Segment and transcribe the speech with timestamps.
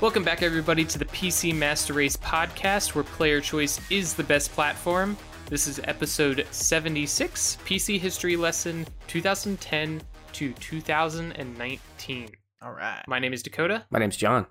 [0.00, 4.50] Welcome back, everybody, to the PC Master Race podcast, where player choice is the best
[4.52, 5.16] platform.
[5.46, 10.00] This is episode 76, PC History Lesson 2010
[10.32, 12.28] to 2019.
[12.62, 13.02] All right.
[13.08, 14.46] My name is Dakota, My name's John.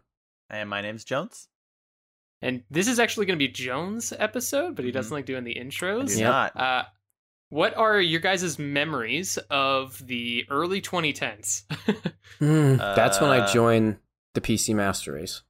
[0.51, 1.47] And my name's Jones.
[2.41, 5.15] and this is actually going to be Jones' episode, but he doesn't Mhm.
[5.15, 6.15] like doing the intros.
[6.15, 6.55] do not.
[6.55, 6.83] Uh,
[7.49, 11.63] what are your guys' memories of the early 2010s?
[12.39, 13.97] Hmm, that's when I Uh, joined
[14.33, 15.41] the PC Master Race.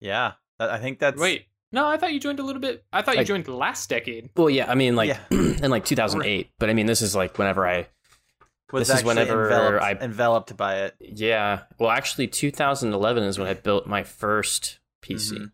[0.00, 0.32] Yeah.
[0.60, 1.20] I think that's.
[1.20, 2.84] Wait, no, I thought you joined a little bit.
[2.92, 4.30] I thought you I- joined last decade.
[4.36, 5.20] Well, yeah, I mean, like Yeah.
[5.30, 7.86] in like 2008, but I mean, this is like whenever I,
[8.72, 10.96] Was this is whenever enveloped, I- enveloped by it.
[11.00, 11.60] yeah.
[11.78, 15.32] Well, actually, 2011 is when I built my first PC.
[15.38, 15.52] Mhm.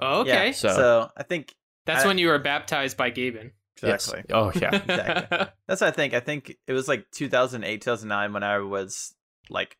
[0.00, 0.46] Oh, okay.
[0.46, 0.52] Yeah.
[0.52, 1.54] So- So, I think
[1.86, 3.52] That's I- when you were baptized by Gaben.
[3.82, 4.06] Yes.
[4.08, 4.34] exactly.
[4.34, 4.74] Oh yeah.
[4.74, 5.38] Exactly.
[5.68, 6.14] That's what I think.
[6.14, 9.14] I think it was like 2008, 2009 when I was
[9.50, 9.76] like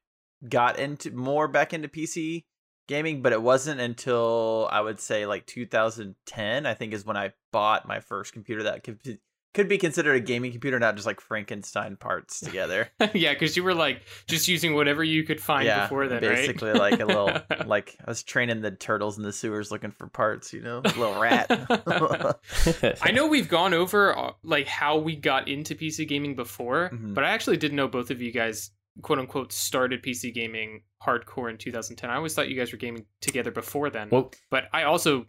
[0.48, 2.44] got into more back into PC
[2.88, 6.66] gaming, but it wasn't until I would say like 2010.
[6.66, 9.18] I think is when I bought my first computer that could be,
[9.54, 12.88] could be considered a gaming computer, not just like Frankenstein parts together.
[13.14, 16.70] yeah, because you were like just using whatever you could find yeah, before then, basically
[16.70, 16.78] right?
[16.92, 17.30] like a little
[17.64, 20.52] like I was training the turtles in the sewers looking for parts.
[20.52, 21.46] You know, a little rat.
[23.02, 27.14] I know we've gone over uh, like how we got into PC gaming before, Mhm.
[27.14, 28.70] but I actually didn't know both of you guys
[29.02, 32.10] quote unquote started PC gaming hardcore in 2010.
[32.10, 34.08] I always thought you guys were gaming together before then.
[34.10, 35.26] well, but I also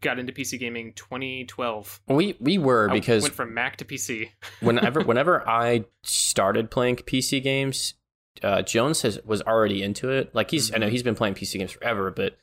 [0.00, 2.00] got into PC gaming 2012.
[2.08, 4.30] we we were I because went from Mac to PC.
[4.60, 7.94] whenever whenever I started playing PC games,
[8.42, 10.34] uh, Jones has was already into it.
[10.34, 10.90] Like he's I know Mhm.
[10.90, 12.36] he's been playing PC games forever, but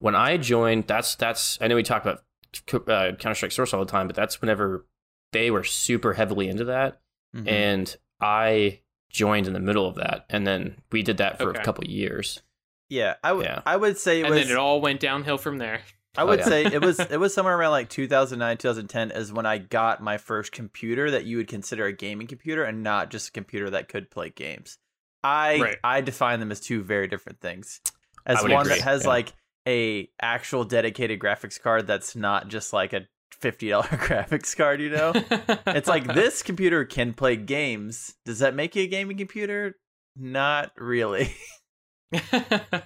[0.00, 2.24] when I joined, that's that's I know we talk about
[2.72, 4.86] uh, Counter Strike Source all the time, but that's whenever
[5.32, 7.00] they were super heavily into that,
[7.36, 7.46] Mhm.
[7.48, 8.80] and I
[9.10, 11.60] joined in the middle of that, and then we did that for Okay.
[11.60, 12.42] a couple years.
[12.90, 13.60] yeah, I would Yeah.
[13.66, 15.80] I would say it was and was then it all went downhill from there.
[16.16, 16.44] I Oh, would yeah.
[16.46, 20.16] say it was it was somewhere around like 2009 2010 is when I got my
[20.16, 23.88] first computer that you would consider a gaming computer and not just a computer that
[23.88, 24.78] could play games.
[25.22, 25.76] I Right.
[25.84, 27.80] I define them as two very different things.
[28.24, 29.08] As one agree, that has yeah.
[29.08, 29.32] like
[29.66, 33.06] a actual dedicated graphics card that's not just like a
[33.42, 35.12] $50 graphics card, you know?
[35.66, 38.14] it's like this computer can play games.
[38.24, 39.76] Does that make you a gaming computer?
[40.16, 41.34] Not really.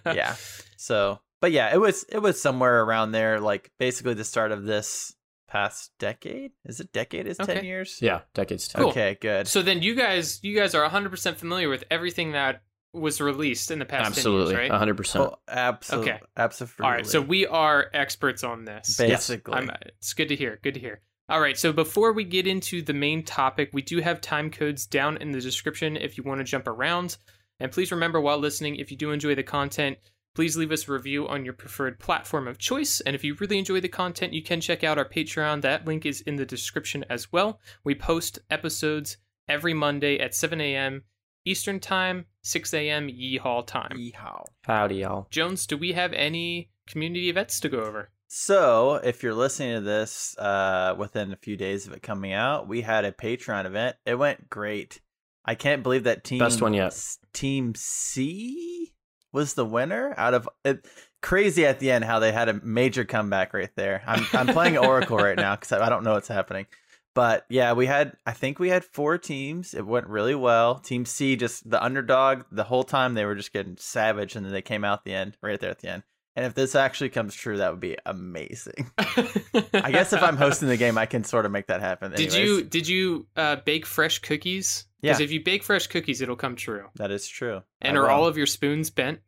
[0.06, 0.34] yeah.
[0.76, 4.64] So, but yeah, it was it was somewhere around there, like basically the start of
[4.64, 5.14] this
[5.48, 6.52] past decade.
[6.64, 7.26] Is it decade?
[7.26, 7.98] Is ten years?
[8.02, 8.68] Yeah, decades.
[8.74, 8.88] Cool.
[8.88, 9.46] Okay, good.
[9.48, 12.62] So then you guys you guys are 100% familiar with everything that
[12.92, 14.78] was released in the past 10 Absolutely, years, right?
[14.78, 15.24] hundred percent.
[15.24, 16.12] Oh, absolutely.
[16.12, 16.20] Okay.
[16.36, 16.84] Absolutely.
[16.84, 18.96] All right, so we are experts on this.
[18.96, 19.54] basically.
[19.54, 20.58] I'm, it's good to hear.
[20.62, 21.00] Good to hear.
[21.28, 24.86] All right, so before we get into the main topic, we do have time codes
[24.86, 27.16] down in the description if you want to jump around.
[27.60, 29.96] And please remember while listening, if you do enjoy the content,
[30.34, 33.00] please leave us a review on your preferred platform of choice.
[33.00, 35.62] And if you really enjoy the content, you can check out our Patreon.
[35.62, 37.60] That link is in the description as well.
[37.84, 39.16] We post episodes
[39.48, 41.04] every Monday at 7 a.m.
[41.44, 43.08] Eastern Time, 6 a.m.
[43.08, 43.96] Yeehaw time.
[43.96, 44.44] Yeehaw.
[44.62, 45.26] Howdy, y'all.
[45.30, 48.10] Jones, do we have any community events to go over?
[48.28, 52.66] So, if you're listening to this uh, within a few days of it coming out,
[52.66, 53.96] we had a Patreon event.
[54.06, 55.00] It went great.
[55.44, 56.98] I can't believe that team Best one yet.
[57.32, 58.94] Team C
[59.32, 60.86] was the winner out of it.
[61.20, 64.02] Crazy at the end how they had a major comeback right there.
[64.06, 66.66] I'm I'm playing Oracle right now because I, I don't know what's happening.
[67.14, 69.74] But yeah, we had I think we had four teams.
[69.74, 70.76] It went really well.
[70.78, 74.52] Team C just the underdog the whole time they were just getting savage, and then
[74.52, 76.02] they came out the end right there at the end.
[76.34, 78.90] And if this actually comes true, that would be amazing.
[78.98, 82.12] I guess if I'm hosting the game, I can sort of make that happen.
[82.12, 84.86] Did Anyways, you did you uh, bake fresh cookies?
[85.02, 85.24] Because Yeah.
[85.24, 86.86] if you bake fresh cookies, it'll come true.
[86.94, 87.60] That is true.
[87.82, 88.10] And I are will.
[88.10, 89.20] all of your spoons bent?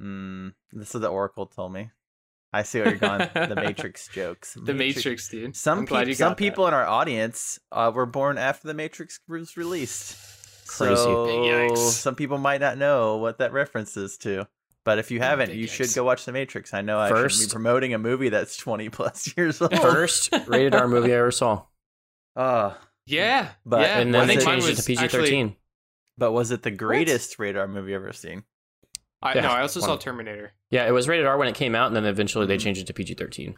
[0.00, 1.90] Mm, this is what the Oracle told me.
[2.52, 3.18] I see where you're going.
[3.34, 4.56] the Matrix jokes.
[4.60, 5.54] The Matrix, dude.
[5.56, 6.36] Some you some got that.
[6.36, 10.16] people in our audience uh, were born after the Matrix was released.
[10.68, 10.94] Crazy.
[10.96, 11.76] So yikes.
[11.78, 14.46] some people might not know what that reference is to.
[14.84, 16.72] But if you haven't, you should go watch The Matrix.
[16.72, 19.76] I know I should First- be promoting a movie that's 20 plus years old.
[19.78, 21.62] First rated R movie I ever saw,
[22.36, 22.74] Uh,
[23.06, 23.98] Yeah, But- yeah.
[23.98, 25.56] and then they changed it to PG 13.
[26.18, 28.44] but was it the greatest radar movie I've ever seen?
[29.22, 30.52] I, Yeah, no, I also saw Terminator.
[30.70, 32.60] Yeah, it was rated R when it came out, and then eventually they Mhm.
[32.60, 33.56] changed it to PG thirteen.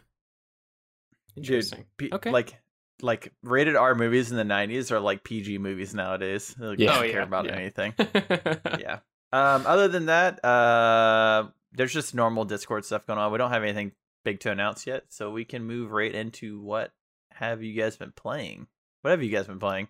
[1.35, 1.85] Interesting.
[1.97, 2.31] P- Okay.
[2.31, 2.55] Like
[3.01, 6.53] like rated R movies in the 90s are like PG movies nowadays.
[6.59, 6.93] They Yeah.
[6.95, 7.51] don't Oh, care about yeah.
[7.55, 7.93] anything.
[8.79, 8.99] yeah.
[9.31, 13.31] Um other than that, uh there's just normal Discord stuff going on.
[13.31, 13.93] We don't have anything
[14.25, 16.91] big to announce yet, so we can move right into what
[17.31, 18.67] have you guys been playing?
[19.01, 19.87] What have you guys been playing?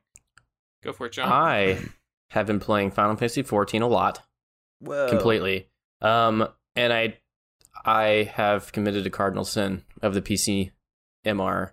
[0.83, 1.31] Go for it, John.
[1.31, 1.80] I
[2.30, 4.21] have been playing Final Fantasy fourteen a lot,
[4.79, 5.09] Whoa.
[5.09, 5.67] completely.
[6.01, 7.17] Um, and I,
[7.85, 10.71] I have committed a cardinal sin of the PC
[11.25, 11.71] MR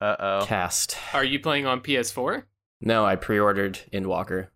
[0.00, 0.44] Uh oh.
[0.46, 0.96] cast.
[1.14, 2.44] Are you playing on PS4?
[2.80, 4.48] No, I pre-ordered Endwalker.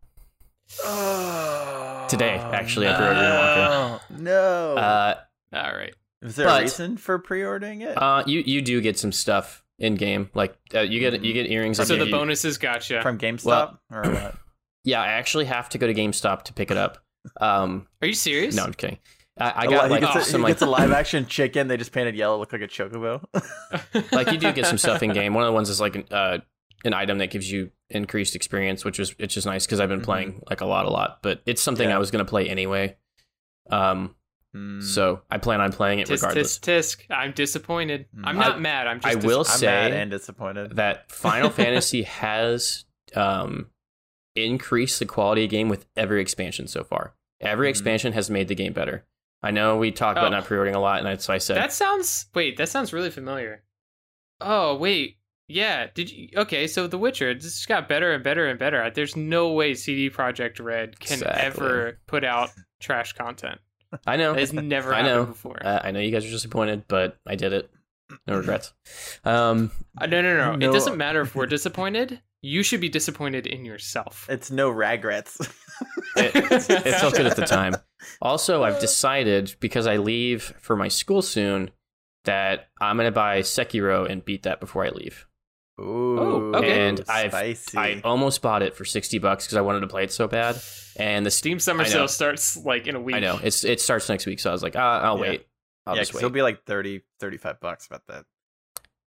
[0.85, 4.01] Oh, Today, actually, I pre-ordered no.
[4.11, 4.77] No.
[4.77, 5.15] Uh,
[5.55, 5.95] All right.
[6.23, 7.97] Is there but- a reason for pre-ordering it?
[7.97, 11.51] uh, you you do get some stuff in game, like uh, you get you get
[11.51, 11.77] earrings.
[11.79, 13.01] So the you- bonuses gotcha.
[13.03, 14.35] From GameStop well- or what?
[14.85, 16.99] Yeah, I actually have to go to GameStop to pick it up.
[17.41, 18.55] Um, Are you serious?
[18.57, 18.99] no, I'm kidding.
[19.41, 21.27] I, I A got like he gets, a, some he like gets a live action
[21.27, 21.69] chicken.
[21.69, 23.25] They just painted yellow, look like a chocobo.
[24.13, 25.33] like you do get some stuff in game.
[25.35, 26.39] One of the ones is like an, uh,
[26.85, 30.01] an item that gives you increased experience, which is which is nice because I've been
[30.01, 30.05] Mhm.
[30.05, 31.19] playing like a lot, a lot.
[31.23, 31.95] But it's something Yeah.
[31.95, 32.97] I was going to play anyway.
[33.71, 34.15] Um,
[34.55, 34.81] Hmm.
[34.81, 36.59] so I plan on playing it tisk regardless.
[36.59, 37.15] tisk tisk.
[37.15, 38.07] I'm disappointed.
[38.17, 38.23] Mm.
[38.25, 38.87] I'm I- not mad.
[38.87, 40.77] I'm just I will I'm say mad and disappointed.
[40.77, 43.67] that Final Fantasy has um,
[44.35, 47.15] increased the quality of game with every expansion so far.
[47.41, 47.71] Every Mhm.
[47.71, 49.05] expansion has made the game better.
[49.43, 50.37] I know we talk about Oh.
[50.37, 53.11] not pre-ordering a lot, and that's why I said That sounds wait, that sounds really
[53.11, 53.63] familiar.
[54.41, 55.17] Oh, wait.
[55.51, 58.91] Yeah, did you Okay, so The Witcher it just got better and better and better.
[58.91, 61.43] There's no way CD Projekt Red can Exactly.
[61.47, 62.51] ever put out
[62.81, 63.61] trash content.
[64.07, 64.35] I know.
[64.35, 65.25] it's never I happened know.
[65.27, 65.59] before.
[65.65, 67.71] Uh, I know you guys are disappointed, but I did it.
[68.27, 68.73] No regrets.
[69.25, 70.69] Um, Uh, no, no, no, No.
[70.69, 72.21] It doesn't matter if we're disappointed.
[72.43, 74.27] You should be disappointed in yourself.
[74.29, 75.39] It's no regrets.
[76.17, 77.75] it, it felt good at the time.
[78.21, 81.71] Also, I've decided because I leave for my school soon
[82.25, 85.27] that I'm gonna buy Sekiro and beat that before I leave.
[85.81, 86.89] Ooh, okay.
[86.89, 87.79] And I've- spicy.
[87.79, 90.61] I almost bought it for sixty bucks because I wanted to play it so bad.
[90.97, 91.89] And the Steam, Steam Summer know.
[91.89, 93.15] Sale starts like in a week.
[93.15, 95.21] I know it's it starts next week, so I was like, ah, I'll Yeah.
[95.23, 95.47] wait.
[95.87, 96.27] I'll yeah, just because wait.
[96.27, 98.25] it'll be like 30, 35 bucks about that.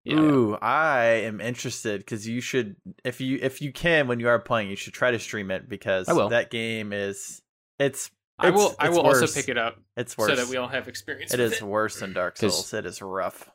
[0.03, 0.15] Yeah.
[0.19, 4.39] Ooh, I am interested because you should, if you if you can, when you are
[4.39, 6.29] playing, you should try to stream it because I will.
[6.29, 7.41] that game is
[7.79, 8.09] it's
[8.39, 8.61] I will.
[8.71, 9.21] It's- I will worse.
[9.21, 10.29] also pick it up it's worse.
[10.29, 11.33] so that we all have experience.
[11.33, 12.73] it with is worse than Dark Souls.
[12.73, 13.49] It is rough.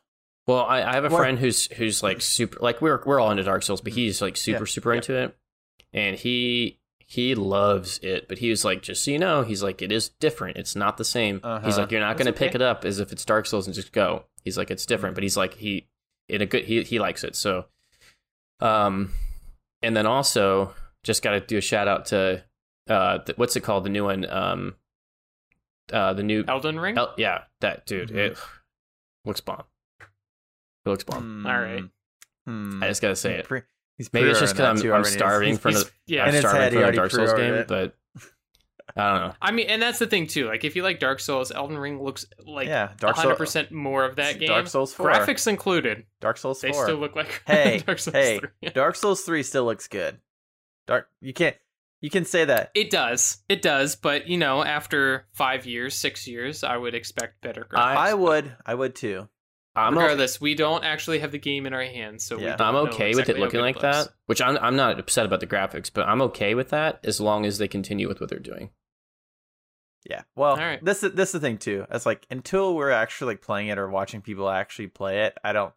[0.47, 1.17] Well, I, I have a What?
[1.19, 4.37] friend who's who's like super like we're we're all into Dark Souls, but he's like
[4.37, 4.97] super Yeah, super yeah.
[4.97, 5.37] into it,
[5.93, 8.29] and he he loves it.
[8.29, 10.55] But he was like, just so you know, he's like, it is different.
[10.55, 11.35] It's not the same.
[11.37, 11.77] He's Uh-huh.
[11.81, 12.55] like, you're not going to pick okay.
[12.55, 14.23] it up as if it's Dark Souls and just go.
[14.43, 15.87] He's like, it's different, but he's like he
[16.29, 17.35] in a good he he likes it.
[17.35, 17.65] So,
[18.59, 19.11] um,
[19.81, 22.43] and then also just got to do a shout out to
[22.89, 24.75] uh the, what's it called the new one um
[25.93, 26.97] uh the new Elden Ring.
[26.97, 28.15] El- yeah that dude Mhm.
[28.31, 28.37] it
[29.25, 29.63] looks bomb.
[30.01, 31.45] It looks bomb.
[31.45, 31.83] All right.
[32.45, 32.81] Hmm.
[32.81, 33.47] I just gotta say it.
[33.97, 35.09] He's Maybe it's just because I'm, I'm already.
[35.09, 35.95] starving He's- for He's- another.
[36.05, 36.25] yeah.
[36.25, 37.67] I'm starving for he another already Dark Souls game, it.
[37.67, 37.95] but
[38.97, 39.33] I don't know.
[39.41, 40.47] I mean, and that's the thing too.
[40.47, 43.37] Like, if you like Dark Souls, Elden Ring looks like yeah, Dark hundred Souls.
[43.37, 44.47] percent more of that game.
[44.47, 45.07] Dark Souls 4.
[45.09, 46.05] graphics included.
[46.21, 46.69] Dark Souls 4.
[46.71, 48.69] They still look like Hey, Dark Souls hey, 3.
[48.71, 50.17] Dark Souls three still looks good.
[50.87, 51.55] Dark, you can't,
[52.01, 52.71] you can say that.
[52.73, 57.41] It does, it does, but you know, after five years, six years, I would expect
[57.41, 57.79] better graphics.
[57.97, 59.27] I would, I would too.
[59.75, 62.55] I'm o- Regardless, we don't actually have the game in our hands, so Yeah.
[62.55, 64.07] don't I'm okay exactly with it looking good like looks.
[64.07, 64.13] that.
[64.25, 67.45] Which I'm I'm not upset about the graphics, but I'm okay with that as long
[67.45, 68.71] as they continue with what they're doing.
[70.09, 70.21] Yeah.
[70.35, 70.83] Well, right.
[70.83, 71.85] this is this is the thing too.
[71.91, 75.53] It's like until we're actually like playing it or watching people actually play it, I
[75.53, 75.73] don't.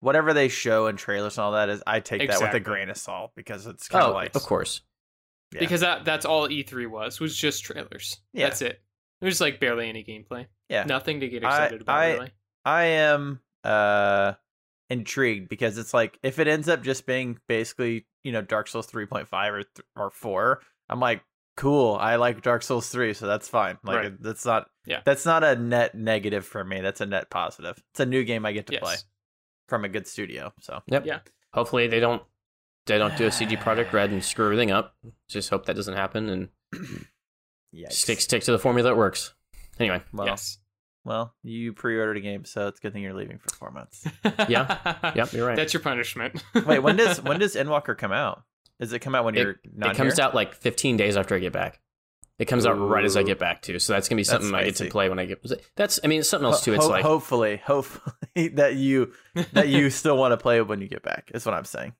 [0.00, 2.90] Whatever they show in trailers and all that is, I take that with a grain
[2.90, 4.82] of salt because it's kind of Oh, like of course.
[5.52, 5.60] Yeah.
[5.60, 8.18] Because that that's all E3 was was just trailers.
[8.32, 8.46] Yeah.
[8.48, 8.80] That's it.
[9.20, 10.46] It was like barely any gameplay.
[10.68, 10.84] Yeah.
[10.84, 12.30] Nothing to get I- excited about I- really.
[12.66, 14.32] I am uh
[14.90, 18.86] intrigued because it's like if it ends up just being basically you know Dark Souls
[18.86, 21.22] 3.5 or th- or 4, I'm like
[21.56, 21.94] cool.
[21.94, 23.78] I like Dark Souls 3, so that's fine.
[23.84, 24.22] Like Right.
[24.22, 25.00] that's not Yeah.
[25.04, 26.80] that's not a net negative for me.
[26.80, 27.82] That's a net positive.
[27.92, 28.82] It's a new game I get to Yes.
[28.82, 28.94] play
[29.68, 30.52] from a good studio.
[30.60, 31.06] So Yep.
[31.06, 31.20] Yeah.
[31.52, 32.22] Hopefully they don't
[32.86, 34.94] they don't do a CG Project Red and screw everything up.
[35.28, 36.48] Just hope that doesn't happen and
[37.72, 39.34] yeah, stick stick to the formula that works.
[39.78, 40.58] Anyway, Well, yes.
[41.04, 44.06] well, you pre-ordered a game, so it's a good thing you're leaving for four months.
[44.48, 45.12] yeah.
[45.16, 45.56] yep, you're right.
[45.56, 46.42] That's your punishment.
[46.66, 48.42] Wait, when does when does Endwalker come out?
[48.84, 50.24] Does it come out when It- you're not it comes here?
[50.24, 51.80] out like 15 days after I get back.
[52.38, 53.78] It comes out right as I get back too.
[53.78, 55.44] So that's gonna be something I get to play when I get.
[55.76, 56.74] That's I mean it's something else too.
[56.74, 59.12] It's Ho- like hopefully, hopefully that you
[59.52, 61.30] that you still want to play when you get back.
[61.32, 61.94] Is what I'm saying.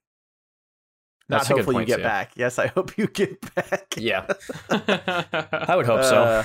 [1.29, 2.03] Not That's hopefully you get too.
[2.03, 2.33] back.
[2.37, 3.95] Yes, I hope you get back.
[3.97, 4.27] yeah,
[4.71, 6.45] I would hope so.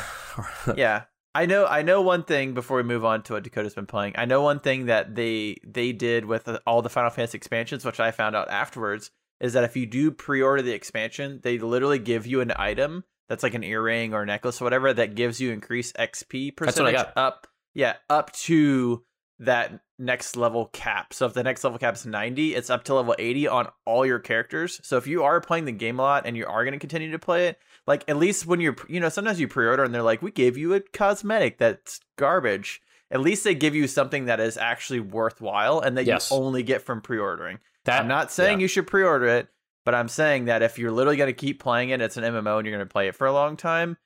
[0.75, 1.03] yeah.
[1.35, 4.13] I know I know one thing before we move on to what Dakota's been playing.
[4.17, 7.83] I know one thing that they they did with uh, all the Final Fantasy expansions,
[7.85, 11.99] which I found out afterwards, is that if you do pre-order the expansion, they literally
[11.99, 15.39] give you an item that's like an earring or a necklace or whatever that gives
[15.39, 17.17] you increased XP percentage That's what I got.
[17.17, 19.03] up yeah, up to
[19.41, 21.13] that next level cap.
[21.13, 24.05] So if the next level cap is 90, it's up to level 80 on all
[24.05, 24.81] your characters.
[24.83, 27.11] So if you are playing the game a lot and you are going to continue
[27.11, 30.01] to play it, like at least when you're, you know, sometimes you pre-order and they're
[30.01, 32.81] like, we gave you a cosmetic that's garbage.
[33.11, 36.29] at least they give you something that is actually worthwhile and that Yes.
[36.31, 37.59] you only get from pre-ordering.
[37.89, 38.63] That I'm not saying yeah.
[38.63, 39.47] you should pre-order it,
[39.85, 42.57] but I'm saying that if you're literally going to keep playing it, it's an MMO
[42.57, 43.97] and you're going to play it for a long time.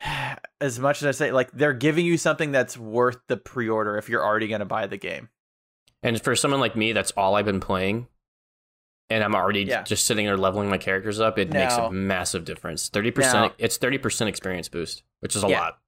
[0.60, 4.08] As much as I say, like they're giving you something that's worth the pre-order if
[4.08, 5.28] you're already going to buy the game.
[6.02, 8.08] And for someone like me, that's all I've been playing,
[9.10, 9.82] and I'm already Yeah.
[9.82, 11.38] just sitting there leveling my characters up.
[11.38, 12.88] It makes a massive difference.
[12.88, 15.60] Thirty percent, It's thirty percent experience boost, which is a Yeah.
[15.60, 15.78] lot.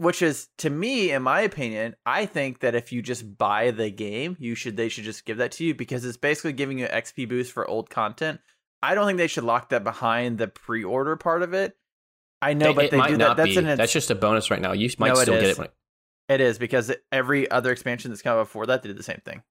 [0.00, 3.90] Which is to me, in my opinion, I think that if you just buy the
[3.90, 6.86] game, you should they should just give that to you because it's basically giving you
[6.86, 8.40] XP boost for old content.
[8.82, 11.76] I don't think they should lock that behind the pre-order part of it.
[12.40, 13.44] I know, but it they do not that.
[13.44, 14.72] That's an That's just a bonus right now.
[14.72, 15.58] You might No, it still get it.
[15.58, 15.68] When
[16.30, 19.42] It is because every other expansion that's come before that they did the same thing.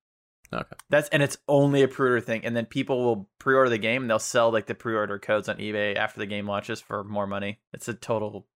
[0.51, 0.75] Okay.
[0.89, 4.09] That's and it's only a pre-order thing, and then people will pre-order the game and
[4.09, 7.59] they'll sell like the pre-order codes on eBay after the game launches for more money.
[7.71, 8.47] It's a total.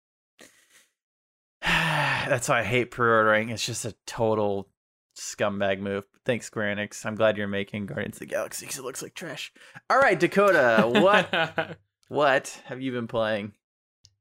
[2.27, 3.49] That's why I hate pre-ordering.
[3.49, 4.69] It's just a total
[5.17, 6.05] scumbag move.
[6.25, 7.05] Thanks, Square Enix.
[7.05, 9.51] I'm glad you're making Guardians of the Galaxy because it looks like trash.
[9.89, 11.77] All right, Dakota, what
[12.07, 13.53] what have you been playing?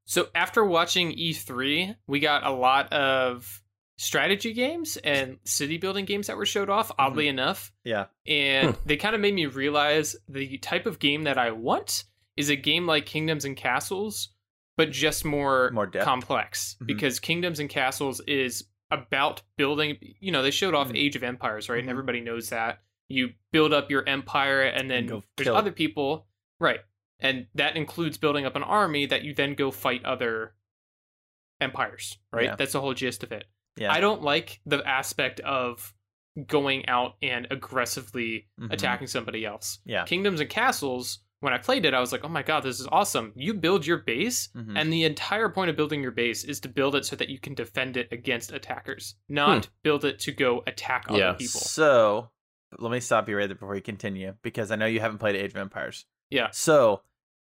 [0.05, 3.61] So after watching E3, we got a lot of
[3.97, 7.71] strategy games and city building games that were showed off, oddly enough.
[7.85, 8.81] Yeah, And Hmm.
[8.85, 12.03] they kind of made me realize the type of game that I want
[12.35, 14.29] is a game like Kingdoms and Castles,
[14.77, 16.05] but just more, More depth.
[16.05, 16.75] complex.
[16.81, 16.87] Mhm.
[16.87, 20.97] Because Kingdoms and Castles is about building, you know, they showed off Mhm.
[20.97, 21.79] Age of Empires, right?
[21.79, 21.91] And Mhm.
[21.91, 22.81] everybody knows that.
[23.09, 26.27] You build up your empire, and then go there's other people,
[26.59, 26.81] right?
[27.19, 30.55] And that includes building up an army that you then go fight other
[31.61, 32.45] empires, right?
[32.45, 32.55] Yeah.
[32.55, 33.45] That's the whole gist of it.
[33.75, 33.91] yeah.
[33.91, 35.93] I don't like the aspect of
[36.45, 38.71] going out and aggressively Mhm.
[38.71, 39.79] attacking somebody else.
[39.85, 40.03] Yeah.
[40.05, 42.87] Kingdoms and Castles, when I played it, I was like, oh my god, this is
[42.91, 43.33] awesome.
[43.35, 44.77] You build your base, Mhm.
[44.79, 47.37] and the entire point of building your base is to build it so that you
[47.39, 51.59] can defend it against attackers, not build it to go attack other people.
[51.61, 52.31] So
[52.79, 55.35] let me stop you right there before you continue because I know you haven't played
[55.35, 56.05] Age of Empires.
[56.29, 56.47] Yeah.
[56.51, 57.01] So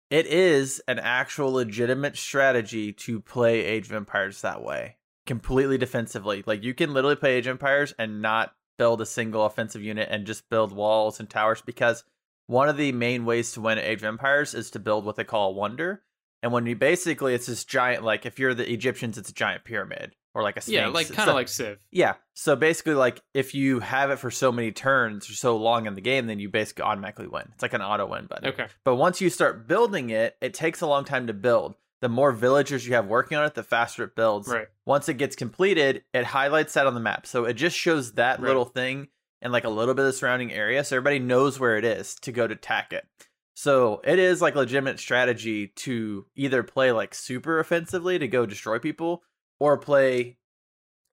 [0.09, 6.43] it is an actual legitimate strategy to play Age of Empires that way, completely defensively.
[6.45, 10.07] Like you can literally play Age of Empires and not build a single offensive unit
[10.09, 12.03] and just build walls and towers because
[12.47, 15.15] one of the main ways to win at Age of Empires is to build what
[15.15, 16.03] they call a wonder.
[16.41, 19.63] And when you basically, it's this giant, like if you're the Egyptians, it's a giant
[19.63, 20.73] pyramid or like a sphinx.
[20.75, 21.79] Yeah, like kind of like Civ.
[21.91, 22.15] yeah.
[22.33, 25.93] So basically, like if you have it for so many turns or so long in
[25.95, 27.47] the game, then you basically automatically win.
[27.53, 28.49] It's like an auto win button.
[28.49, 28.67] Okay.
[28.83, 31.75] But once you start building it, it takes a long time to build.
[32.01, 34.49] The more villagers you have working on it, the faster it builds.
[34.49, 34.67] Right.
[34.85, 37.25] Once it gets completed, it highlights that on the map.
[37.25, 38.47] So it just shows that Right.
[38.47, 39.07] little thing
[39.43, 42.15] and like a little bit of the surrounding area, so everybody knows where it is
[42.15, 43.05] to go to attack it.
[43.53, 48.79] So it is like legitimate strategy to either play like super offensively to go destroy
[48.79, 49.21] people,
[49.59, 50.37] or play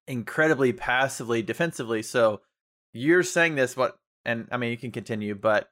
[0.06, 2.02] incredibly passively defensively.
[2.02, 2.40] So
[2.92, 3.98] you're saying this, what?
[4.24, 5.68] And I mean, you can continue, but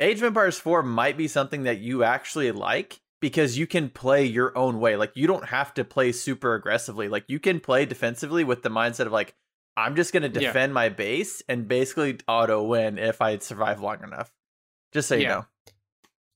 [0.00, 4.24] Age of Empires 4 might be something that you actually like because you can play
[4.24, 4.96] your own way.
[4.96, 7.08] Like you don't have to play super aggressively.
[7.08, 9.34] Like you can play defensively with the mindset of like
[9.78, 10.48] I'm just going to Yeah.
[10.48, 14.30] defend my base and basically auto win if I survive long enough.
[14.92, 15.28] Just so you Yeah.
[15.28, 15.46] know.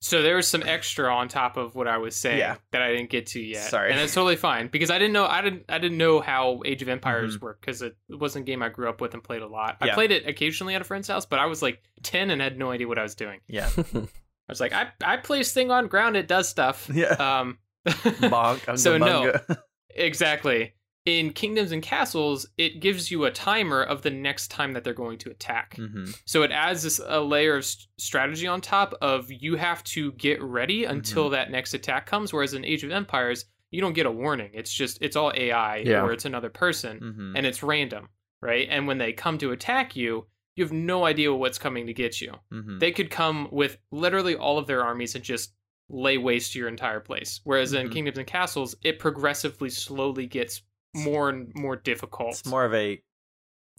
[0.00, 2.56] So there was some extra on top of what I was saying Yeah.
[2.72, 3.62] that I didn't get to yet.
[3.70, 3.90] Sorry.
[3.90, 6.82] and that's totally fine because I didn't know I didn't I didn't know how Age
[6.82, 7.42] of Empires Mhm.
[7.42, 9.76] worked because it wasn't a game I grew up with and played a lot.
[9.80, 12.58] I played it occasionally at a friend's house, but I was like ten and had
[12.58, 13.40] no idea what I was doing.
[13.46, 13.70] Yeah.
[13.94, 14.08] I
[14.49, 16.90] was like, I I play this thing on ground, it does stuff.
[16.92, 17.11] Yeah.
[17.12, 18.68] Um, Bonk.
[18.68, 19.32] I'm So the no.
[19.94, 20.75] exactly.
[21.04, 24.94] In Kingdoms and Castles, it gives you a timer of the next time that they're
[24.94, 25.75] going to attack.
[25.76, 26.16] Mhm.
[26.26, 27.66] So it adds this a layer of
[27.99, 31.32] strategy on top of you have to get ready until Mm-hmm.
[31.32, 32.32] that next attack comes.
[32.32, 34.50] Whereas in Age of Empires, you don't get a warning.
[34.54, 36.02] It's just it's all AI Yeah.
[36.02, 37.32] or it's another person Mhm.
[37.37, 38.09] and it's random,
[38.40, 38.68] right?
[38.71, 42.21] And when they come to attack you, you have no idea what's coming to get
[42.21, 42.35] you.
[42.52, 42.78] Mhm.
[42.78, 45.52] They could come with literally all of their armies and just
[45.88, 47.40] lay waste to your entire place.
[47.42, 47.92] Whereas in Mhm.
[47.92, 50.62] Kingdoms and Castles, it progressively slowly gets
[50.94, 52.30] more and more difficult.
[52.30, 53.02] It's more of a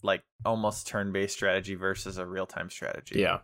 [0.02, 3.20] like almost turn-based strategy versus a real-time strategy.
[3.20, 3.38] yeah.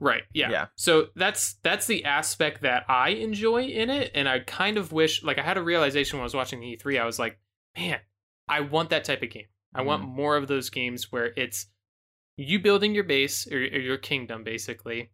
[0.00, 0.22] Right.
[0.32, 0.50] Yeah.
[0.50, 0.66] Yeah.
[0.74, 5.22] So that's that's the aspect that I enjoy in it, and I kind of wish
[5.22, 7.00] like I had a realization when I was watching E3.
[7.00, 7.38] I was like,
[7.78, 8.00] man,
[8.48, 9.46] I want that type of game.
[9.74, 10.16] I want Mm-hmm.
[10.16, 11.66] more of those games where it's
[12.36, 15.10] you building your base or, or your kingdom, basically,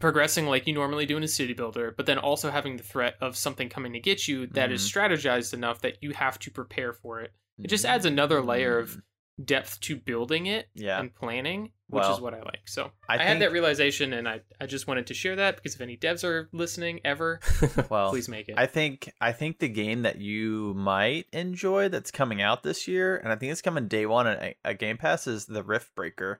[0.00, 3.14] progressing like you normally do in a city builder, but then also having the threat
[3.20, 4.98] of something coming to get you that is Mm-hmm.
[4.98, 7.32] strategized enough that you have to prepare for it.
[7.62, 9.02] It just adds another layer of Mm.
[9.46, 10.98] depth to building it Yeah.
[10.98, 12.62] and planning, which Well, is what I like.
[12.66, 15.74] So I I, had that realization, and I I just wanted to share that because
[15.74, 17.40] if any devs are listening ever,
[17.90, 18.54] Well, please make it.
[18.58, 23.16] I think I think the game that you might enjoy that's coming out this year,
[23.18, 26.38] and I think it's coming day one at a Game Pass, is the Riftbreaker.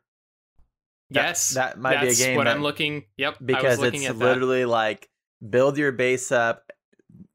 [1.10, 3.04] That- yes, that might be a that's game What that- I'm looking.
[3.16, 4.25] Yep, I was because looking it's at that.
[4.25, 5.08] literally like
[5.48, 6.70] build your base up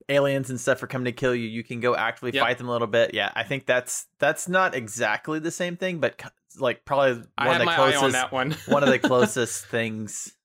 [0.09, 2.43] aliens and stuff are coming to kill you you can go actively Yep.
[2.43, 5.99] fight them a little bit yeah i think that's that's not exactly the same thing
[5.99, 6.21] but
[6.59, 8.51] like probably one I of the closest on that one.
[8.67, 10.35] one of the closest things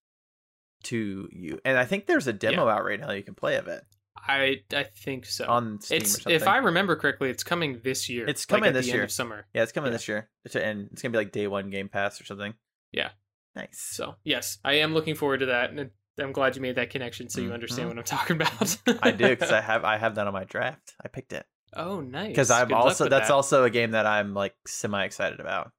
[0.84, 3.66] to you and i think there's a demo out right now you can play of
[3.66, 3.82] it
[4.28, 5.46] I I think so.
[5.46, 8.26] on steam it's if I remember correctly, it's coming this year.
[8.26, 9.06] It's like, coming at this year.
[9.08, 9.46] Summer.
[9.54, 9.96] yeah it's coming Yeah.
[9.98, 12.54] this year and it's gonna be like day one game pass or something
[12.96, 13.10] Yeah.
[13.54, 16.90] nice So yes, I am looking forward to that, and I'm glad you made that
[16.90, 17.96] connection, so you understand Mhm.
[17.96, 18.78] what I'm talking about.
[19.02, 22.00] i do because i have i have that on my draft i picked it Oh,
[22.00, 22.28] nice.
[22.28, 23.34] because I'm Good also that's that.
[23.34, 25.72] also a game that I'm like semi excited about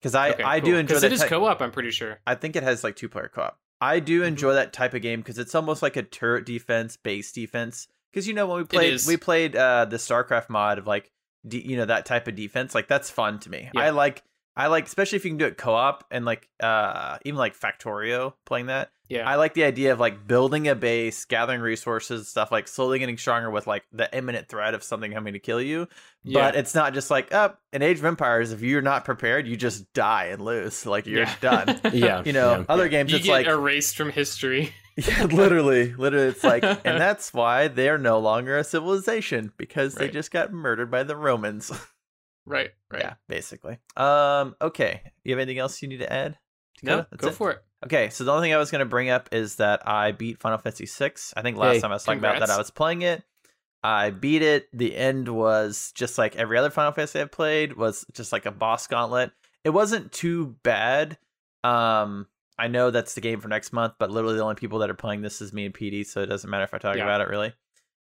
[0.00, 0.70] because I Okay, I cool.
[0.70, 1.60] do enjoy 'Cause that it is type- co-op.
[1.60, 2.20] I'm pretty sure.
[2.26, 3.58] I think it has like two player co op.
[3.80, 4.26] I do Mhm.
[4.28, 7.88] enjoy that type of game because it's almost like a turret defense, base defense.
[8.12, 11.10] Because you know when we played we played uh the StarCraft mod of like
[11.48, 13.70] de- you know that type of defense like that's fun to me.
[13.74, 13.80] Yeah.
[13.80, 14.22] I like
[14.60, 17.58] I like especially if you can do it co op and like uh even like
[17.58, 18.90] Factorio playing that.
[19.08, 19.28] Yeah.
[19.28, 23.18] I like the idea of like building a base, gathering resources, stuff like slowly getting
[23.18, 25.88] stronger with like the imminent threat of something coming to kill you.
[26.22, 26.40] Yeah.
[26.42, 28.52] But it's not just like up in Age of Empires.
[28.52, 30.86] If you're not prepared, you just die and lose.
[30.86, 31.34] Like you're Yeah.
[31.40, 31.80] done.
[31.92, 32.22] yeah.
[32.30, 32.64] You know, yeah.
[32.68, 34.72] other games you it's like erased from history.
[34.96, 40.08] yeah, literally, literally, it's like, and that's why they're no longer a civilization because they
[40.08, 41.72] just got murdered by the Romans.
[42.50, 42.70] Right.
[42.90, 43.02] Right.
[43.02, 43.78] Yeah, basically.
[43.96, 44.54] Um.
[44.60, 45.02] Okay.
[45.24, 46.38] You have anything else you need to add?
[46.82, 47.16] No, Dakota?
[47.18, 47.34] Go it?
[47.34, 47.62] for it.
[47.86, 50.38] Okay, so the only thing I was going to bring up is that I beat
[50.40, 51.12] Final Fantasy VI.
[51.36, 52.50] I think last Hey, time I was talking about that.
[52.50, 53.22] I was playing it.
[53.82, 54.68] I beat it.
[54.74, 58.50] The end was just like every other Final Fantasy I've played was just like a
[58.50, 59.32] boss gauntlet.
[59.64, 61.16] It wasn't too bad.
[61.64, 62.26] Um,
[62.58, 64.94] I know that's the game for next month, but literally the only people that are
[64.94, 67.04] playing this is me and PD, so it doesn't matter if I talk Yeah.
[67.04, 67.54] about it really.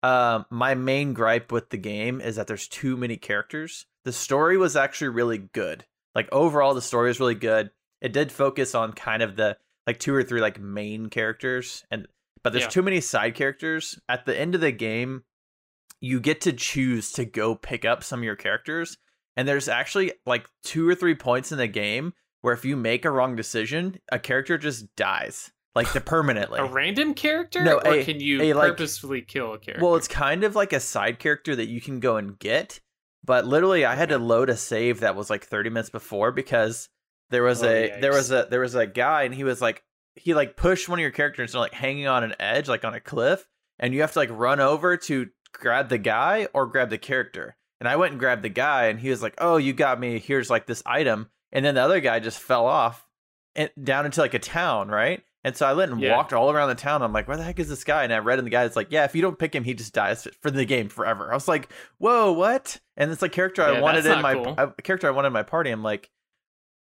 [0.02, 3.87] Um, my main gripe with the game is that there's too many characters.
[4.05, 5.85] The story was actually really good.
[6.15, 7.71] Like overall, the story is really good.
[8.01, 12.07] It did focus on kind of the like two or three like main characters, and
[12.43, 12.71] but there's Yeah.
[12.71, 13.99] too many side characters.
[14.09, 15.23] At the end of the game,
[16.01, 18.99] you get to choose to go pick up some of your characters,
[19.37, 23.05] and there's actually like two or three points in the game where if you make
[23.05, 26.59] a wrong decision, a character just dies like the permanently.
[26.59, 29.85] A random character, No, or a- can you a, like- purposefully kill a character?
[29.85, 32.81] Well, it's kind of like a side character that you can go and get,
[33.24, 36.88] but literally I had to load a save that was like 30 minutes before because
[37.30, 39.82] there was Oh, a there was a there was a guy and he was like
[40.16, 42.94] he like pushed one of your characters and like hanging on an edge like on
[42.94, 43.46] a cliff
[43.78, 47.56] and you have to like run over to grab the guy or grab the character.
[47.80, 50.20] And I went and grabbed the guy and he was like, "Oh, you got me.
[50.20, 53.04] Here's like this item." And then the other guy just fell off
[53.56, 55.22] and down into like a town, right?
[55.44, 56.16] And so I went and Yeah.
[56.16, 57.02] walked all around the town.
[57.02, 58.05] I'm like, where the heck is this guy?
[58.05, 59.74] And I read in the guy, it's like, yeah, if you don't pick him, he
[59.74, 61.31] just dies for the game forever.
[61.31, 62.78] I was like, whoa, what?
[62.96, 64.55] And it's like character I wanted in my cool.
[64.57, 65.70] a character I wanted in my party.
[65.70, 66.11] I'm like,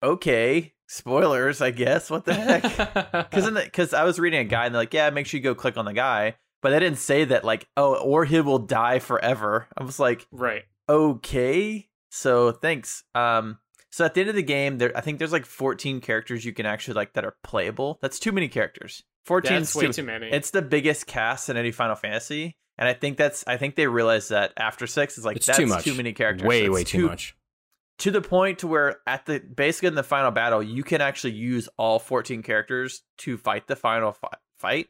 [0.04, 2.10] okay, spoilers, I guess.
[2.10, 2.64] What the heck?
[3.30, 5.56] Because because I was reading a guy and they're like, yeah, make sure you go
[5.56, 9.00] click on the guy, but they didn't say that like, oh, or he will die
[9.00, 9.68] forever.
[9.78, 10.64] I was like, right.
[10.90, 13.60] okay so thanks um
[13.98, 16.54] so at the end of the game there i think there's like 14 characters you
[16.54, 19.94] can actually like that are playable that's too many characters 14 That's is way too,
[19.94, 20.30] too many.
[20.32, 23.88] it's the biggest cast in any final fantasy and i think that's i think they
[23.88, 25.88] realized that after six is like It's that's too much.
[25.88, 27.36] many characters Way, It's way too much.
[28.00, 31.34] to the point to where at the basically in the final battle you can actually
[31.34, 34.88] use all 14 characters to fight the final fi- fight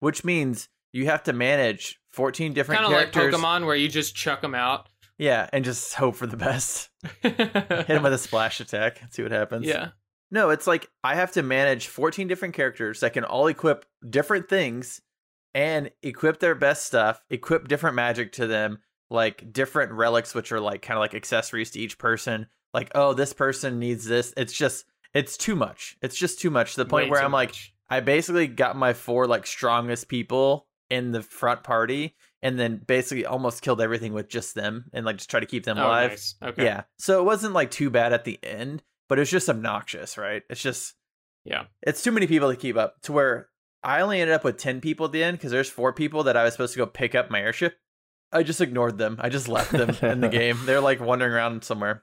[0.00, 3.88] which means you have to manage 14 different characters, kind of like Pokemon, where you
[3.88, 4.88] just chuck them out.
[5.18, 6.90] Yeah and just hope for the best
[7.22, 9.66] hit him with a splash attack see what happens.
[9.66, 9.90] yeah.
[10.32, 14.48] No, it's like I have to manage 14 different characters that can all equip different
[14.48, 15.02] things
[15.54, 18.78] and equip their best stuff, equip different magic to them,
[19.10, 22.46] like different relics, which are like kind of like accessories to each person.
[22.72, 24.32] Like, oh, this person needs this.
[24.34, 25.98] It's just, it's too much.
[26.00, 27.54] It's just too much to the point Way where I'm like.
[27.90, 33.24] I basically got my four like strongest people in the front party and then basically
[33.24, 36.10] almost killed everything with just them and like just try to keep them Oh, alive.
[36.10, 36.34] nice.
[36.42, 36.64] Okay.
[36.64, 36.82] Yeah.
[36.98, 40.42] So it wasn't like too bad at the end, but it was just obnoxious, right?
[40.50, 40.94] It's just
[41.44, 41.64] Yeah.
[41.82, 43.48] it's too many people to keep up to where
[43.84, 46.36] I only ended up with 10 people at the end because there's four people that
[46.36, 47.76] I was supposed to go pick up my airship.
[48.32, 49.18] I just ignored them.
[49.20, 50.58] I just left them in the game.
[50.64, 52.02] They're like wandering around somewhere.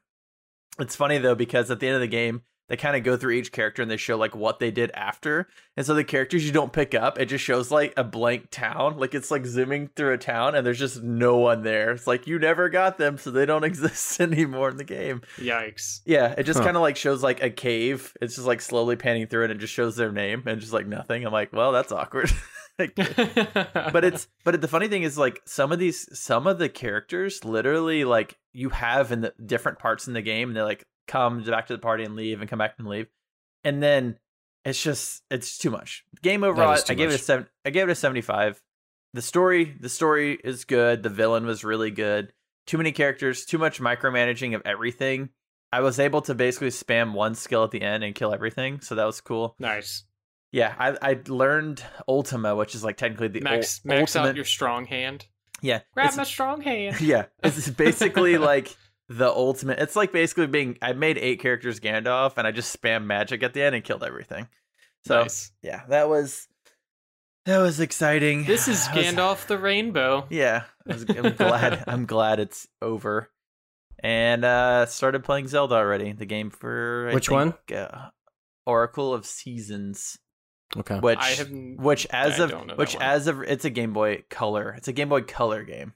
[0.79, 3.31] It's funny though because at the end of the game, they kind of go through
[3.33, 5.47] each character and they show like what they did after.
[5.75, 8.97] And so the characters you don't pick up, it just shows like a blank town.
[8.97, 11.91] Like it's like zooming through a town and there's just no one there.
[11.91, 15.21] It's like you never got them, so they don't exist anymore in the game.
[15.37, 16.01] Yikes.
[16.05, 16.65] Yeah, it just Huh.
[16.65, 18.15] kind of like shows like a cave.
[18.21, 20.71] It's just like slowly panning through it and it just shows their name and just
[20.73, 21.25] like nothing.
[21.25, 22.31] I'm like, well, that's awkward.
[22.79, 26.69] Like, but it's but the funny thing is like some of these some of the
[26.69, 30.85] characters literally like you have in the different parts in the game and they're like
[31.09, 33.07] come back to the party and leave and come back and leave.
[33.63, 34.17] And then
[34.63, 36.05] it's just it's too much.
[36.21, 38.61] Game overall is i gave it a seven i gave it a 75
[39.13, 41.03] the story the story is good.
[41.03, 42.31] The villain was really good.
[42.67, 45.29] Too many characters too much micromanaging of everything.
[45.71, 48.95] I was able to basically spam one skill at the end and kill everything so
[48.95, 49.55] that was cool.
[49.59, 50.03] Nice.
[50.51, 54.35] yeah i i learned ultima which is like technically the Max ul- max ultimate out
[54.35, 55.25] your strong hand.
[55.61, 56.99] yeah Grab my strong hand.
[57.01, 58.75] yeah, it's basically like
[59.09, 59.79] the ultimate.
[59.79, 60.77] It's like basically being.
[60.81, 64.03] I made eight characters Gandalf, and I just spam magic at the end and killed
[64.03, 64.47] everything.
[65.05, 65.51] So nice.
[65.61, 66.47] yeah, that was
[67.45, 68.45] that was exciting.
[68.45, 70.27] This is I was- Gandalf the Rainbow.
[70.29, 71.83] Yeah, I was, I'm glad.
[71.87, 73.29] I'm glad it's over.
[74.01, 76.13] And uh started playing Zelda already.
[76.13, 78.09] The game for I Which think, Uh,
[78.65, 80.17] Oracle of Seasons,
[80.77, 80.99] Okay.
[80.99, 83.69] which I have which as I of don't know that which as of it's a
[83.69, 84.73] Game Boy Color.
[84.77, 85.93] It's a Game Boy Color game.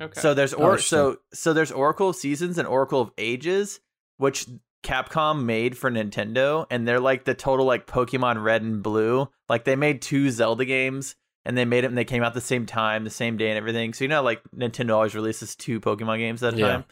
[0.00, 0.20] Okay.
[0.20, 0.98] So there's Oh, or interesting.
[0.98, 3.80] so so there's Oracle of Seasons and Oracle of Ages,
[4.16, 4.46] which
[4.82, 9.28] Capcom made for Nintendo, and they're like the total like Pokemon Red and Blue.
[9.48, 12.40] Like they made two Zelda games, and they made it and they came out the
[12.40, 13.92] same time, the same day, and everything.
[13.92, 16.66] So you know, like Nintendo always releases two Pokemon games at a Yeah.
[16.68, 16.84] time.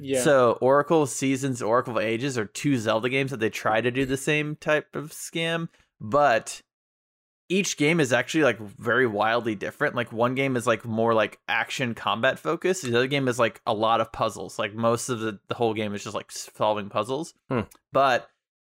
[0.00, 0.22] yeah.
[0.22, 3.90] So Oracle of Seasons, Oracle of Ages are two Zelda games that they try to
[3.90, 5.68] do the same type of scam,
[6.00, 6.60] but
[7.48, 9.94] each game is actually like very wildly different.
[9.94, 12.82] Like one game is like more like action combat focused.
[12.82, 14.58] The other game is like a lot of puzzles.
[14.58, 17.34] Like most of the the whole game is just like solving puzzles.
[17.48, 17.62] Hmm.
[17.92, 18.28] But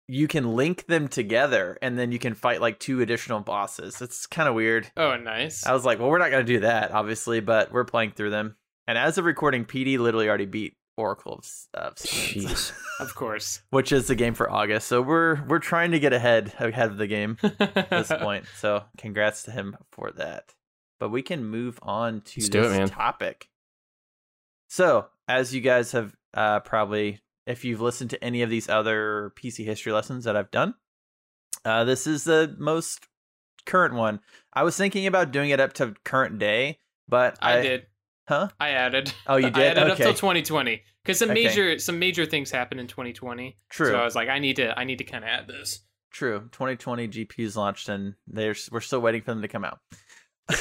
[0.07, 4.01] you can link them together and then you can fight like two additional bosses.
[4.01, 4.91] It's kind of weird.
[4.97, 5.65] oh, nice.
[5.65, 8.31] I was like, well, we're not going to do that, obviously, but we're playing through
[8.31, 8.55] them.
[8.87, 12.73] And as of recording, PD literally already beat Oracle of, of Jeez.
[12.99, 13.61] of course.
[13.69, 14.87] which is the game for August.
[14.87, 18.45] So we're we're trying to get ahead ahead of the game at this point.
[18.57, 20.53] So congrats to him for that.
[20.99, 23.49] But we can move on to Let's this it, topic.
[24.67, 29.31] So as you guys have uh, probably, if you've listened to any of these other
[29.37, 30.73] PC history lessons that I've done,
[31.63, 33.07] uh, this is the most
[33.65, 34.19] current one.
[34.51, 37.85] I was thinking about doing it up to current day, but I, did.
[38.29, 38.49] Huh?
[38.59, 39.11] I added.
[39.27, 39.77] Oh, you I did?
[39.77, 41.43] added up till 2020 because some Okay.
[41.43, 43.57] major some major things happened in 2020.
[43.69, 43.87] True.
[43.87, 45.79] So I was like, I need to I need to kind of add this.
[46.11, 46.41] True.
[46.51, 49.79] 2020 GPUs launched, and there's we're still waiting for them to come out.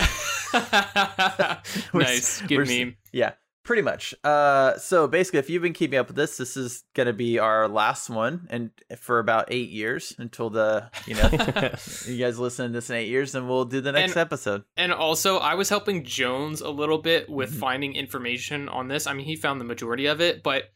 [1.94, 2.96] Nice, good meme.
[3.12, 3.32] Yeah,
[3.68, 4.14] pretty much.
[4.24, 7.68] Uh, so basically, if you've been keeping up with this, this is gonna be our
[7.68, 11.28] last one, and for about eight years until the you know
[12.06, 14.64] you guys listen to this in eight years, and we'll do the next And- episode.
[14.76, 17.58] And also, I was helping Jones a little bit with Mhm.
[17.60, 19.06] finding information on this.
[19.06, 20.72] I mean, he found the majority of it, but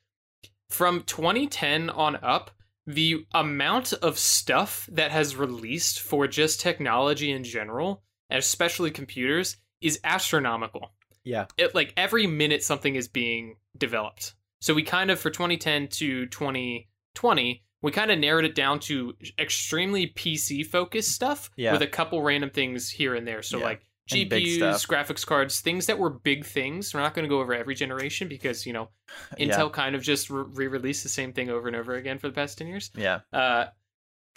[0.68, 2.50] from 2010 on up,
[2.86, 9.56] the amount of stuff that has released for just technology in general, and especially computers,
[9.80, 10.92] is astronomical.
[11.24, 11.46] Yeah.
[11.56, 14.34] It like every minute something is being developed.
[14.60, 19.14] So we kind of for 2010 to 2020, we kind of narrowed it down to
[19.38, 21.72] extremely PC focused stuff Yeah.
[21.72, 23.42] with a couple random things here and there.
[23.42, 23.64] So Yeah.
[23.64, 26.92] like GPUs, graphics cards, things that were big things.
[26.92, 28.90] We're not going to go over every generation because you know
[29.38, 32.34] Intel kind of just re- re-released the same thing over and over again for the
[32.34, 32.90] past ten years.
[32.96, 33.66] Yeah, Uh,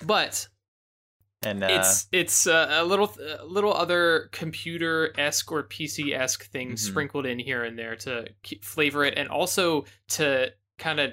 [0.06, 0.48] but
[1.43, 6.45] and uh, it's it's uh, a little a little other computer esque or PC esque
[6.52, 6.91] things Mhm.
[6.91, 11.12] sprinkled in here and there to keep, flavor it, and also to kind of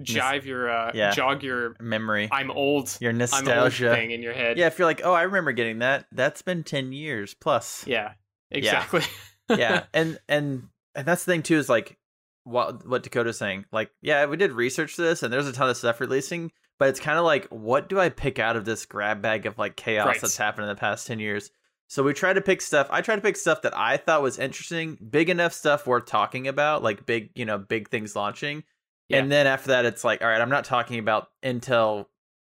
[0.00, 1.10] jive your uh, yeah.
[1.10, 3.92] jog your memory, I'm old your old nostalgia.
[3.94, 4.56] thing in your head.
[4.56, 6.06] Yeah, if you're like, oh, I remember getting that.
[6.12, 7.84] That's been ten years plus.
[7.86, 8.12] yeah,
[8.50, 9.02] exactly.
[9.50, 11.96] yeah and and and that's the thing too is like
[12.44, 15.76] what what dakota's saying like yeah we did research this and there's a ton of
[15.76, 19.20] stuff releasing but it's kind of like what do i pick out of this grab
[19.22, 20.20] bag of like chaos Right.
[20.20, 21.50] that's happened in the past 10 years
[21.88, 24.38] so we tried to pick stuff i tried to pick stuff that i thought was
[24.38, 28.62] interesting big enough stuff worth talking about like big you know big things launching
[29.08, 29.18] Yeah.
[29.18, 32.06] and then after that it's like all right i'm not talking about intel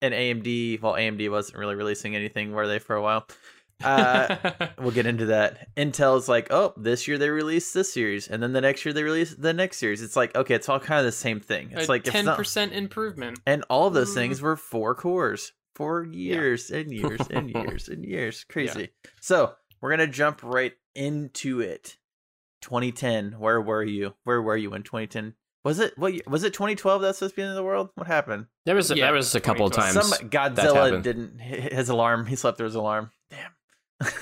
[0.03, 3.27] and amd well amd wasn't really releasing anything were they for a while
[3.83, 4.37] uh
[4.79, 5.69] we'll get into that.
[5.77, 9.03] Intel's like, oh, this year they released this series, and then the next year they
[9.03, 10.03] release the next series.
[10.03, 11.71] It's like, okay, it's all kind of the same thing.
[11.73, 13.41] It's a like ten percent improvement.
[13.47, 14.15] and all of those Mm.
[14.15, 18.45] things were four cores for years and years and years and years.
[18.49, 18.91] Crazy.
[19.21, 21.97] So we're gonna jump right into it.
[22.63, 23.33] 2010.
[23.39, 24.15] Where were you?
[24.25, 25.35] Where were you in 2010?
[25.65, 26.13] Was it what?
[26.15, 27.03] year- Was it 2012?
[27.03, 27.91] That's supposed to be the end of the world.
[27.95, 28.47] What happened?
[28.67, 29.95] There was Yeah, there was a couple of times.
[29.95, 32.27] Some Godzilla didn't his alarm.
[32.27, 33.11] He slept through his alarm.
[33.31, 33.51] Damn.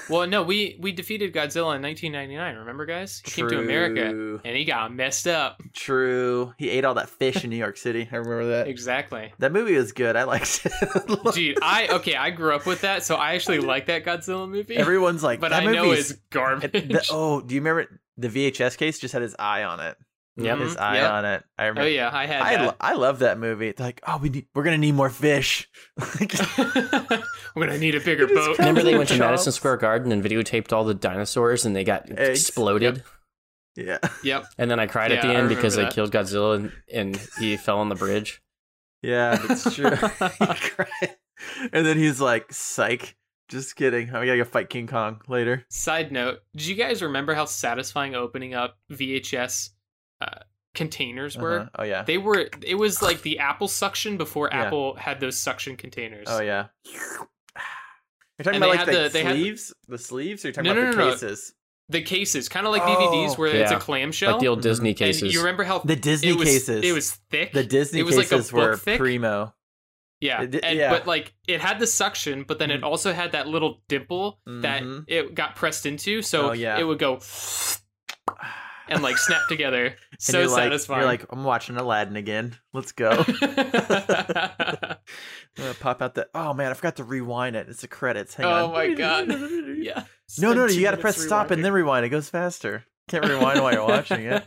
[0.08, 2.56] Well, no, we we defeated Godzilla in 1999.
[2.56, 3.22] Remember, guys?
[3.24, 5.62] He came to America and he got messed up.
[5.72, 6.52] True.
[6.58, 8.08] He ate all that fish in New York City.
[8.10, 8.68] I remember that.
[8.68, 9.32] Exactly.
[9.38, 10.14] That movie was good.
[10.16, 11.32] I liked it.
[11.34, 14.76] Dude, I okay, I grew up with that, so I actually like that Godzilla movie.
[14.76, 16.72] Everyone's like, but that I know it's garbage.
[16.72, 18.98] the- oh, do you remember the VHS case?
[18.98, 19.96] Just had his eye on it.
[20.36, 20.58] Yep.
[20.60, 20.82] His mm-hmm.
[20.82, 21.10] eye Yep.
[21.10, 21.44] on it.
[21.58, 21.82] I oh, remember.
[21.82, 22.64] oh yeah, I had I, that.
[22.66, 23.68] lo- I love that movie.
[23.68, 25.68] It's like, oh, we need, we're gonna need more fish.
[27.54, 28.58] We're gonna need a bigger boat.
[28.58, 29.52] Remember they went to Madison.
[29.52, 32.40] Square Garden and videotaped all the dinosaurs and they got Eggs.
[32.40, 33.02] exploded.
[33.76, 34.46] yeah, Yep.
[34.56, 37.78] And then I cried at the end because they killed Godzilla and, and he fell
[37.78, 38.40] on the bridge.
[39.02, 39.90] yeah, that's true.
[39.90, 41.16] Cried.
[41.72, 43.16] and then he's like, "Psych."
[43.48, 44.08] Just kidding.
[44.14, 45.66] Oh, I gotta go fight King Kong later.
[45.68, 49.70] Side note: Did you guys remember how satisfying opening up VHS
[50.22, 50.38] uh,
[50.74, 51.60] containers were?
[51.60, 51.70] Uh-huh.
[51.78, 52.02] Oh yeah.
[52.02, 52.48] They were.
[52.64, 54.62] It was like the Apple suction before Yeah.
[54.64, 56.26] Apple had those suction containers.
[56.30, 56.66] Oh yeah.
[58.38, 60.44] You're talking And about they like had the, the- they had- sleeves, the sleeves.
[60.44, 61.10] Or you're talking No, about no, the no, no.
[61.12, 61.54] cases,
[61.90, 64.32] The cases, kind of like Oh, DVDs, where it's a clamshell.
[64.32, 64.62] Like the old Mhm.
[64.62, 65.32] Disney and cases.
[65.34, 66.84] you remember how the Disney it was, cases.
[66.84, 67.52] It was thick.
[67.52, 68.98] the Disney it was like a cases were thick.
[68.98, 69.54] primo.
[70.20, 70.90] Yeah, It did- and, yeah.
[70.90, 72.84] but like it had the suction, but then it Mhm.
[72.84, 75.04] also had that little dimple that Mhm.
[75.08, 76.78] it got pressed into, so Oh, yeah.
[76.78, 77.18] it would go
[78.88, 79.96] and like snap together.
[80.18, 81.00] So you're like, satisfying.
[81.00, 82.54] You're like, I'm watching Aladdin again.
[82.72, 83.10] Let's go.
[85.80, 86.28] Pop out the.
[86.32, 87.68] Oh man, I forgot to rewind it.
[87.68, 88.34] It's the credits.
[88.34, 88.62] Hang on.
[88.62, 88.72] Oh on.
[88.72, 89.28] my God.
[89.78, 90.04] yeah.
[90.38, 90.72] No, no, no.
[90.72, 92.06] You got to press stop and then rewind.
[92.06, 92.84] It goes faster.
[93.08, 94.44] Can't rewind while you're watching it.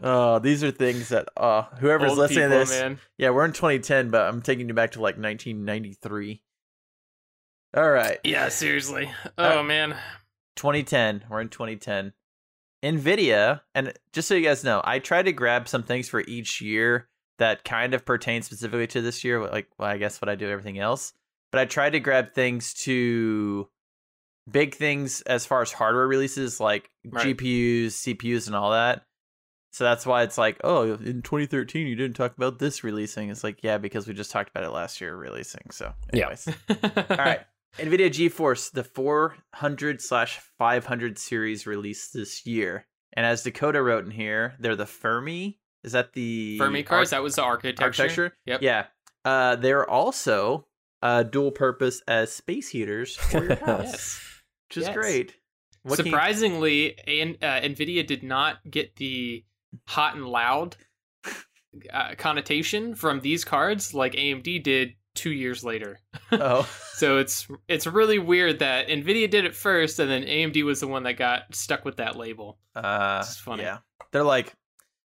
[0.00, 2.70] Oh, these are things that uh whoever's Old listening to this.
[2.70, 3.00] man.
[3.18, 6.40] Yeah, we're in 2010, but I'm taking you back to like 1993.
[7.76, 8.18] All right.
[8.22, 9.10] Yeah, seriously.
[9.36, 9.96] Uh, Oh man.
[10.54, 11.24] 2010.
[11.28, 12.12] We're in 2010.
[12.82, 16.60] Nvidia, and just so you guys know, I tried to grab some things for each
[16.60, 17.08] year
[17.38, 20.48] that kind of pertain specifically to this year, like well, I guess what I do
[20.48, 21.12] everything else.
[21.52, 23.68] But I tried to grab things to
[24.50, 27.36] big things as far as hardware releases, like Right.
[27.36, 29.04] GPUs, CPUs, and all that.
[29.72, 33.28] So that's why it's like, oh, in 2013 you didn't talk about this releasing.
[33.28, 35.70] It's like, yeah, because we just talked about it last year releasing.
[35.70, 36.24] So, Yeah.
[36.24, 36.48] anyways.
[37.10, 37.40] All right.
[37.78, 42.86] NVIDIA GeForce, the 400 slash 500 series released this year.
[43.12, 45.58] And as Dakota wrote in here, they're the Fermi.
[45.84, 47.12] Is that the Fermi cards.
[47.12, 47.84] arch- that was the architecture.
[47.84, 48.36] architecture?
[48.46, 48.62] Yep.
[48.62, 48.86] Yeah.
[49.24, 50.66] Uh, they're also
[51.02, 54.20] uh, dual purpose as space heaters for your house, Yes.
[54.68, 54.96] which is Yes.
[54.96, 55.34] great.
[55.82, 59.44] What can you- Surprisingly, an, uh, Nvidia did not get the
[59.86, 60.76] hot and loud
[61.92, 65.98] uh, connotation from these cards like AMD did two years later.
[66.32, 70.80] oh, So it's it's really weird that Nvidia did it first, and then AMD was
[70.80, 72.58] the one that got stuck with that label.
[72.74, 73.62] uh, It's funny.
[73.64, 73.78] Yeah,
[74.12, 74.54] they're like,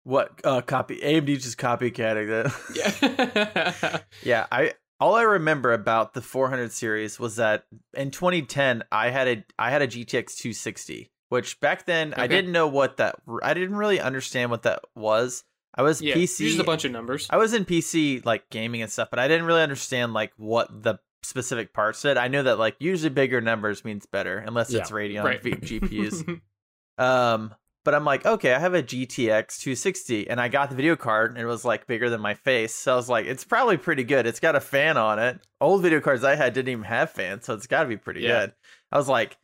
[0.04, 0.40] what?
[0.44, 3.62] Uh, copy AMD just copycatting that.
[3.90, 3.98] Yeah.
[4.22, 9.28] Yeah, I all I remember about the 400 series was that in 2010 I had
[9.28, 13.52] a I had a GTX 260, which back then I didn't know what that I
[13.54, 15.44] didn't really understand what that was.
[15.76, 16.14] I was yeah.
[16.14, 17.26] PC Just a bunch of numbers.
[17.30, 20.82] I was in PC like gaming and stuff, but I didn't really understand like what
[20.82, 22.16] the specific parts said.
[22.16, 25.42] I knew that like usually bigger numbers means better unless it's Radeon Right.
[25.42, 26.40] V- GPUs.
[26.98, 30.96] Um, but I'm like, okay, I have a GTX 260, and I got the video
[30.96, 32.74] card, and it was like bigger than my face.
[32.74, 34.26] So I was like, it's probably pretty good.
[34.26, 35.38] It's got a fan on it.
[35.60, 38.22] Old video cards I had didn't even have fans, so it's got to be pretty
[38.22, 38.46] Yeah.
[38.46, 38.52] good.
[38.90, 39.36] I was like,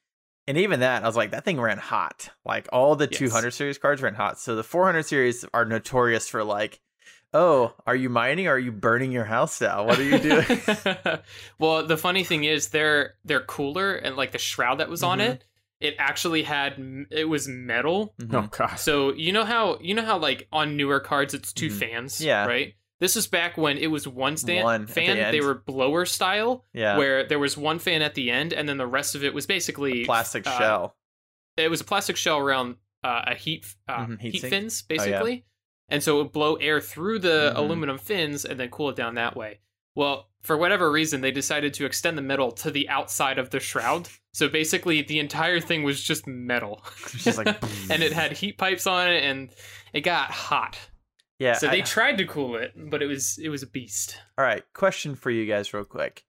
[0.49, 2.31] and even that, I was like, that thing ran hot.
[2.45, 3.19] Like all the Yes.
[3.19, 4.39] 200 series cards ran hot.
[4.39, 6.81] So the 400 series are notorious for like,
[7.35, 9.87] oh, are you mining or are you burning your house down?
[9.87, 10.45] What are you doing?
[11.59, 15.19] well, the funny thing is, their their cooler and like the shroud that was on
[15.19, 15.23] Mhm.
[15.31, 15.45] it,
[15.81, 16.75] it actually had
[17.11, 18.15] it was metal.
[18.21, 18.45] Mhm.
[18.45, 18.77] Oh god.
[18.77, 21.73] So you know how you know how like on newer cards it's 2 Mhm.
[21.79, 22.47] fans, Yeah.
[22.47, 22.75] right?
[23.03, 25.33] This is back when it was one stand One at the fan.
[25.33, 26.97] They were blower style, Yeah.
[26.97, 29.45] where there was one fan at the end, and then the rest of it was
[29.45, 30.97] basically Plastic uh, shell.
[31.57, 34.95] It was a plastic shell around uh, a heat uh, Mhm, heat heat, fins, Oh,
[34.95, 34.99] yeah.
[35.05, 35.45] basically,
[35.89, 37.59] and so it would blow air through the Mhm.
[37.59, 39.59] aluminum fins and then cool it down that way.
[39.97, 43.59] Well, for whatever reason, they decided to extend the metal to the outside of the
[43.59, 44.09] shroud.
[44.33, 46.85] So basically, the entire thing was just metal,
[47.19, 47.49] just like,
[47.91, 49.51] and it had heat pipes on it, and
[49.93, 50.79] it got hot.
[51.43, 51.55] Yeah.
[51.55, 54.17] So I- they tried to cool it, but it was it was a beast.
[54.39, 56.25] All right, question for you guys, real quick.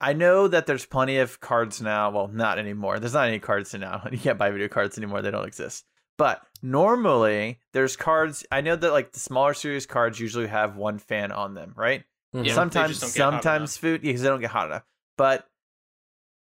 [0.00, 2.10] I know that there's plenty of cards now.
[2.10, 2.98] Well, not anymore.
[2.98, 4.06] There's not any cards now.
[4.12, 5.22] You can't buy video cards anymore.
[5.22, 5.84] They don't exist.
[6.18, 8.44] But normally, there's cards.
[8.50, 12.02] I know that like the smaller series cards usually have one fan on them, right?
[12.34, 12.46] Mhm.
[12.46, 14.82] Yeah, sometimes, just don't get hot sometimes food because they don't get hot enough.
[15.16, 15.46] But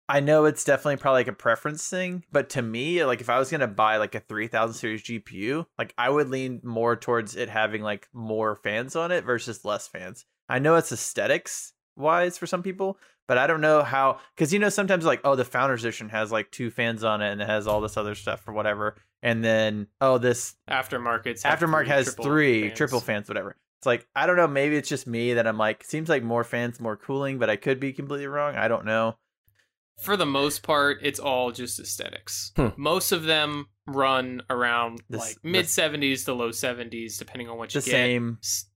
[0.09, 3.39] I know it's definitely probably like a preference thing, but to me, like if I
[3.39, 7.49] was gonna buy like a 3000 series GPU, like I would lean more towards it
[7.49, 10.25] having like more fans on it versus less fans.
[10.49, 14.59] I know it's aesthetics wise for some people, but I don't know how because you
[14.59, 17.49] know sometimes like oh the Founders Edition has like two fans on it and it
[17.49, 21.89] has all this other stuff or whatever, and then oh this aftermarket have Aftermark three
[21.89, 22.79] has triple three fans.
[22.79, 23.57] triple fans, whatever.
[23.81, 24.47] It's like I don't know.
[24.47, 27.57] Maybe it's just me that I'm like seems like more fans, more cooling, but I
[27.57, 28.55] could be completely wrong.
[28.55, 29.17] I don't know.
[29.99, 32.53] For the most part, it's all just aesthetics.
[32.57, 32.69] Hmm.
[32.77, 37.57] Most of them run around The s- like mid seventies to low seventies, depending on
[37.59, 37.91] what The you get.
[37.91, 38.39] same.
[38.43, 38.67] S-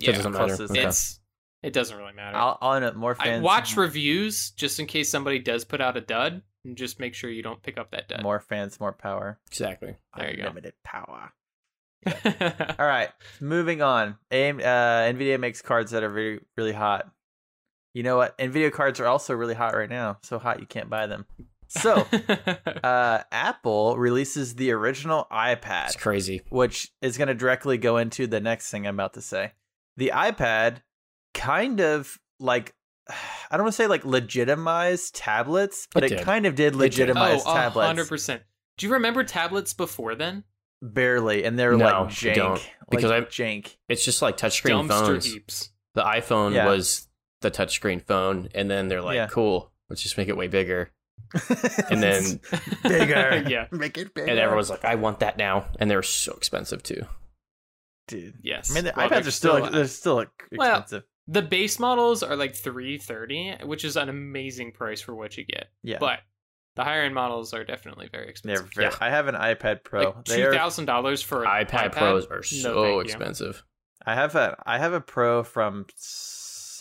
[0.00, 0.46] So it doesn't matter.
[0.56, 0.70] closest.
[0.72, 1.68] Okay.
[1.68, 2.36] it doesn't really matter.
[2.36, 3.42] I'll, I'll end up more I fans.
[3.44, 7.28] watch reviews just in case somebody does put out a dud, and just make sure
[7.30, 8.22] you don't pick up that dud.
[8.22, 9.40] more fans, more power.
[9.48, 9.96] Exactly.
[10.16, 10.42] There you go.
[10.44, 11.32] Unlimited power.
[12.06, 14.16] All right, moving on.
[14.32, 17.08] AIM, uh, Nvidia makes cards that are very really hot.
[17.94, 18.36] You know what?
[18.38, 20.18] Nvidia cards are also really hot right now.
[20.22, 21.26] So hot you can't buy them.
[21.68, 22.06] So,
[22.84, 25.86] uh, Apple releases the original iPad.
[25.86, 26.42] It's crazy.
[26.50, 29.52] which is going to directly go into the next thing I'm about to say.
[29.96, 30.78] The iPad
[31.34, 32.74] kind of like
[33.08, 36.76] I don't want to say like legitimized tablets, but It it, kind of did did.
[36.78, 38.42] legitimize oh, tablets hundred percent.
[38.78, 40.44] Do you remember tablets before then?
[40.84, 43.76] barely, and they're No, like jank, don't, because like I- jank.
[43.88, 45.24] It's just like touchscreen Dumpster phones.
[45.32, 45.70] heaps.
[45.94, 46.66] The iPhone Yeah.
[46.66, 47.06] was
[47.42, 49.26] the touchscreen phone, and then they're like, Yeah.
[49.28, 50.90] "Cool, let's just make it way bigger."
[51.90, 52.40] And then
[52.82, 53.66] bigger, yeah.
[53.70, 54.30] make it bigger.
[54.30, 57.04] and everyone's like, "I want that now," and they're so expensive too.
[58.08, 58.34] dude.
[58.42, 58.70] Yes.
[58.70, 61.02] I mean, the Well, iPads they're are still, they're still expensive.
[61.02, 65.36] Well, the base models are like three thirty, which is an amazing price for what
[65.36, 65.68] you get.
[65.82, 66.20] yeah, But
[66.74, 68.70] the higher end models are definitely very expensive.
[68.74, 68.96] very, Yeah.
[69.00, 70.02] I have an iPad Pro.
[70.10, 73.00] like they two are thousand dollars for an iPad, iPad Pros are No, so you.
[73.00, 73.62] expensive.
[74.04, 75.86] I have a I have a Pro from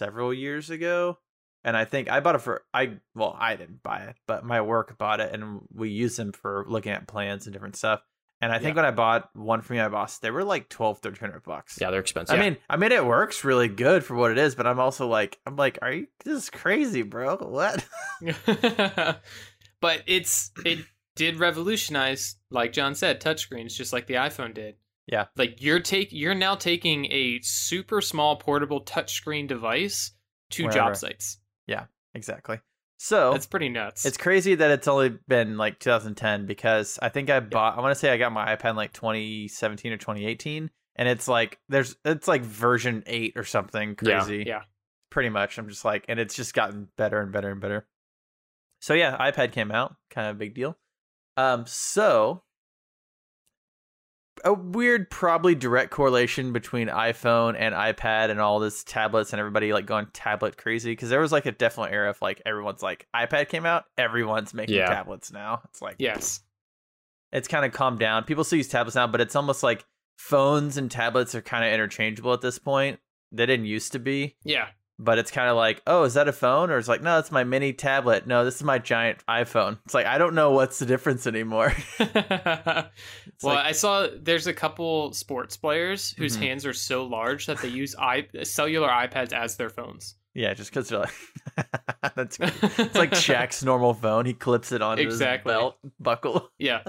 [0.01, 1.19] several years ago,
[1.63, 4.61] and I think I bought it for I well I didn't buy it, but my
[4.61, 8.01] work bought it, and we use them for looking at plans and different stuff.
[8.43, 11.43] And I think when I bought one from my boss, they were like 12, 1300
[11.43, 11.77] bucks.
[11.79, 12.35] Yeah, they're expensive.
[12.35, 15.07] I mean, I mean, it works really good for what it is, but I'm also
[15.07, 16.07] like, I'm like, are you?
[16.25, 17.37] This is crazy, bro.
[17.37, 17.85] What?
[19.79, 20.79] but it's it
[21.15, 24.73] did revolutionize, like John said, touchscreens, just like the iPhone did.
[25.07, 25.25] Yeah.
[25.35, 30.11] Like you're take you're now taking a super small portable touchscreen device
[30.51, 30.77] to Wherever.
[30.77, 31.39] job sites.
[31.67, 32.59] Yeah, exactly.
[32.97, 34.05] So it's pretty nuts.
[34.05, 37.77] It's crazy that it's only been like 2010 because I think I bought.
[37.77, 41.27] I want to say I got my iPad in like 2017 or 2018, and it's
[41.27, 44.43] like there's it's like version eight or something Yeah, crazy.
[44.45, 44.61] yeah.
[45.09, 45.57] pretty much.
[45.57, 47.87] I'm just like, and it's just gotten better and better and better.
[48.81, 50.77] So yeah, iPad came out, kind of a big deal.
[51.37, 52.43] Um, so
[54.43, 59.73] a weird, probably direct correlation between iPhone and iPad and all this tablets and everybody
[59.73, 63.07] like going tablet crazy because there was like a definite era of like everyone's like
[63.15, 64.87] iPad came out, everyone's making Yeah.
[64.87, 65.61] tablets now.
[65.65, 66.41] It's like yes.
[67.31, 68.23] it's kind of calmed down.
[68.23, 69.85] People still use tablets now, but it's almost like
[70.17, 72.99] phones and tablets are kind of interchangeable at this point.
[73.31, 74.67] They didn't used to be Yeah.
[75.03, 76.69] But it's kind of like, oh, is that a phone?
[76.69, 78.27] Or it's like, no, it's my mini tablet.
[78.27, 79.79] No, this is my giant iPhone.
[79.85, 81.73] It's like I don't know what's the difference anymore.
[83.43, 86.41] Well, like- I saw there's a couple sports players whose Mhm.
[86.41, 90.15] hands are so large that they use i cellular iPads as their phones.
[90.35, 91.65] yeah, just because they're like,
[92.15, 92.53] that's great.
[92.61, 94.25] it's like Shaq's normal phone.
[94.27, 95.51] He clips it onto Exactly.
[95.51, 96.49] his belt buckle.
[96.59, 96.83] Yeah.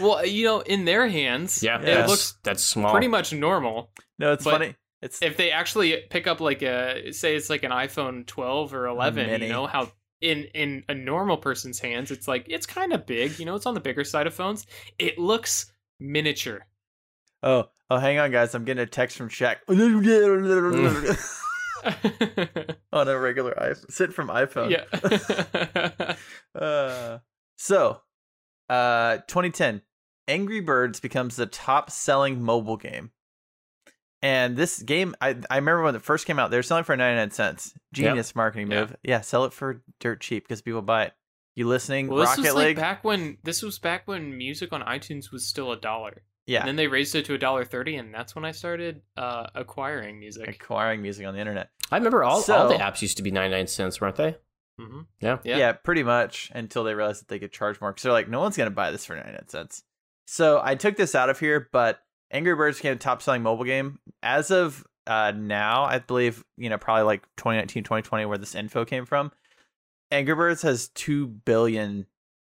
[0.00, 2.92] well, you know, in their hands, yeah, it that's, looks that's small.
[2.92, 3.90] pretty much normal.
[4.18, 4.76] No, it's But funny.
[5.04, 8.86] It's If they actually pick up like a say it's like an iPhone 12 or
[8.86, 9.46] 11, Mini.
[9.46, 13.38] you know how in in a normal person's hands it's like it's kind of big,
[13.38, 14.66] you know, it's on the bigger side of phones.
[14.98, 16.66] It looks miniature.
[17.42, 18.54] oh oh, hang on, guys.
[18.54, 19.56] I'm getting a text from Shaq
[22.92, 23.90] on a regular iPhone.
[23.90, 24.70] Sit from iPhone.
[24.70, 26.14] yeah.
[26.54, 27.18] Uh,
[27.56, 28.00] so,
[28.68, 29.82] uh, 2010,
[30.28, 33.10] Angry Birds becomes the top selling mobile game.
[34.24, 36.96] And this game, I, I remember when it first came out, they were selling for
[36.96, 37.74] 99 cents.
[37.92, 38.80] Genius marketing Yeah.
[38.80, 38.96] move.
[39.02, 39.20] Yeah.
[39.20, 41.12] sell it for dirt cheap because people buy it.
[41.56, 42.08] You listening?
[42.08, 42.76] well, this was League?
[42.76, 46.22] like back when this was back when music on iTunes was still a dollar.
[46.46, 46.60] yeah.
[46.60, 49.46] And then they raised it to a dollar thirty, and that's when I started uh,
[49.54, 50.48] acquiring music.
[50.48, 51.68] Acquiring music on the internet.
[51.92, 54.36] I remember all, all the apps used to be 99 cents, weren't they?
[54.80, 55.38] hmm Yeah.
[55.44, 55.58] Yeah.
[55.58, 55.72] Yeah.
[55.72, 57.92] pretty much until they realized that they could charge more.
[57.92, 59.84] Because they're like, no one's going to buy this for 99 cents.
[60.26, 62.00] So I took this out of here, but
[62.30, 63.98] Angry Birds became a top selling mobile game.
[64.22, 68.84] As of uh, now, I believe, you know, probably like 2019, 2020, where this info
[68.84, 69.30] came from.
[70.10, 72.06] Angry Birds has 2 billion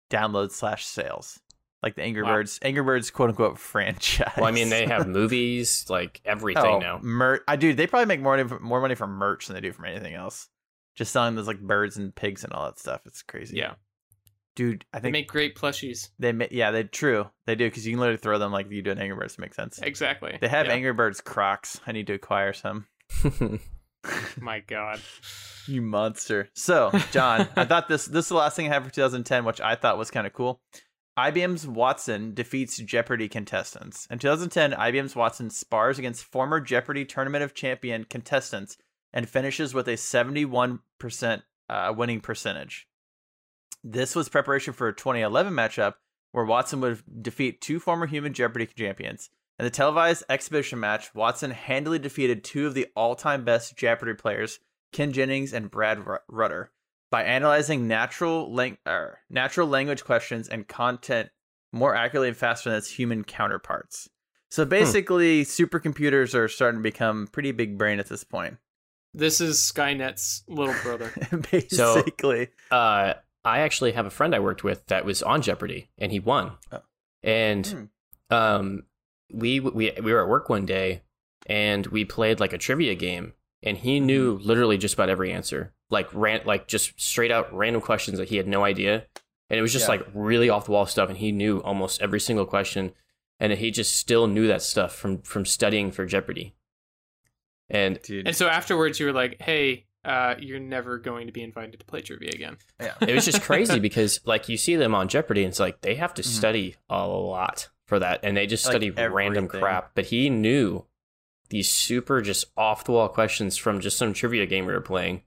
[0.10, 1.40] downloads slash sales.
[1.82, 2.34] Like the Angry Wow.
[2.34, 4.34] Birds, Angry Birds quote unquote franchise.
[4.38, 7.00] Well, I mean, they have movies, like everything oh, now.
[7.02, 7.74] Mer- I do.
[7.74, 10.48] They probably make more money, more money from merch than they do from anything else.
[10.96, 13.02] just selling those like birds and pigs and all that stuff.
[13.06, 13.58] It's crazy.
[13.58, 13.74] Yeah,
[14.56, 14.86] dude.
[14.94, 16.10] I think they think make great plushies.
[16.20, 18.82] they ma- yeah they true they do because you can literally throw them like you
[18.82, 19.38] do in Angry Birds.
[19.40, 19.80] Makes sense.
[19.80, 20.38] Exactly.
[20.40, 20.74] They have Yeah.
[20.74, 21.80] Angry Birds Crocs.
[21.88, 22.88] I need to acquire some.
[24.40, 25.00] My God.
[25.68, 26.50] You monster.
[26.56, 29.62] So, John, I thought this this is the last thing I have for 2010, which
[29.62, 30.60] I thought was kind of cool.
[31.20, 34.08] IBM's Watson defeats Jeopardy contestants.
[34.10, 38.78] In 2010, IBM's Watson spars against former Jeopardy Tournament of Champion contestants
[39.14, 40.80] and finishes with a 71%
[41.70, 42.88] uh, winning percentage.
[43.84, 45.96] This was preparation for a 2011 matchup
[46.32, 49.30] where Watson would defeat two former human Jeopardy champions.
[49.60, 54.60] In the televised exhibition match, Watson handily defeated two of the all-time best Jeopardy players,
[54.92, 56.72] Ken Jennings and Brad Rutter,
[57.12, 61.30] by analyzing natural lang- er, natural language questions and content
[61.72, 64.10] more accurately and faster than its human counterparts.
[64.50, 68.58] So basically, supercomputers are starting to become pretty big brain at this point.
[69.14, 71.12] This is Skynet's little brother.
[71.52, 73.14] basically, uh,
[73.44, 76.54] I actually have a friend I worked with that was on Jeopardy, and he won.
[76.72, 76.82] Oh.
[77.24, 77.84] And Hmm.
[78.36, 78.84] um,
[79.32, 81.02] we we we were at work one day,
[81.48, 83.34] and we played like a trivia game,
[83.64, 87.82] and he knew literally just about every answer, like ran like just straight out random
[87.82, 89.06] questions that he had no idea,
[89.50, 89.96] and it was just Yeah.
[89.96, 92.94] like really off the wall stuff, and he knew almost every single question,
[93.40, 96.54] and he just still knew that stuff from from studying for Jeopardy.
[97.70, 98.28] And dude.
[98.28, 101.86] and so afterwards, you were like, "Hey, uh, you're never going to be invited to
[101.86, 102.94] play trivia again." yeah.
[103.02, 105.96] it was just crazy because like you see them on Jeopardy and it's like they
[105.96, 106.26] have to Mhm.
[106.26, 109.92] study a lot for that and they just Like study random crap.
[109.96, 110.86] But he knew
[111.50, 115.24] these super just off the wall questions from just some trivia game we were playing.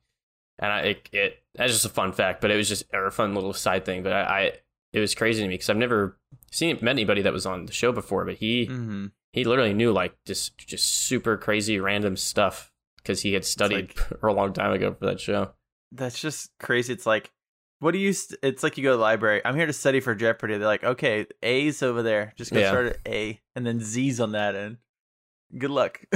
[0.59, 3.13] And I it, it that's just a fun fact, but it was just or a
[3.13, 4.03] fun little side thing.
[4.03, 4.53] But I, I
[4.93, 6.17] it was crazy to me because I've never
[6.51, 9.93] seen met anybody that was on the show before, but he hmm he literally knew
[9.93, 12.73] like just just super crazy random stuff
[13.05, 15.53] because he had studied like- for a long time ago for that show.
[15.93, 16.93] That's just crazy.
[16.93, 17.31] It's like,
[17.79, 18.13] what do you?
[18.13, 19.41] St- it's like you go to the library.
[19.45, 20.57] I'm here to study for Jeopardy.
[20.59, 22.33] They're like, okay, A's over there.
[22.37, 22.71] Just go Yeah.
[22.71, 24.79] start at A, and then Z's on that end.
[25.57, 26.01] Good luck.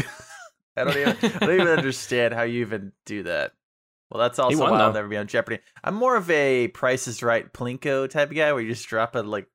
[0.76, 1.16] I don't even.
[1.22, 3.52] I don't even understand how you even do that.
[4.10, 5.60] Well, that's also won, why I'll never be on Jeopardy.
[5.84, 9.14] I'm more of a Price is Right Plinko type of guy, where you just drop
[9.14, 9.46] a like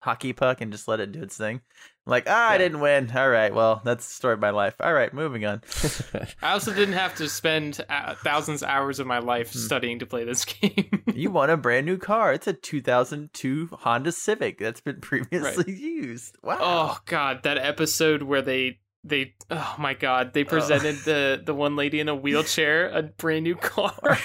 [0.00, 1.60] hockey puck and just let it do its thing.
[2.08, 3.12] I'm like, ah, I didn't win.
[3.14, 4.74] All right, well, that's the story of my life.
[4.80, 5.60] All right, moving on.
[6.42, 9.58] I also didn't have to spend uh, thousands of hours of my life Hmm.
[9.58, 11.02] studying to play this game.
[11.14, 12.32] You won a brand new car.
[12.32, 16.38] It's a 2002 Honda Civic that's been previously used.
[16.42, 16.56] Wow.
[16.60, 21.76] oh God, that episode where they they oh my God, they presented the the one
[21.76, 24.16] lady in a wheelchair a brand new car.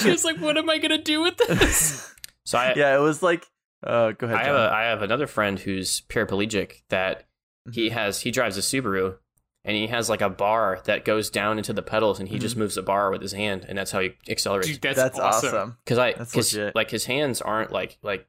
[0.00, 2.14] she was like, "What am I gonna do with this?"
[2.44, 3.44] so I yeah, it was like.
[3.82, 4.38] Uh, go ahead.
[4.38, 4.68] I have John.
[4.70, 7.24] a I have another friend who's paraplegic that
[7.66, 7.72] Mm-hmm.
[7.80, 9.16] he has he drives a Subaru
[9.64, 12.56] and he has like a bar that goes down into the pedals and he just
[12.56, 14.68] moves the bar with his hand and that's how he accelerates.
[14.68, 15.48] Dude, that's, that's awesome.
[15.48, 15.76] awesome.
[15.84, 18.26] Because I That's cause, like his hands aren't like like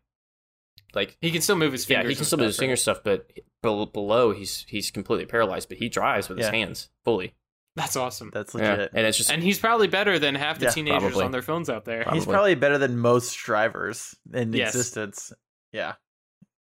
[0.94, 3.00] like He can still move his yeah he can still do his stuff, finger stuff
[3.04, 3.32] but
[3.62, 7.36] below he's he's completely paralyzed but he drives with his hands fully.
[7.76, 8.30] That's awesome.
[8.34, 8.92] That's Yeah, legit.
[8.94, 11.26] and it's just And he's probably better than half the Yeah, teenagers probably.
[11.26, 12.04] on their phones out there.
[12.04, 12.20] Probably.
[12.20, 14.70] He's probably better than most drivers in Yes.
[14.76, 15.32] existence.
[15.72, 15.94] Yeah.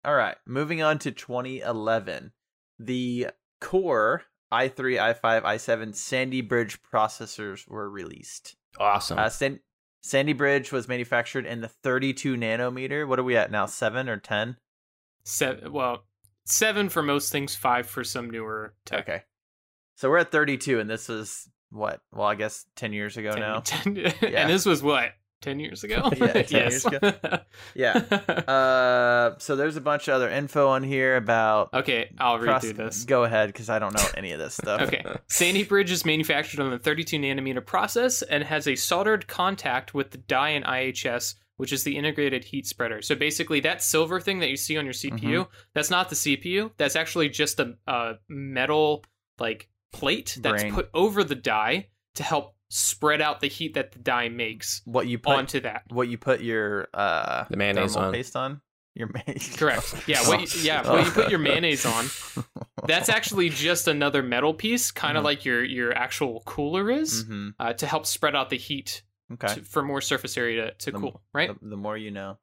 [0.05, 0.35] All right.
[0.45, 2.31] Moving on to 2011.
[2.79, 3.27] The
[3.61, 8.55] Core i3, i5, i7 Sandy Bridge processors were released.
[8.77, 9.17] awesome.
[9.19, 9.59] Uh, San-
[10.01, 13.07] Sandy Bridge was manufactured in the 32 nanometer.
[13.07, 13.65] What are we at now?
[13.65, 14.57] Seven or 10?
[15.25, 16.05] Seven, well,
[16.45, 19.01] seven for most things, five for some newer tech.
[19.09, 19.23] Okay.
[19.99, 21.99] So we're at 32, and this is what?
[22.13, 23.59] Well, I guess 10 years ago Ten- now.
[23.59, 24.11] ten- Yeah.
[24.43, 25.09] And this was what?
[25.41, 26.09] 10 years ago?
[26.17, 26.85] Yeah, 10 yes.
[26.89, 27.13] years
[27.75, 27.97] Yeah.
[28.47, 31.73] Uh, so there's a bunch of other info on here about.
[31.73, 33.03] okay, I'll read proce- through this.
[33.03, 34.79] Go ahead, because I don't know any of this stuff.
[34.83, 35.03] Okay.
[35.27, 40.11] Sandy Bridge is manufactured on the 32 nanometer process and has a soldered contact with
[40.11, 43.01] the die in IHS, which is the integrated heat spreader.
[43.01, 45.51] So basically, that silver thing that you see on your CPU, Mm-hmm.
[45.73, 46.71] that's not the CPU.
[46.77, 49.03] That's actually just a, a metal
[49.39, 50.73] like plate that's Brain.
[50.73, 55.07] put over the die to help spread out the heat that the die makes What
[55.07, 55.35] you put?
[55.35, 55.83] onto that.
[55.89, 58.13] what you put your uh The mayonnaise thermal on.
[58.13, 58.61] paste on?
[58.95, 59.55] Your mayonnaise.
[59.57, 59.95] Correct.
[60.07, 60.27] Yeah.
[60.27, 60.87] What you, yeah.
[60.89, 62.05] What you put your mayonnaise on.
[62.85, 65.25] That's actually just another metal piece, kind of Mhm.
[65.25, 69.55] like your your actual cooler is, hmm uh, to help spread out the heat Okay.
[69.55, 71.21] to, for more surface area to, to The- cool.
[71.33, 71.49] Right.
[71.61, 72.37] The, the more you know.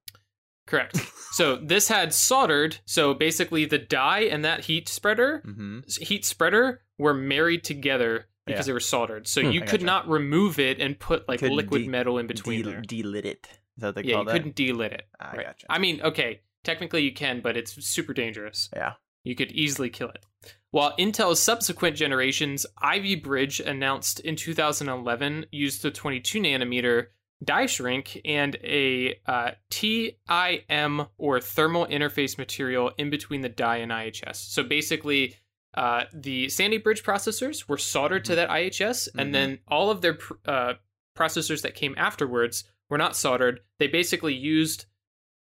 [0.66, 0.98] Correct.
[1.32, 2.78] So this had soldered.
[2.86, 8.60] So basically, the die and that heat spreader, hmm heat spreader, were married together because
[8.60, 8.66] Yeah.
[8.66, 9.26] they were soldered.
[9.26, 9.86] So Hmm, you I could gotcha.
[9.86, 12.80] not remove it and put like Couldn't liquid de- metal in between De- there.
[12.80, 13.46] delid it.
[13.76, 14.32] Is that what they yeah, call you that?
[14.32, 15.02] couldn't delid it.
[15.20, 15.46] I right.
[15.46, 15.66] gotcha.
[15.68, 18.70] I mean, okay, technically you can, but it's super dangerous.
[18.74, 18.94] Yeah.
[19.24, 20.24] You could easily kill it.
[20.70, 27.06] While Intel's subsequent generations, Ivy Bridge announced in 2011 used the 22 nanometer
[27.44, 33.90] die shrink and a uh, TIM or thermal interface material in between the die and
[33.92, 34.36] IHS.
[34.36, 35.36] So basically,
[35.76, 39.20] uh, the Sandy Bridge processors were soldered to that IHS, Mhm.
[39.20, 40.74] and then all of their pr- uh,
[41.16, 43.60] processors that came afterwards were not soldered.
[43.78, 44.86] They basically used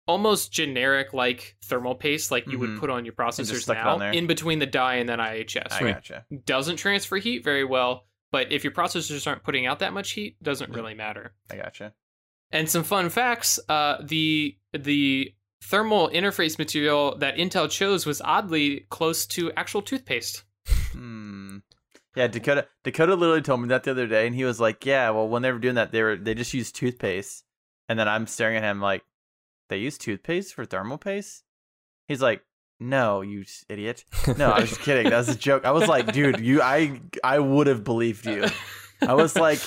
[0.07, 2.79] almost generic like thermal paste, like you would Mhm.
[2.81, 5.73] put on your processors now, in between the die and then IHS.
[5.73, 5.93] I Sweet.
[5.93, 6.27] gotcha.
[6.45, 10.43] Doesn't transfer heat very well, but if your processors aren't putting out that much heat,
[10.43, 10.77] doesn't Mhm.
[10.77, 11.35] really matter.
[11.51, 11.95] I gotcha.
[12.51, 15.33] And some fun facts: uh, the the
[15.63, 20.45] thermal interface material that Intel chose was oddly close to actual toothpaste.
[20.93, 21.59] Hmm.
[22.17, 25.11] Yeah, Dakota Dakota literally told me that the other day, and he was like, "Yeah,
[25.11, 27.45] well, when they were doing that, they were they just used toothpaste."
[27.89, 29.03] And then I'm staring at him like,
[29.69, 31.45] "They use toothpaste for thermal paste?"
[32.09, 32.43] He's like,
[32.81, 34.05] "No, you idiot."
[34.37, 35.11] No, I was just kidding.
[35.11, 35.65] That was a joke.
[35.65, 38.47] I was like, "Dude, you, I, I would have believed you."
[39.03, 39.61] I was like,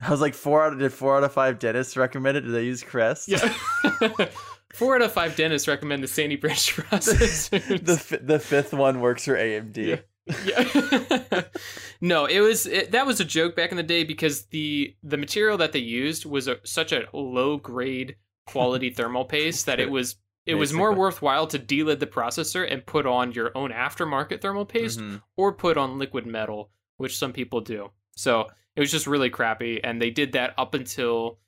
[0.00, 2.42] I was like, four out of did four out of five dentists recommend it?
[2.42, 3.28] Do they use Crest?
[3.28, 3.52] Yeah.
[4.74, 7.48] Four out of five dentists recommend the Sandy Bridge processors.
[8.10, 10.02] the the fifth one works for AMD.
[10.44, 11.42] yeah.
[12.00, 15.16] no, it was it, that was a joke back in the day because the the
[15.16, 18.16] material that they used was a, such a low grade
[18.46, 20.16] quality thermal paste that it was
[20.46, 24.64] it was more worthwhile to delid the processor and put on your own aftermarket thermal
[24.64, 25.20] paste Mhm.
[25.36, 27.90] or put on liquid metal, which some people do.
[28.16, 31.38] So it was just really crappy, and they did that up until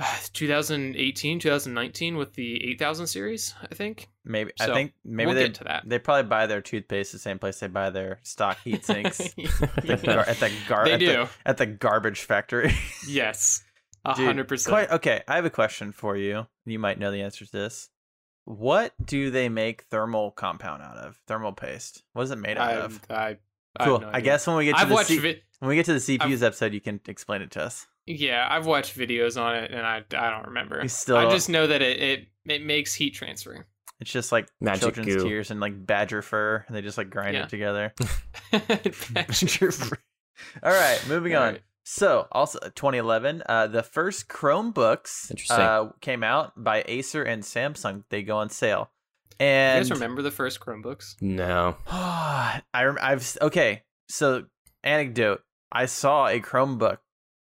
[0.32, 4.08] 2018, 2019 with the 8000 series, I think.
[4.24, 5.82] Maybe I think maybe we'll they get to that.
[5.86, 9.20] they probably buy their toothpaste the same place they buy their stock heat sinks.
[9.38, 11.06] at the, gar- at the gar- They at do.
[11.06, 12.72] The, at the garbage factory.
[13.08, 13.62] yes,
[14.04, 14.72] a hundred percent.
[14.72, 16.46] Quite, okay, I have a question for you.
[16.64, 17.88] You might know the answer to this.
[18.44, 21.20] What do they make thermal compound out of?
[21.26, 22.02] Thermal paste.
[22.14, 23.00] What is it made out I, of?
[23.08, 23.36] I,
[23.78, 24.00] I, Cool.
[24.00, 25.08] no I guess when we get to I've the watched.
[25.08, 27.86] C- vi- when we get to the CPUs episode, you can explain it to us.
[28.06, 30.80] Yeah, I've watched videos on it, and I, I don't remember.
[30.82, 33.66] You still- I just know that it, it, it makes heat transfer.
[34.00, 35.28] It's just like Magic children's goo.
[35.28, 37.42] tears and like badger fur, and they just like grind Yeah.
[37.44, 37.92] it together.
[38.50, 39.98] Badger Badger fur.
[40.62, 41.42] All right, moving on.
[41.42, 41.62] Alright.
[41.84, 48.04] So, also 2011, uh, the first Chromebooks uh, came out by Acer and Samsung.
[48.10, 48.90] They go on sale,
[49.40, 51.16] You and guys remember the first Chromebooks?
[51.20, 51.76] No.
[51.86, 53.82] I rem- I've okay.
[54.08, 54.44] So
[54.84, 55.42] anecdote:
[55.72, 56.98] I saw a Chromebook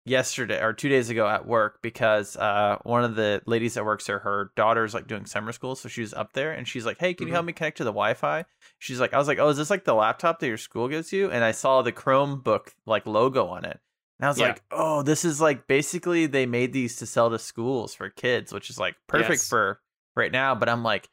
[0.06, 4.06] yesterday or two days ago at work because uh, one of the ladies that works
[4.06, 7.00] there, her daughter's like doing summer school, so she was up there and she's like,
[7.00, 7.36] "Hey, can you Mhm.
[7.36, 8.46] help me connect to the Wi-Fi?"
[8.80, 11.14] She's like, "I was like, oh, is this like the laptop that your school gives
[11.14, 13.80] you?" And I saw the Chromebook like logo on it.
[14.20, 14.48] And I was Yeah.
[14.48, 18.54] like, oh, this is like basically they made these to sell to schools for kids,
[18.54, 19.50] which is like perfect Yes.
[19.50, 19.82] for
[20.16, 20.54] right now.
[20.56, 21.10] But I'm like,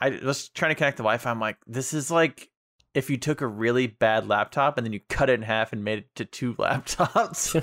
[0.00, 1.30] I was trying to connect the Wi Fi.
[1.30, 2.48] I'm like, this is like
[2.98, 5.84] if you took a really bad laptop and then you cut it in half and
[5.84, 7.54] made it to two laptops.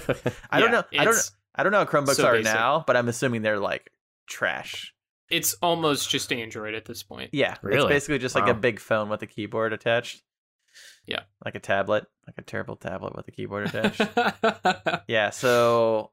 [0.49, 0.83] I don't know.
[0.93, 1.13] I don't.
[1.13, 2.53] it's- I don't know how Chromebooks so are basic.
[2.53, 3.89] now, but I'm assuming they're like
[4.27, 4.93] trash.
[5.29, 7.29] It's almost just Android at this point.
[7.33, 7.77] Yeah, really?
[7.77, 10.21] it's basically just like a big phone with a keyboard attached.
[11.07, 11.21] Yeah.
[11.45, 14.01] like a tablet, like a terrible tablet with a keyboard attached.
[15.07, 16.11] Yeah, so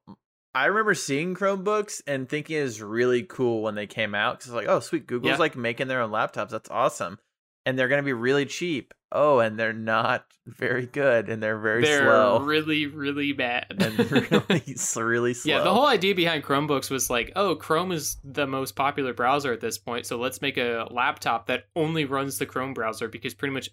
[0.54, 4.52] I remember seeing Chromebooks and thinking it was really cool when they came out because
[4.52, 5.36] like, oh, sweet, Google's Yeah.
[5.38, 6.50] like making their own laptops.
[6.50, 7.18] That's awesome,
[7.66, 8.92] and they're gonna be really cheap.
[9.14, 13.66] Oh, and they're not very good, and they're very They're slow really, really bad.
[13.78, 15.52] and really, really slow.
[15.58, 19.52] Yeah, the whole idea behind Chromebooks was like, oh, Chrome is the most popular browser
[19.52, 23.34] at this point, so let's make a laptop that only runs the Chrome browser because
[23.34, 23.68] pretty much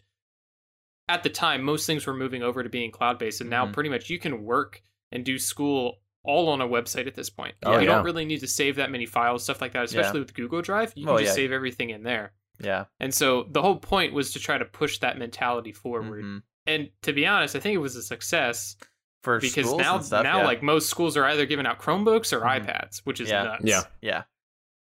[1.08, 3.74] at the time most things were moving over to being cloud based, and now Mhm.
[3.74, 4.82] pretty much you can work
[5.12, 7.56] and do school all on a website at this point.
[7.64, 7.96] Oh, you yeah.
[7.96, 10.92] don't really need to save that many files, stuff like that, especially with Google Drive.
[10.96, 11.44] You can Well, just yeah.
[11.44, 12.34] save everything in there.
[12.60, 16.24] Yeah, And so the whole point was to try to push that mentality forward.
[16.24, 16.44] mhm.
[16.66, 18.76] And to be honest, I think it was a success
[19.24, 20.46] for because schools now and stuff, now yeah.
[20.46, 22.66] like most schools are either giving out Chromebooks or Mhm.
[22.66, 23.44] iPads, which is Yeah.
[23.44, 23.64] nuts.
[23.66, 23.82] Yeah.
[24.02, 24.24] yeah,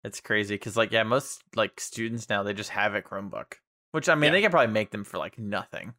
[0.03, 3.53] it's crazy because like yeah, most like students now they just have a Chromebook,
[3.93, 4.32] which I mean Yeah.
[4.32, 5.93] they can probably make them for like nothing.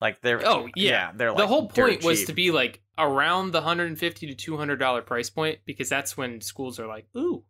[0.00, 1.12] Like they're Oh, yeah.
[1.14, 2.26] they're like the whole dirt point was cheap.
[2.28, 6.78] to be like around the 150 to 200 dollar price point because that's when schools
[6.80, 7.44] are like, "Ooh,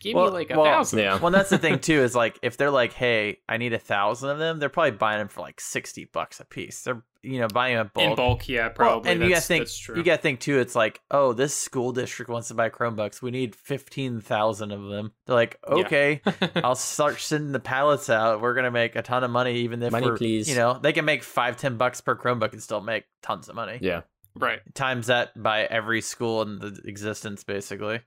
[0.00, 0.98] give Well- me like a well, thousand.
[1.00, 1.18] Yeah.
[1.18, 2.00] well, that's the thing too.
[2.02, 5.18] Is like if they're like, "Hey, I need a thousand of them," they're probably buying
[5.18, 6.82] them for like sixty bucks a piece.
[6.82, 8.10] They're you know buying them in bulk.
[8.10, 9.12] in bulk, yeah, Well, probably.
[9.12, 9.96] and you gotta think, true.
[9.96, 10.58] you gotta think too.
[10.58, 13.22] It's like, oh, this school district wants to buy Chromebooks.
[13.22, 15.12] We need fifteen thousand of them.
[15.26, 15.74] They're like, Yeah.
[15.84, 16.20] okay,
[16.56, 18.40] I'll start sending the pallets out.
[18.40, 20.48] We're gonna make a ton of money, even if Money, we're, please.
[20.48, 23.54] you know, they can make five, ten bucks per Chromebook and still make tons of
[23.54, 23.78] money.
[23.80, 24.00] yeah.
[24.34, 24.60] right.
[24.74, 28.00] Times that by every school in the existence, basically.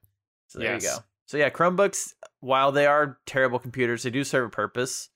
[0.48, 0.98] So there you go.
[1.28, 5.10] So yeah, Chromebooks, while they are terrible computers, they do serve a purpose.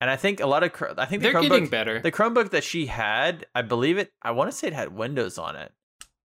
[0.00, 1.98] And I think a lot of Chr- I think the They're getting Chromebook better.
[2.00, 4.12] the Chromebook that she had, I believe it.
[4.22, 5.72] I want to say it had Windows on it.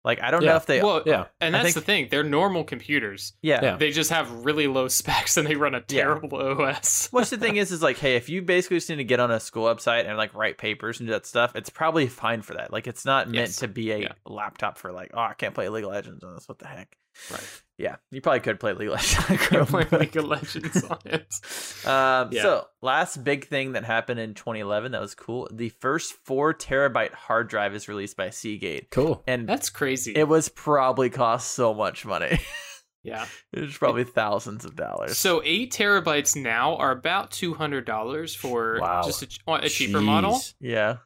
[0.05, 0.51] Like I don't Yeah.
[0.53, 0.81] know if they.
[0.81, 1.27] well, yeah.
[1.41, 2.09] and that's think- the thing.
[2.09, 3.33] They're normal computers.
[3.43, 3.59] yeah.
[3.63, 3.77] Yeah.
[3.77, 6.05] They just have really low specs and they run a Yeah.
[6.05, 7.09] terrible OS.
[7.11, 9.31] What's the thing is, is like, hey, if you basically just need to get on
[9.33, 12.55] a school website and like write papers and do that stuff, it's probably fine for
[12.55, 12.73] that.
[12.73, 13.57] Like, it's not meant Yes.
[13.57, 14.13] to be a Yeah.
[14.25, 16.49] laptop for like, oh, I can't play League of Legends on this.
[16.49, 16.97] What the heck?
[17.31, 17.63] Right.
[17.79, 19.31] Yeah, you probably could play League of Legends.
[19.31, 20.01] on a You're playing Chromebook.
[20.01, 21.35] League of Legends on it.
[21.89, 22.43] Um, Yeah.
[22.43, 25.49] So, last big thing that happened in 2011 that was cool.
[25.53, 29.23] The first four terabyte hard drive is released by Seagate, Cool.
[29.29, 30.13] and That's crazy.
[30.17, 32.41] it was probably cost so much money.
[33.05, 33.27] yeah.
[33.53, 35.17] it was probably thousands of dollars.
[35.17, 39.03] So eight terabytes now are about two hundred dollars for Wow.
[39.05, 40.41] just a, a cheaper model.
[40.61, 40.97] Yeah,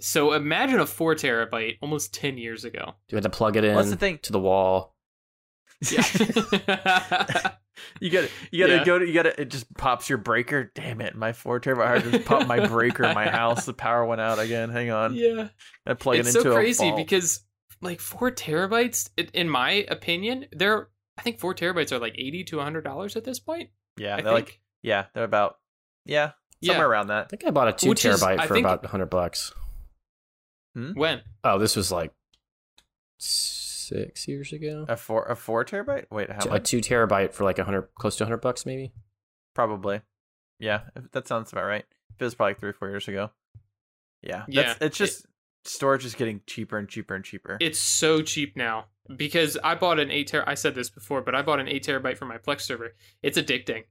[0.00, 2.94] So imagine a four terabyte almost ten years ago.
[3.08, 4.18] Do we have to plug it in What's the thing?
[4.22, 4.94] to the wall?
[5.90, 7.52] Yeah.
[7.98, 8.84] You gotta, you gotta Yeah.
[8.84, 10.70] go to, you gotta, it just pops your breaker.
[10.74, 13.64] Damn it, my four terabyte hard just popped my breaker in my house.
[13.64, 14.68] The power went out again.
[14.68, 15.14] Hang on.
[15.14, 15.48] yeah.
[15.86, 16.60] I plug it's it into a.
[16.60, 16.96] It's so crazy vault.
[16.98, 17.40] because
[17.80, 22.44] like four terabytes, it, in my opinion, they're I think four terabytes are like eighty
[22.44, 23.70] to hundred dollars at this point.
[23.96, 24.46] yeah, I they're think.
[24.48, 25.56] like, yeah, they're about,
[26.04, 26.72] yeah, Yeah.
[26.74, 27.24] somewhere around that.
[27.24, 29.54] I think I bought a two Which terabyte I for think- about hundred bucks.
[30.74, 30.92] Hmm?
[30.92, 32.12] when Oh, this was like
[33.90, 34.86] six years ago.
[34.88, 36.06] A four, a four terabyte.
[36.10, 36.70] Wait, how a much?
[36.70, 38.92] two terabyte for like a hundred, close to a hundred bucks, maybe.
[39.54, 40.00] Probably.
[40.58, 40.82] Yeah,
[41.12, 41.84] that sounds about right.
[42.18, 43.30] It was probably three or four years ago.
[44.22, 45.26] Yeah, Yeah, that's, it's just
[45.64, 47.56] storage is getting cheaper and cheaper and cheaper.
[47.60, 48.86] it's so cheap now
[49.16, 50.44] because I bought an eight ter.
[50.46, 52.94] I said this before, but I bought an eight terabyte for my Plex server.
[53.22, 53.84] It's addicting.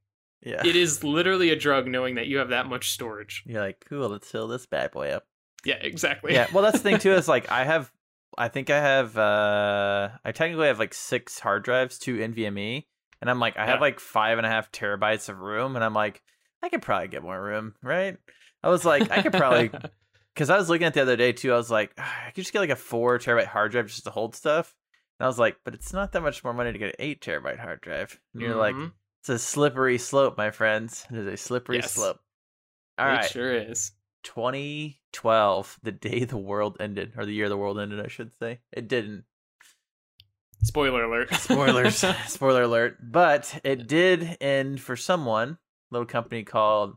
[0.44, 3.44] yeah, It is literally a drug knowing that you have that much storage.
[3.46, 5.26] You're like, cool, let's fill this bad boy up.
[5.66, 6.34] Yeah, exactly.
[6.34, 7.92] yeah well that's the thing too is like i have
[8.40, 12.84] i think i have uh i technically have like six hard drives two nvme
[13.22, 15.94] and i'm like i have like five and a half terabytes of room and i'm
[15.94, 16.24] like
[16.64, 18.18] i could probably get more room right
[18.64, 19.70] i was like i could probably
[20.34, 22.42] because i was looking at the other day too i was like "Ah, i could
[22.42, 24.74] just get like a four terabyte hard drive just to hold stuff
[25.20, 27.22] and i was like but it's not that much more money to get an eight
[27.22, 28.94] terabyte hard drive and you're like Mhm.
[29.22, 31.94] it's a slippery slope my friends it is a slippery Yes.
[31.94, 32.20] slope
[32.98, 33.92] all it right sure is.
[34.24, 38.60] 2012, the day the world ended, or the year the world ended, I should say.
[38.72, 39.26] It didn't.
[40.64, 41.34] Spoiler alert.
[41.36, 42.04] Spoilers.
[42.28, 42.98] Spoiler alert.
[43.02, 45.58] But it did end for someone,
[45.92, 46.96] little company called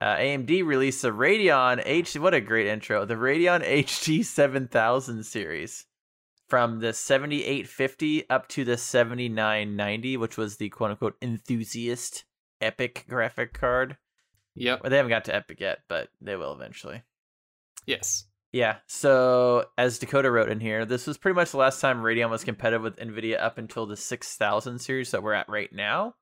[0.00, 2.16] uh, AMD released a Radeon H.
[2.18, 3.04] What a great intro.
[3.04, 5.86] The Radeon HD 7000 series
[6.48, 12.24] from the 7850 up to the 7990, which was the quote unquote enthusiast
[12.60, 13.96] epic graphic card.
[14.56, 14.82] Yep.
[14.82, 17.02] Well, they haven't got to epic yet, but they will eventually.
[17.86, 18.24] Yes.
[18.52, 18.76] Yeah.
[18.86, 22.42] So as Dakota wrote in here, this was pretty much the last time Radeon was
[22.42, 26.14] competitive with Nvidia up until the 6000 series that we're at right now.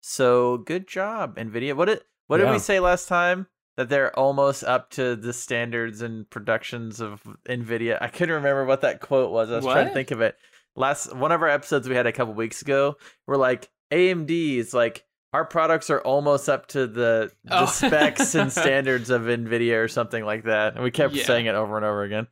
[0.00, 1.76] So good job, Nvidia.
[1.76, 3.46] What did what did we say last time?
[3.76, 7.98] That they're almost up to the standards and productions of Nvidia.
[8.00, 9.50] I couldn't remember what that quote was.
[9.50, 10.36] I was trying to think of it.
[10.76, 14.72] Last one of our episodes we had a couple weeks ago, we're like AMD is
[14.74, 17.66] like our products are almost up to the the Oh.
[17.66, 20.74] specs and standards of Nvidia or something like that.
[20.74, 21.24] And we kept Yeah.
[21.24, 22.26] saying it over and over again.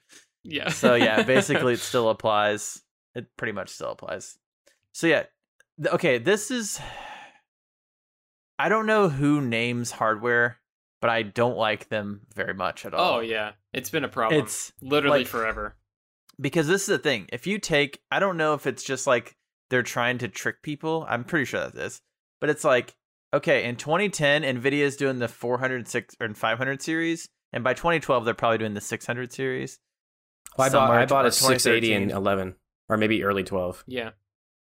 [0.44, 0.68] Yeah.
[0.70, 2.82] So yeah, basically it still applies.
[3.14, 4.38] It pretty much still applies.
[4.92, 5.24] So yeah.
[5.86, 6.78] Okay, this is
[8.58, 10.58] I don't know who names hardware,
[11.00, 13.16] but I don't like them very much at all.
[13.16, 14.42] oh yeah, it's been a problem.
[14.42, 15.76] It's literally like- forever.
[16.40, 17.28] because this is the thing.
[17.32, 19.36] If you take, I don't know if it's just like
[19.70, 21.06] they're trying to trick people.
[21.08, 22.02] I'm pretty sure that is,
[22.40, 22.96] but it's like
[23.32, 28.34] okay, in 2010, Nvidia is doing the 406 or 500 series, and by 2012, they're
[28.34, 29.78] probably doing the 600 series.
[30.56, 32.16] Well, I bought Somewhere I bought a 680 in 2013.
[32.16, 32.54] 11
[32.88, 33.84] or maybe early 12.
[33.86, 34.10] Yeah.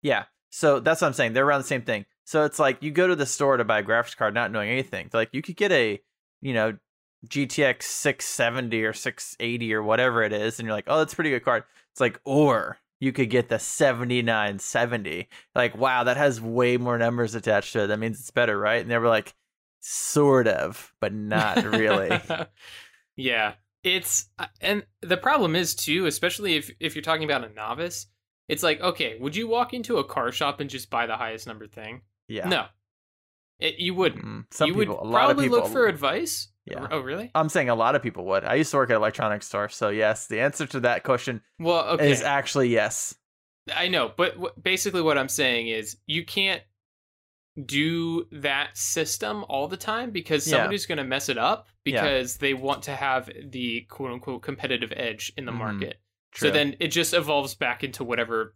[0.03, 1.33] Yeah, so that's what I'm saying.
[1.33, 2.07] They're around the same thing.
[2.25, 4.71] So it's like you go to the store to buy a graphics card, not knowing
[4.71, 5.11] anything.
[5.13, 6.01] Like you could get a,
[6.41, 6.77] you know,
[7.27, 11.31] GTX 670 or 680 or whatever it is, and you're like, oh, that's a pretty
[11.31, 11.65] good card.
[11.93, 15.29] It's like, or you could get the 7970.
[15.55, 17.87] Like, wow, that has way more numbers attached to it.
[17.89, 18.81] That means it's better, right?
[18.83, 19.35] And they were like,
[19.81, 22.21] sort of, but not really.
[23.17, 23.55] yeah.
[23.85, 28.07] It's uh, and the problem is too, especially if if you're talking about a novice,
[28.49, 31.47] it's like, okay, would you walk into a car shop and just buy the highest
[31.47, 32.03] number thing?
[32.27, 32.49] yeah.
[32.49, 32.67] No.
[33.61, 34.25] It, you wouldn't.
[34.25, 35.59] Mm, Some you people, would a lot of probably people.
[35.61, 36.49] look for advice.
[36.73, 36.87] Yeah.
[36.91, 37.31] Oh, really?
[37.35, 38.45] I'm saying a lot of people would.
[38.45, 41.43] I used to work at an electronics store, so yes, the answer to that question
[41.59, 42.11] Well, okay.
[42.11, 43.15] is actually yes.
[43.75, 46.63] I know, but w- basically what I'm saying is you can't
[47.65, 50.59] do that system all the time because Yeah.
[50.59, 52.03] somebody's going to mess it up Yeah.
[52.03, 55.57] because they want to have the quote unquote competitive edge in the Mhm.
[55.59, 56.01] market.
[56.33, 56.49] True.
[56.49, 58.55] So then it just evolves back into whatever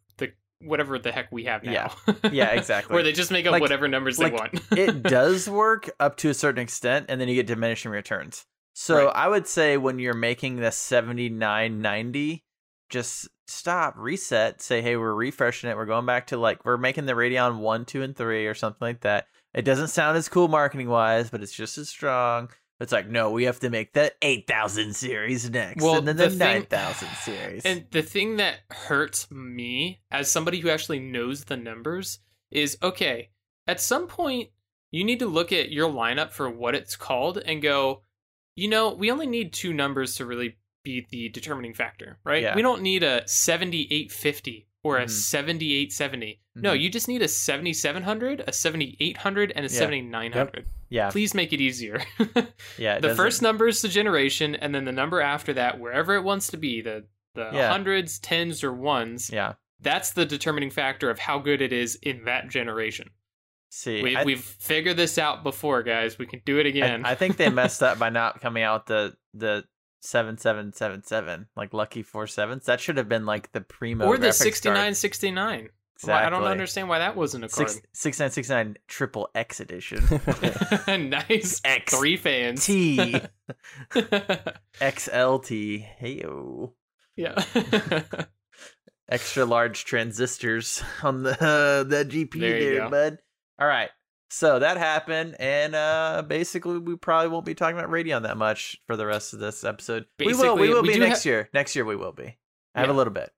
[0.64, 1.92] whatever the heck we have now.
[2.06, 2.14] Yeah.
[2.32, 2.94] Yeah, exactly.
[2.94, 4.62] Where they just make up Like- whatever numbers like, they want.
[4.72, 8.44] it does work up to a certain extent, and then you get diminishing returns.
[8.74, 9.12] So Right.
[9.14, 12.44] I would say when you're making the seventy nine ninety,
[12.88, 15.76] just stop, reset, say, hey, we're refreshing it.
[15.76, 18.78] We're going back to like we're making the Radeon one, two, and three, or something
[18.80, 19.26] like that.
[19.54, 22.48] It doesn't sound as cool marketing wise, but it's just as strong.
[22.80, 26.16] It's like, no, we have to make the eight thousand series next, Well, and then
[26.16, 27.64] the the, nine thousand series.
[27.64, 32.18] And the thing that hurts me as somebody who actually knows the numbers
[32.50, 33.30] is okay,
[33.66, 34.50] at some point,
[34.90, 38.02] you need to look at your lineup for what it's called and go,
[38.56, 42.42] you know, we only need two numbers to really be the determining factor, right?
[42.42, 42.56] Yeah.
[42.56, 45.10] We don't need a 7850 or a Mhm.
[45.10, 46.41] 7870.
[46.54, 46.80] No, Mhm.
[46.82, 49.78] you just need a 7700, a 7800, and a Yeah.
[49.78, 50.66] 7900.
[50.90, 52.02] yeah, Please make it easier.
[52.78, 52.96] yeah.
[52.96, 56.14] it the doesn't- first number is the generation, and then the number after that, wherever
[56.14, 57.70] it wants to be, the the Yeah.
[57.70, 59.54] hundreds, tens, or ones, yeah.
[59.80, 63.08] that's the determining factor of how good it is in that generation.
[63.70, 66.18] See, We, we've figured this out before, guys.
[66.18, 67.06] We can do it again.
[67.06, 69.64] I, I think they messed up by not coming out the the
[70.02, 72.66] seven seven seven seven like lucky four sevens.
[72.66, 74.76] That should have been like the primo or the graphics card.
[74.76, 75.70] 6969.
[76.04, 77.70] Well, I don't understand why that wasn't a card.
[77.70, 80.02] Six six nine six nine triple X edition.
[81.10, 81.60] nice.
[81.64, 82.64] X Three fans.
[82.66, 83.14] T
[84.80, 85.86] XLT.
[86.00, 86.72] Heyo.
[87.16, 87.44] yeah.
[89.08, 93.18] Extra large transistors on the uh, that GPU There there, bud.
[93.60, 93.90] All right.
[94.30, 98.78] So that happened, and uh basically we probably won't be talking about Radeon that much
[98.86, 100.06] for the rest of this episode.
[100.18, 100.56] we will.
[100.56, 101.50] We will we be next ha- year.
[101.52, 102.38] Next year we will be.
[102.74, 103.30] I have a little bit.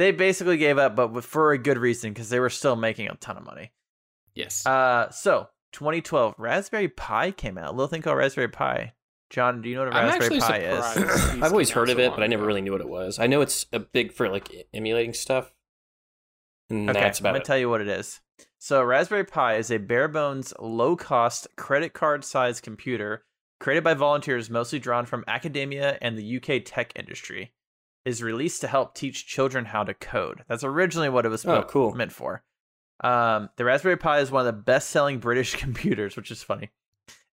[0.00, 3.16] They basically gave up, but for a good reason because they were still making a
[3.16, 3.70] ton of money.
[4.34, 4.64] yes.
[4.64, 7.68] Uh, so 2012, Raspberry Pi came out.
[7.68, 8.94] A little thing called Raspberry Pi.
[9.28, 10.96] John, do you know what a I'm Raspberry actually Pi surprised.
[10.96, 11.32] is?
[11.34, 12.80] these I've always came out heard of it, long but I never really knew what
[12.80, 13.18] it was.
[13.18, 15.52] I know it's a big for like emulating stuff.
[16.70, 17.44] And okay, that's I'm gonna it.
[17.44, 18.20] tell you what it is.
[18.58, 23.26] So Raspberry Pi is a bare bones, low cost credit card sized computer
[23.58, 27.52] created by volunteers mostly drawn from academia and the UK tech industry.
[28.04, 30.42] Is released to help teach children how to code.
[30.48, 31.94] That's originally what it was Oh, meant- cool.
[31.94, 32.42] meant for.
[33.02, 36.70] Um, the Raspberry Pi is one of the best selling British computers, which is funny.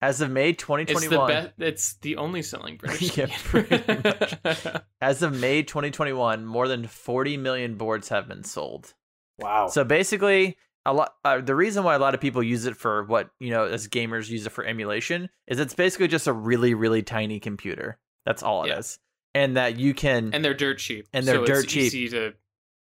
[0.03, 1.53] As of May It's 2021, the best.
[1.59, 3.17] It's the only selling British.
[3.17, 4.39] Yeah, computer.
[4.43, 8.93] pretty As of May 2021, more than 40 million boards have been sold.
[9.39, 9.69] Wow.
[9.69, 11.15] So basically, a lot.
[11.25, 13.89] Uh, the reason why a lot of people use it for what you know as
[13.89, 17.99] gamers use it for emulation is it's basically just a really really tiny computer.
[18.27, 19.04] That's all it is, Yeah.
[19.35, 20.33] And that you can.
[20.33, 21.09] and they're dirt cheap.
[21.13, 21.83] And they're so dirt it's cheap.
[21.95, 22.35] Easy to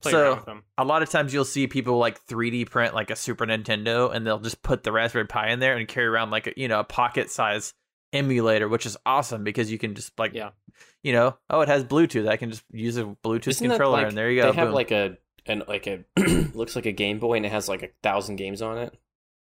[0.01, 0.63] play So- around with them.
[0.77, 4.25] a lot of times you'll see people like 3D print like a Super Nintendo, and
[4.25, 6.79] they'll just put the Raspberry Pi in there and carry around like a you know
[6.79, 7.73] a pocket size
[8.13, 10.51] emulator, which is awesome because you can just like Yeah.
[11.03, 12.27] you know oh it has Bluetooth.
[12.27, 14.51] I can just use a Bluetooth Isn't controller, like- and there you go.
[14.51, 14.75] They have boom.
[14.75, 16.03] like a and like a
[16.53, 18.97] looks like a Game Boy and it has like a thousand games on it.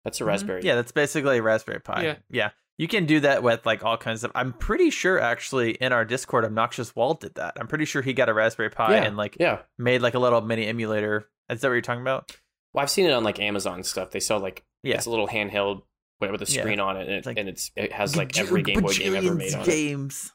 [0.04, 0.28] That's a Mhm.
[0.28, 0.60] Raspberry.
[0.64, 2.02] Yeah, that's basically a Raspberry Pi.
[2.04, 2.16] Yeah.
[2.30, 2.50] yeah.
[2.76, 4.32] You can do that with like all kinds of.
[4.34, 7.56] I'm pretty sure actually in our Discord, Obnoxious Walt did that.
[7.60, 9.04] I'm pretty sure he got a Raspberry Pi Yeah.
[9.04, 9.60] and like Yeah.
[9.78, 11.28] made like a little mini emulator.
[11.48, 12.36] Is that what you're talking about?
[12.72, 14.10] Well, I've seen it on like Amazon stuff.
[14.10, 14.96] They sell like Yeah.
[14.96, 15.82] it's a little handheld
[16.20, 16.62] with with a Yeah.
[16.62, 19.14] screen on it, and, it, like and it's it has like every Game Boy game
[19.14, 19.66] ever made on it.
[19.66, 20.32] games.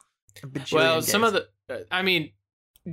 [0.71, 2.31] Well, some of the, uh, I mean,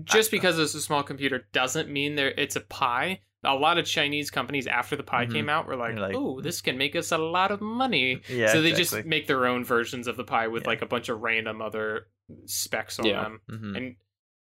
[0.04, 3.20] just I- because it's a small computer doesn't mean there it's a Pi.
[3.46, 5.32] A lot of Chinese companies after the Pi Mhm.
[5.32, 8.48] came out were like, like- "Oh, this can make us a lot of money." yeah,
[8.48, 8.98] so they exactly.
[9.00, 10.68] just make their own versions of the Pi with Yeah.
[10.68, 12.08] like a bunch of random other
[12.44, 13.22] specs on Yeah.
[13.22, 13.76] them, Mhm.
[13.76, 13.96] and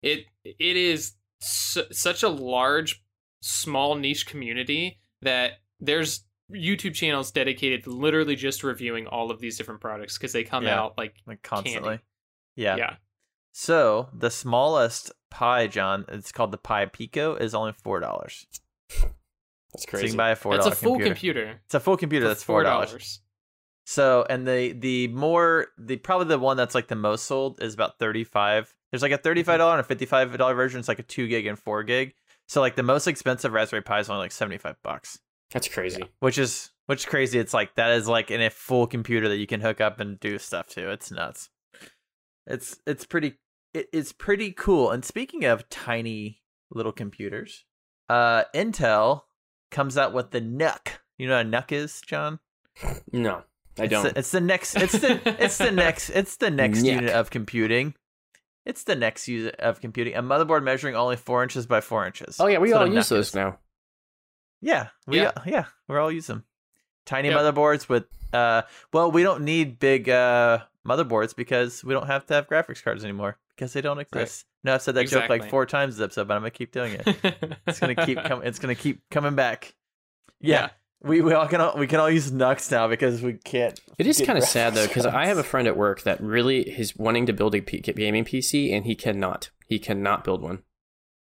[0.01, 3.03] it it is su- such a large,
[3.41, 9.57] small niche community that there's YouTube channels dedicated to literally just reviewing all of these
[9.57, 10.79] different products because they come Yeah.
[10.79, 11.89] out like like constantly.
[11.97, 12.03] candy.
[12.55, 12.75] Yeah.
[12.75, 12.95] yeah.
[13.53, 18.45] So the smallest Pi, John, it's called the Pi Pico, is only four dollars.
[19.73, 20.07] That's So you crazy.
[20.09, 21.13] can buy a four It's dollar a full computer.
[21.13, 21.61] computer.
[21.65, 22.91] It's a full computer for that's four dollars.
[22.93, 23.19] $4.
[23.85, 27.73] So, and the the more the probably the one that's like the most sold is
[27.73, 28.73] about thirty five.
[28.91, 29.23] There's like a mm-hmm.
[29.23, 30.79] thirty five dollar and a fifty five dollar version.
[30.79, 32.13] It's like a two gig and four gig.
[32.47, 35.19] So like the most expensive Raspberry Pi is only like seventy five bucks,
[35.51, 36.03] That's crazy.
[36.19, 37.39] which is which is crazy.
[37.39, 40.19] It's like that is like in a full computer that you can hook up and
[40.19, 40.91] do stuff to.
[40.91, 41.49] It's nuts.
[42.45, 43.39] It's it's pretty
[43.73, 44.91] it, it's pretty cool.
[44.91, 47.65] And speaking of tiny little computers,
[48.11, 49.23] uh, Intel
[49.71, 50.99] comes out with the NUC.
[51.17, 52.39] You know what a NUC is, John?
[53.11, 53.43] No,
[53.79, 54.03] I It's don't.
[54.03, 54.75] The, it's the next.
[54.75, 55.21] It's the.
[55.43, 56.09] it's the next.
[56.09, 56.85] It's the next Nyek.
[56.95, 57.93] unit of computing.
[58.65, 60.15] It's the next unit of computing.
[60.15, 62.37] A motherboard measuring only four inches by four inches.
[62.39, 63.59] oh yeah, we That's all use NUC those now.
[64.61, 65.31] Yeah, we Yeah.
[65.45, 65.65] yeah.
[65.87, 66.43] we're all use them.
[67.05, 67.39] Tiny Yep.
[67.39, 68.63] motherboards with uh.
[68.93, 73.03] Well, we don't need big uh motherboards because we don't have to have graphics cards
[73.03, 74.45] anymore because they don't exist.
[74.63, 76.93] No, I've said that joke like four times this episode, but I'm gonna keep doing
[76.93, 77.57] it.
[77.67, 78.47] It's gonna keep coming.
[78.47, 79.73] It's gonna keep coming back.
[80.39, 80.69] Yeah,
[81.01, 83.79] we we all can all, we can all use NUCs now because we can't.
[83.97, 86.61] It is kind of sad though, because I have a friend at work that really
[86.61, 89.49] is wanting to build a P- gaming PC, and he cannot.
[89.65, 90.63] He cannot build one.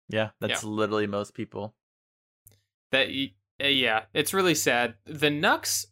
[0.09, 1.73] Yeah, that's literally most people.
[2.91, 3.07] that
[3.63, 5.88] uh, yeah it's really sad the NUCs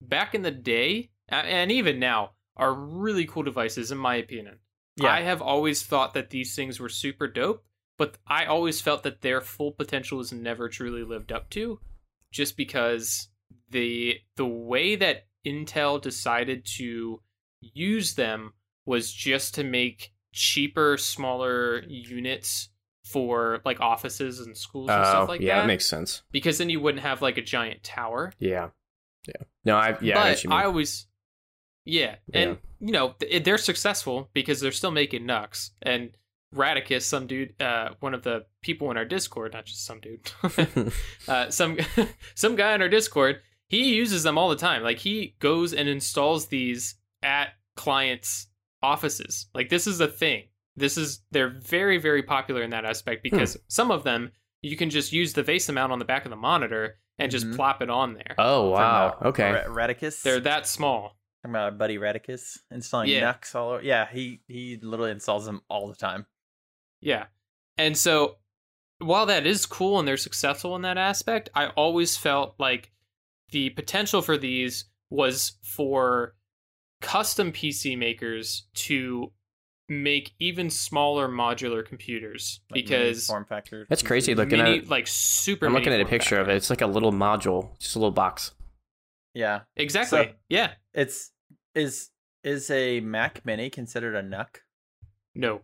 [0.00, 4.58] back in the day and even now are really cool devices in my opinion
[5.02, 7.64] Yeah, i have always thought that these things were super dope
[7.98, 11.80] but i always felt that their full potential was never truly lived up to
[12.32, 13.28] just because
[13.70, 17.20] the the way that intel decided to
[17.60, 18.52] use them
[18.86, 22.68] was just to make cheaper smaller units
[23.04, 26.22] for like offices and schools and Oh, stuff like yeah, that Yeah, that makes sense.
[26.30, 28.32] because then you wouldn't have like a giant tower.
[28.38, 28.68] Yeah,
[29.26, 29.42] yeah.
[29.64, 30.52] No, I yeah, but mean.
[30.52, 31.06] I always,
[31.90, 36.10] yeah, and you know th- they're successful because they're still making NUCs and
[36.54, 40.30] Radicus, some dude, uh, one of the people in our Discord, not just some dude,
[41.28, 41.78] uh, some
[42.34, 44.82] some guy in our Discord, he uses them all the time.
[44.82, 48.48] Like he goes and installs these at clients'
[48.82, 49.46] offices.
[49.54, 50.44] Like this is a thing.
[50.76, 54.32] This is they're very very popular in that aspect because some of them
[54.62, 57.46] you can just use the VESA mount on the back of the monitor and just
[57.46, 57.56] Mhm.
[57.56, 58.34] plop it on there.
[58.38, 59.18] oh wow.
[59.22, 59.52] Okay.
[59.52, 60.22] Ra- Radicus.
[60.22, 61.16] They're that small.
[61.42, 63.32] Talking about our buddy Radicus installing Yeah.
[63.32, 63.82] NUCs all over.
[63.82, 66.26] Yeah, he he literally installs them all the time.
[67.00, 67.26] Yeah.
[67.78, 68.36] And so
[68.98, 72.92] while that is cool and they're successful in that aspect, I always felt like
[73.52, 76.34] the potential for these was for
[77.00, 79.32] custom PC makers to
[79.88, 83.86] make even smaller modular computers Like because form factor.
[83.88, 86.56] That's crazy looking mini, at- like super I'm looking at a form picture of it.
[86.56, 88.52] It's like a little module, just a little box.
[89.32, 90.24] Yeah, Exactly.
[90.24, 90.74] So- yeah.
[90.94, 91.30] It's
[91.74, 92.10] is
[92.44, 94.62] is a Mac Mini considered a NUC?
[95.34, 95.60] No.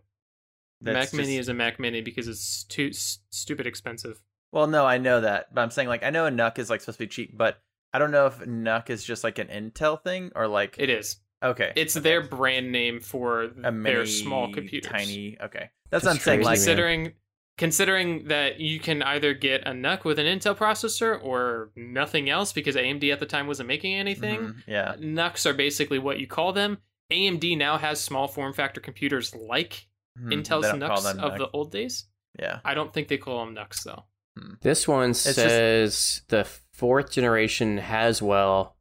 [0.81, 4.21] That's Mac Mini is a Mac Mini because it's too s- stupid expensive.
[4.51, 6.81] Well, no, I know that, but I'm saying like I know a NUC is like
[6.81, 7.59] supposed to be cheap, but
[7.93, 11.17] I don't know if NUC is just like an Intel thing or like It is.
[11.43, 12.03] okay, It's okay.
[12.03, 14.91] their brand name for a mini, their small computers.
[14.91, 15.37] tiny.
[15.41, 16.37] Okay, that's That's what I'm saying.
[16.39, 16.65] crazy, Like, man.
[16.65, 17.13] considering
[17.57, 22.53] considering that you can either get a NUC with an Intel processor or nothing else
[22.53, 24.39] because AMD at the time wasn't making anything.
[24.39, 26.77] mhm, yeah, NUCs are basically what you call them.
[27.11, 29.87] AMD now has small form factor computers like
[30.19, 31.37] mhm, Intel's they don't call NUCs of NUC.
[31.37, 32.05] the old days.
[32.39, 32.59] yeah.
[32.65, 34.03] I don't think they call them NUCs though.
[34.61, 38.75] This one just- says the fourth generation Haswell.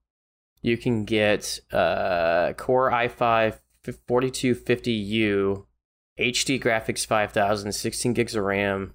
[0.60, 3.60] You can get uh, Core i5
[4.08, 5.65] 4250U,
[6.18, 8.94] HD graphics 5000, 16 gigs of RAM.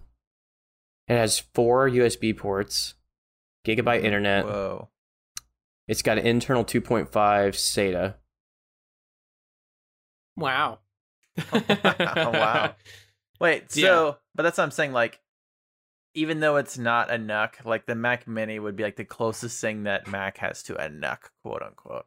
[1.08, 2.96] It has four USB ports,
[3.66, 4.46] gigabyte internet.
[4.46, 4.90] Whoa.
[5.88, 8.16] It's got an internal 2.5 SATA.
[10.38, 10.80] Wow.
[11.54, 12.76] Wow.
[13.40, 13.88] Wait, Yeah.
[13.88, 14.94] so but that's what I'm saying.
[14.94, 15.20] Like,
[16.14, 19.60] even though it's not a NUC, like the Mac Mini would be like the closest
[19.60, 22.06] thing that Mac has to a NUC, quote unquote.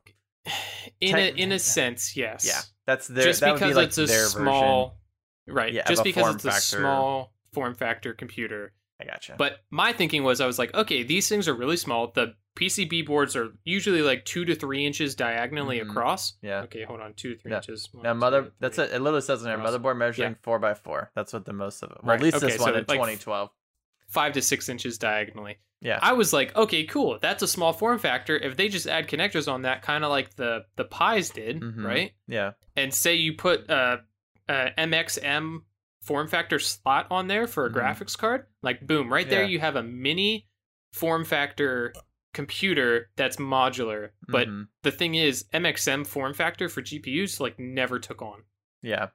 [1.01, 2.47] in a in a sense, yes.
[2.47, 3.25] Yeah, that's their.
[3.25, 4.99] just that would because be like it's a their small
[5.47, 5.73] right.
[5.73, 6.79] Yeah, just because it's a factor.
[6.79, 8.73] small form factor computer.
[9.01, 9.35] I gotcha.
[9.37, 12.13] But my thinking was, I was like, okay, these things are really small.
[12.13, 15.91] The PCB boards are usually like two to three inches diagonally Mhm.
[15.91, 16.35] across.
[16.43, 16.61] yeah.
[16.63, 17.57] Okay, hold on, two to three Yeah.
[17.59, 17.89] inches.
[17.93, 18.53] One, Now, two, mother.
[18.61, 18.85] That's three.
[18.85, 18.93] it.
[18.93, 21.11] It literally says in there, motherboard measuring four by four.
[21.17, 22.85] That's what the most of them Well, Right, at least okay, this so one in
[22.87, 23.51] like- 2012.
[24.09, 25.59] Five to six inches diagonally.
[25.81, 25.99] Yeah.
[26.01, 27.19] I was like, okay, cool.
[27.21, 28.37] That's a small form factor.
[28.37, 31.85] If they just add connectors on that, kind of like the the Pies did, Mhm.
[31.85, 32.13] right?
[32.29, 32.53] yeah.
[32.77, 34.05] And say you put a,
[34.49, 35.65] a MXM
[36.03, 37.75] form factor slot on there for a Mhm.
[37.75, 39.49] graphics card, like boom, right there Yeah.
[39.49, 40.49] you have a mini
[40.93, 41.95] form factor
[42.35, 44.11] computer that's modular.
[44.29, 48.45] But mhm, the thing is, MXM form factor for GPUs like never took on.
[48.83, 49.11] yeah.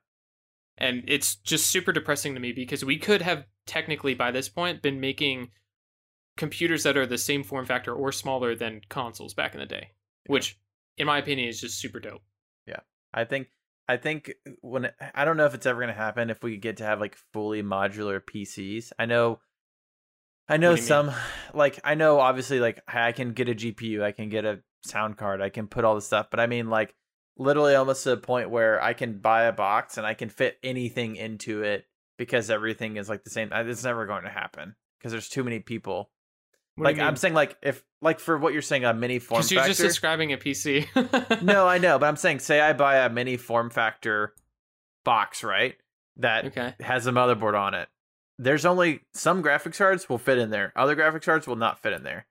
[0.81, 4.81] And it's just super depressing to me because we could have technically by this point
[4.81, 5.51] been making
[6.37, 9.91] computers that are the same form factor or smaller than consoles back in the day,
[10.27, 10.57] which
[10.97, 12.23] in my opinion is just super dope.
[12.65, 12.79] Yeah.
[13.13, 13.49] I think
[13.89, 14.31] I think
[14.61, 17.17] when I don't know if it's ever gonna happen if we get to have like
[17.33, 18.91] fully modular PCs.
[18.99, 19.39] I know
[20.47, 21.11] I know What do you some
[21.55, 25.17] like I know obviously like I can get a GPU, I can get a sound
[25.17, 26.93] card, I can put all the stuff, but I mean like
[27.35, 30.59] literally almost to the point where I can buy a box and I can fit
[30.61, 31.85] anything into it
[32.19, 33.49] because everything is like the same.
[33.51, 36.11] It's never going to happen because there's too many people.
[36.79, 39.51] What like I'm saying like if like for what you're saying a mini form Because
[39.51, 39.73] you're factor.
[39.73, 41.41] just describing a PC.
[41.43, 44.33] no, I know, but I'm saying, say I buy a mini form factor
[45.03, 45.75] box, right?
[46.17, 46.73] That okay.
[46.79, 47.87] has a motherboard on it.
[48.37, 50.71] There's only some graphics cards will fit in there.
[50.75, 52.25] Other graphics cards will not fit in there.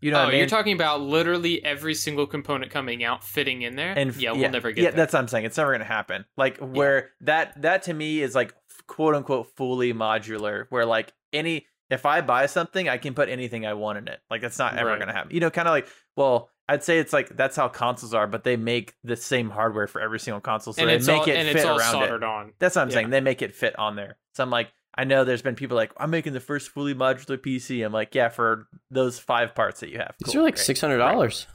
[0.00, 0.38] You know oh, what I mean?
[0.38, 3.92] you're talking about literally every single component coming out fitting in there.
[3.92, 4.96] and yeah, we'll never get yeah, there.
[4.96, 5.44] that's what I'm saying.
[5.44, 6.24] It's never gonna happen.
[6.38, 8.54] Like where that that to me is like
[8.86, 13.66] quote unquote fully modular where like any if I buy something, I can put anything
[13.66, 14.20] I want in it.
[14.30, 14.98] Like that's not ever Right.
[15.00, 15.32] gonna happen.
[15.34, 18.44] You know, kind of like well, I'd say it's like that's how consoles are, but
[18.44, 21.28] they make the same hardware for every single console, so and they it's make all
[21.28, 22.22] it and fit it's all around it.
[22.22, 22.52] on.
[22.58, 22.94] That's what I'm Yeah.
[22.94, 23.10] saying.
[23.10, 24.16] They make it fit on there.
[24.34, 27.38] So I'm like, I know there's been people like, I'm making the first fully modular
[27.38, 27.84] PC.
[27.84, 30.14] I'm like, yeah, for those five parts that you have.
[30.20, 31.46] These Cool, are like six hundred dollars.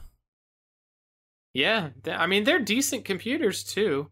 [1.54, 4.10] Yeah, I mean they're decent computers too.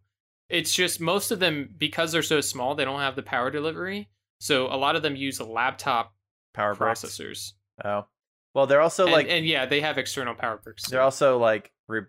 [0.48, 4.08] It's just most of them because they're so small, they don't have the power delivery.
[4.40, 6.13] So a lot of them use a laptop
[6.54, 7.02] power bricks.
[7.02, 7.52] processors.
[7.84, 8.06] Oh,
[8.54, 10.88] well, they're also and, like and yeah, they have external power bricks.
[10.88, 12.02] they're also like re-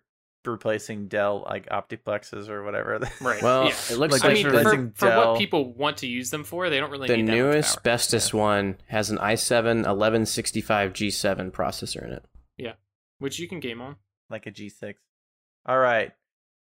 [0.45, 2.99] replacing Dell like Optiplexes or whatever.
[3.21, 3.41] right.
[3.41, 3.73] Well, yeah.
[3.89, 5.31] it looks Like I like mean, they're the, for, for Dell.
[5.31, 7.75] what people want to use them for, they don't really the need that much newest,
[7.77, 7.81] power.
[7.83, 12.25] bestest one has an i7 1165 G7 processor in it.
[12.57, 12.73] Yeah,
[13.19, 13.95] which you can game on.
[14.29, 14.93] like a G6.
[15.67, 16.11] All right,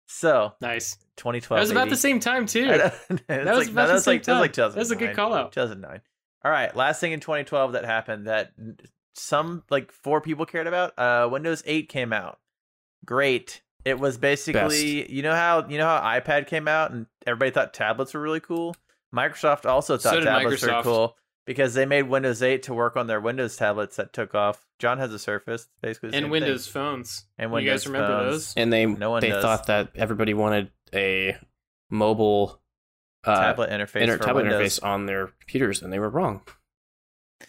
[0.07, 0.97] so Nice.
[1.17, 1.59] 2012.
[1.59, 1.91] That was about baby.
[1.91, 2.71] the same time too.
[2.71, 2.91] I know.
[3.11, 4.71] It's was like, about no, the that was same like, that was like time.
[4.73, 5.53] That was a good call out.
[5.53, 6.01] 2009.
[6.45, 8.53] All right, last thing in 2012 that happened that
[9.15, 10.99] some like four people cared about.
[10.99, 12.39] Uh, Windows 8 came out.
[13.07, 13.63] Great.
[13.85, 17.75] It was basically you know how you know how iPad came out and everybody thought
[17.75, 18.75] tablets were really cool.
[19.15, 21.17] Microsoft also thought did tablets were cool
[21.47, 24.65] because they made Windows 8 to work on their Windows tablets that took off.
[24.79, 26.73] John has a Surface, basically, the and same Windows thing.
[26.73, 27.27] phones.
[27.39, 28.31] and you guys remember phones.
[28.33, 28.55] those?
[28.57, 29.43] And they No one they does.
[29.43, 31.37] thought that everybody wanted a
[31.91, 32.61] mobile
[33.27, 34.79] uh, tablet interface inter- tablet Windows.
[34.79, 36.43] interface on their computers, and they were wrong.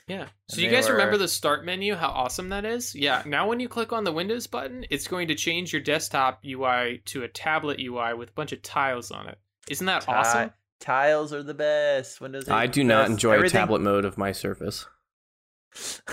[0.07, 0.25] Yeah.
[0.49, 1.95] So And you they guys remember the start menu?
[1.95, 2.93] How awesome that is?
[2.93, 3.23] Yeah.
[3.25, 7.01] Now when you click on the Windows button, it's going to change your desktop UI
[7.05, 9.37] to a tablet UI with a bunch of tiles on it.
[9.69, 10.51] Isn't that Ti- awesome?
[10.79, 12.19] Tiles are the best.
[12.19, 12.49] Windows.
[12.49, 13.11] I do not best.
[13.11, 14.85] enjoy Everything- tablet mode of my Surface.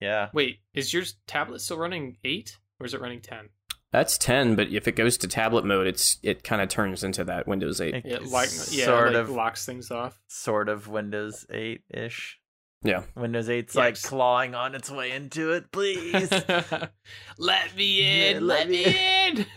[0.00, 0.28] yeah.
[0.32, 3.48] Wait, is your tablet still running eight or is it running ten?
[3.96, 7.24] That's ten, but if it goes to tablet mode, it's it kind of turns into
[7.24, 7.94] that Windows 8.
[7.94, 10.20] It like yeah, sort like of, locks things off.
[10.28, 12.38] sort of Windows 8 ish.
[12.82, 13.04] Yeah.
[13.14, 14.04] Windows 8's like Yikes.
[14.04, 15.72] clawing on its way into it.
[15.72, 16.30] Please.
[17.38, 19.46] let me in, Yeah, let, let me in.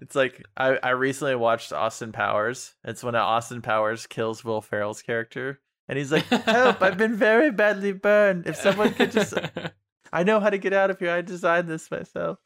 [0.00, 2.74] it's like I, I recently watched Austin Powers.
[2.84, 6.80] It's when Austin Powers kills Will Ferrell's character, and he's like, "Help!
[6.80, 8.46] I've been very badly burned.
[8.46, 9.34] If someone could just,
[10.14, 11.10] I know how to get out of here.
[11.10, 12.38] I designed this myself."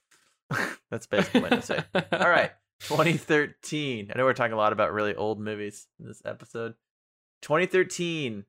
[0.91, 1.85] That's basically what I say.
[2.13, 4.11] All right, 2013.
[4.13, 6.75] I know we're talking a lot about really old movies in this episode.
[7.43, 8.45] 2013,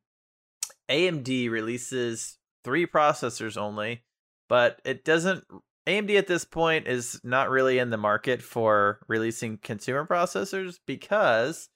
[0.89, 4.03] AMD releases three processors only,
[4.49, 5.45] but it doesn't.
[5.87, 11.69] AMD at this point is not really in the market for releasing consumer processors because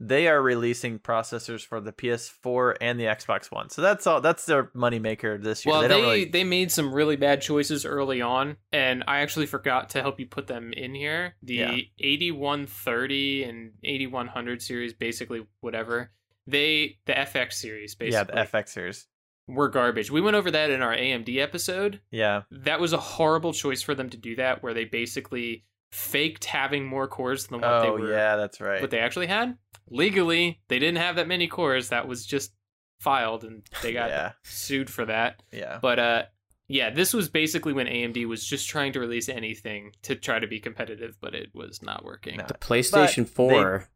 [0.00, 3.70] they are releasing processors for the PS4 and the Xbox One.
[3.70, 4.20] So that's all.
[4.20, 5.72] That's their moneymaker this year.
[5.72, 6.24] Well, they they really.
[6.26, 10.26] they made some really bad choices early on, and I actually forgot to help you
[10.26, 11.36] put them in here.
[11.42, 11.76] The Yeah.
[12.00, 16.10] 8130 and 8100 series, basically whatever.
[16.46, 19.06] They the FX series, basically, yeah, the FX series.
[19.46, 20.10] were garbage.
[20.10, 22.00] We went over that in our AMD episode.
[22.10, 26.44] Yeah, That was a horrible choice for them to do that, where they basically faked
[26.46, 28.10] having more cores than what they oh were.
[28.10, 28.80] yeah, that's right.
[28.82, 29.56] what they actually had.
[29.90, 31.90] Legally, they didn't have that many cores.
[31.90, 32.52] That was just
[33.00, 35.42] filed, and they got yeah, sued for that.
[35.52, 35.78] yeah.
[35.80, 36.22] But uh
[36.66, 40.46] yeah, this was basically when AMD was just trying to release anything to try to
[40.46, 42.38] be competitive, but it was not working.
[42.38, 42.46] No.
[42.46, 43.86] The PlayStation 4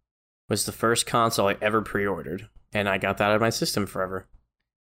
[0.50, 3.86] was the first console I ever pre-ordered, and I got that out of my system
[3.86, 4.28] forever.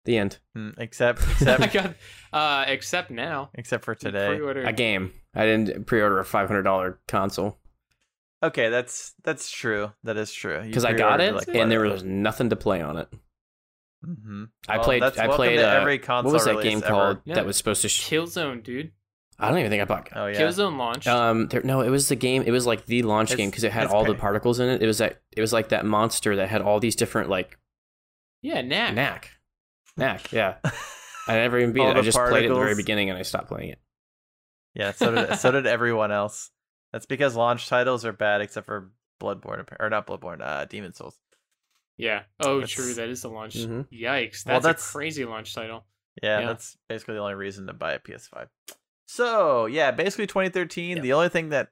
[0.06, 0.38] The end.
[0.56, 1.96] Mm, except I except got,
[2.32, 3.50] uh, except now.
[3.56, 4.40] except for today.
[4.64, 5.12] A game.
[5.34, 7.58] I didn't pre-order a five hundred dollar console
[8.44, 9.92] Okay, that's that's true.
[10.04, 10.62] That is true.
[10.62, 13.08] Because I got it, like, and there was nothing to play on it.
[14.06, 14.50] Mhm.
[14.68, 15.02] I Well, played.
[15.02, 15.58] that's I played.
[15.58, 16.88] to Uh, every console what was that game ever.
[16.88, 17.36] called Yeah.
[17.36, 17.90] that was supposed to?
[17.90, 18.92] Sh- Killzone, dude.
[19.40, 20.10] I don't even think I bought.
[20.16, 20.40] Oh yeah.
[20.40, 21.08] Killzone launched.
[21.08, 22.44] Um, there, no, it was the game.
[22.46, 24.70] It was like the launch It's- game because it had it's all the particles in
[24.70, 24.82] it.
[24.84, 25.22] It was that.
[25.36, 27.58] It was like that monster that had all these different like
[28.42, 28.94] yeah, Knack.
[28.94, 29.32] knack,
[29.98, 30.32] knack.
[30.32, 30.58] Yeah,
[31.28, 31.92] I never even beat All it.
[31.92, 33.80] I the just played it at the very beginning and I stopped playing it.
[34.76, 36.52] Yeah, so did so did everyone else.
[36.96, 38.90] That's because launch titles are bad, except for
[39.22, 41.20] Bloodborne or not Bloodborne, uh, Demon's Souls.
[41.98, 42.24] Yeah.
[42.40, 42.94] Oh, That's- true.
[42.94, 43.56] That is the launch.
[43.58, 43.90] Mhm.
[43.92, 44.44] Yikes.
[44.44, 45.86] That's, Well, that's- a crazy launch title.
[46.24, 46.48] Yeah, Yeah.
[46.48, 48.48] that's basically the only reason to buy a PS5.
[49.08, 50.96] So yeah, basically 2013.
[50.96, 51.04] Yep.
[51.04, 51.70] The only thing that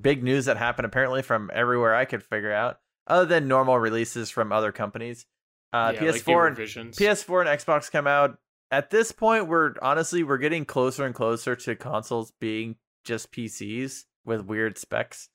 [0.00, 4.30] big news that happened apparently from everywhere I could figure out, other than normal releases
[4.30, 5.26] from other companies,
[5.72, 6.96] uh, yeah, PS4 and revisions.
[6.96, 8.38] PS4 and Xbox come out.
[8.70, 14.04] At this point, we're honestly we're getting closer and closer to consoles being just PCs
[14.30, 15.28] with weird specs.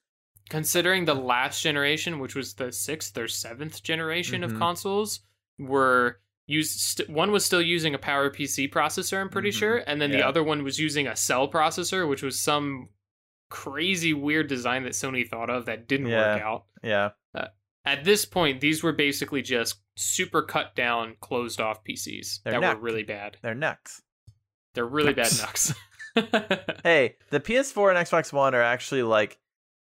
[0.48, 4.46] considering the last generation, which was the sixth or seventh generation Mhm.
[4.46, 5.22] of consoles,
[5.58, 6.80] were used.
[6.80, 9.58] St- one was still using a Power PC processor, I'm pretty Mhm.
[9.58, 12.90] sure, and then the other one was using a Cell processor, which was some
[13.50, 16.66] crazy weird design that Sony thought of that didn't work out.
[16.84, 17.12] Yeah,
[17.84, 22.76] at this point, these were basically just super cut down, closed off PCs They're that
[22.78, 23.38] were really bad.
[23.42, 24.04] They're nuts.
[24.76, 25.74] They're really bad NUCs.
[26.84, 29.38] Hey, the PS4 and Xbox One are actually like,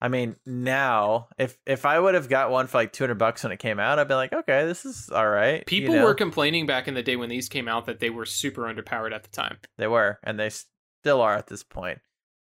[0.02, 3.52] I mean, now if if I would have got one for like 200 bucks when
[3.52, 5.60] it came out, I'd be like, okay, this is all right.
[5.60, 6.04] you People know?
[6.04, 9.14] were complaining back in the day when these came out that they were super underpowered
[9.14, 9.58] at the time.
[9.78, 12.00] they were, and they still are at this point.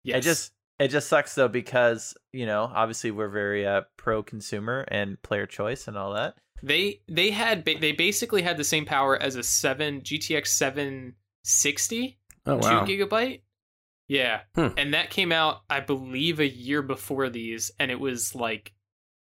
[0.04, 0.20] Yes.
[0.20, 4.86] It just it just sucks though because you know obviously we're very uh, pro consumer
[4.88, 6.36] and player choice and all that.
[6.64, 12.18] they they had ba- they basically had the same power as a 7 GTX 760
[12.46, 12.86] Oh wow.
[12.86, 13.42] 2 gigabyte.
[14.10, 14.41] Yeah.
[14.55, 14.68] Hmm.
[14.76, 18.74] And that came out I believe a year before these and it was like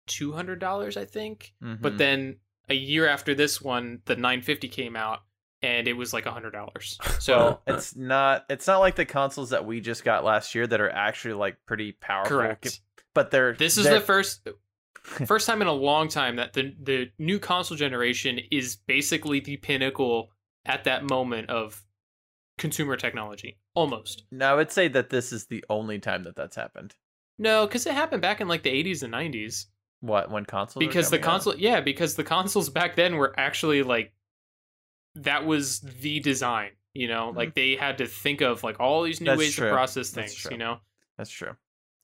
[0.08, 1.54] $200 I think.
[1.60, 1.98] But Mhm.
[1.98, 2.36] then
[2.68, 5.20] a year after this one the 950 came out
[5.62, 6.98] and it was like $100.
[7.20, 10.66] So well, it's not it's not like the consoles that we just got last year
[10.66, 12.36] that are actually like pretty powerful.
[12.36, 12.80] correct.
[13.14, 14.46] But they're This is they're- the first
[15.26, 19.56] first time in a long time that the the new console generation is basically the
[19.58, 20.30] pinnacle
[20.66, 21.82] at that moment of
[22.58, 23.58] consumer technology.
[23.74, 24.24] Almost.
[24.30, 26.94] No, I would say that this is the only time that that's happened.
[27.38, 29.66] No, because it happened back in like the 80s and 90s.
[30.00, 30.84] What when consoles?
[30.84, 31.30] Because the coming out?
[31.44, 34.12] console, yeah, because the consoles back then were actually like
[35.16, 36.70] that was the design.
[36.92, 37.36] You know, Mhm.
[37.36, 39.68] like they had to think of like all these new That's ways true.
[39.68, 40.46] to process things.
[40.50, 40.80] You know,
[41.18, 41.56] That's true.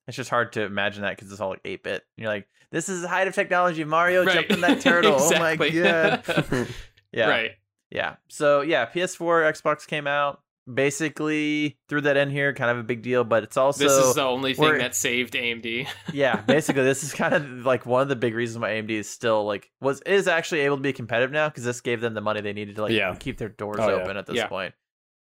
[0.08, 2.04] It's just hard to imagine that because it's all like eight bit.
[2.16, 3.84] You're like, this is the height of technology.
[3.84, 4.34] Mario Right.
[4.34, 5.14] jumped in that turtle.
[5.14, 5.80] Exactly.
[5.80, 6.66] Oh my god.
[7.12, 7.28] Yeah.
[7.28, 7.50] Right.
[7.90, 8.16] Yeah.
[8.28, 10.40] So yeah, PS4, Xbox came out.
[10.72, 14.14] Basically threw that in here, kind of a big deal, but it's also this is
[14.14, 15.86] the only thing that saved AMD.
[16.12, 19.08] yeah, basically this is kind of like one of the big reasons why AMD is
[19.08, 22.20] still like was is actually able to be competitive now because this gave them the
[22.20, 23.14] money they needed to like Yeah.
[23.18, 23.94] keep their doors Oh, yeah.
[24.02, 24.46] open at this Yeah.
[24.46, 24.74] point.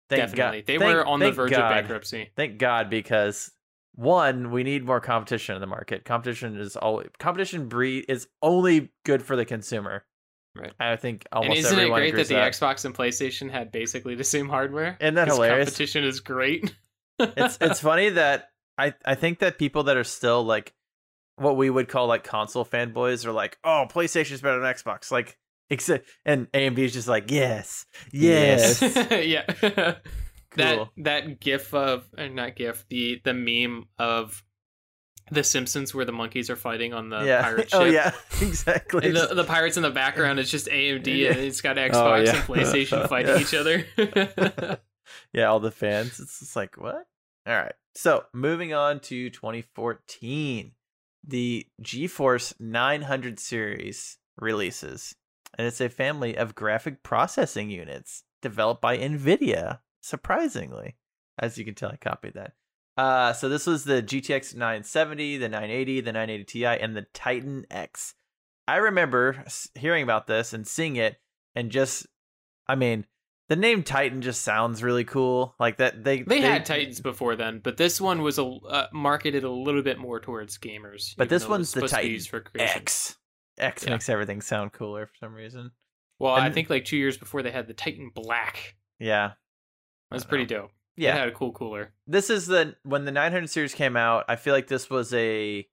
[0.08, 0.66] Thank Definitely, God.
[0.66, 1.60] they thank- were on the verge God.
[1.60, 2.30] of bankruptcy.
[2.36, 3.50] Thank God because
[3.94, 6.04] one, we need more competition in the market.
[6.04, 10.04] Competition is always competition breed is only good for the consumer.
[10.56, 10.72] Right.
[10.80, 12.52] I think almost And isn't it great that the that.
[12.52, 14.96] Xbox and PlayStation had basically the same hardware?
[15.00, 15.68] Isn't that hilarious?
[15.68, 16.74] Competition is great.
[17.18, 20.74] it's it's funny that I I think that people that are still like
[21.36, 25.10] what we would call like console fanboys are like, oh, PlayStation's better than Xbox.
[25.10, 25.38] Like,
[25.70, 29.44] except and AMD is just like, yes, yes, yeah.
[29.60, 30.02] that
[30.56, 30.90] cool.
[30.98, 34.42] that gif of uh, not gif the the meme of
[35.30, 37.42] the Simpsons where the monkeys are fighting on the yeah.
[37.44, 37.88] pirate oh, ship.
[37.88, 38.12] Oh yeah,
[38.46, 39.08] exactly.
[39.08, 41.30] And the, the pirates in the background is just AMD Yeah.
[41.30, 42.36] and it's got oh, Xbox yeah.
[42.36, 43.86] and PlayStation fighting each other.
[45.32, 46.18] yeah, all the fans.
[46.20, 47.06] It's just like what?
[47.46, 47.74] All right.
[47.94, 50.72] So moving on to 2014,
[51.26, 55.14] the GeForce 900 series releases,
[55.58, 59.80] and it's a family of graphic processing units developed by Nvidia.
[60.02, 60.96] Surprisingly,
[61.38, 62.52] as you can tell, I copied that.
[62.96, 67.64] Uh, so this was the GTX 970, the 980, the 980 Ti, and the Titan
[67.70, 68.14] X.
[68.68, 71.16] I remember hearing about this and seeing it,
[71.54, 72.06] and just,
[72.68, 73.06] I mean,
[73.48, 75.56] the name Titan just sounds really cool.
[75.58, 79.42] Like that they they had Titans before then, but this one was a uh, marketed
[79.42, 81.16] a little bit more towards gamers.
[81.16, 82.80] But this though it was one's the Titan for creation.
[82.80, 83.16] X.
[83.58, 83.90] X Yeah.
[83.90, 85.72] makes everything sound cooler for some reason.
[86.20, 88.76] Well, I think like two years before they had the Titan Black.
[89.00, 89.32] Yeah.
[90.10, 90.62] That's pretty know.
[90.62, 90.70] dope.
[90.96, 91.14] Yeah.
[91.14, 91.92] it had a cool cooler.
[92.06, 95.66] this is the when the 900 series came out i feel like this was a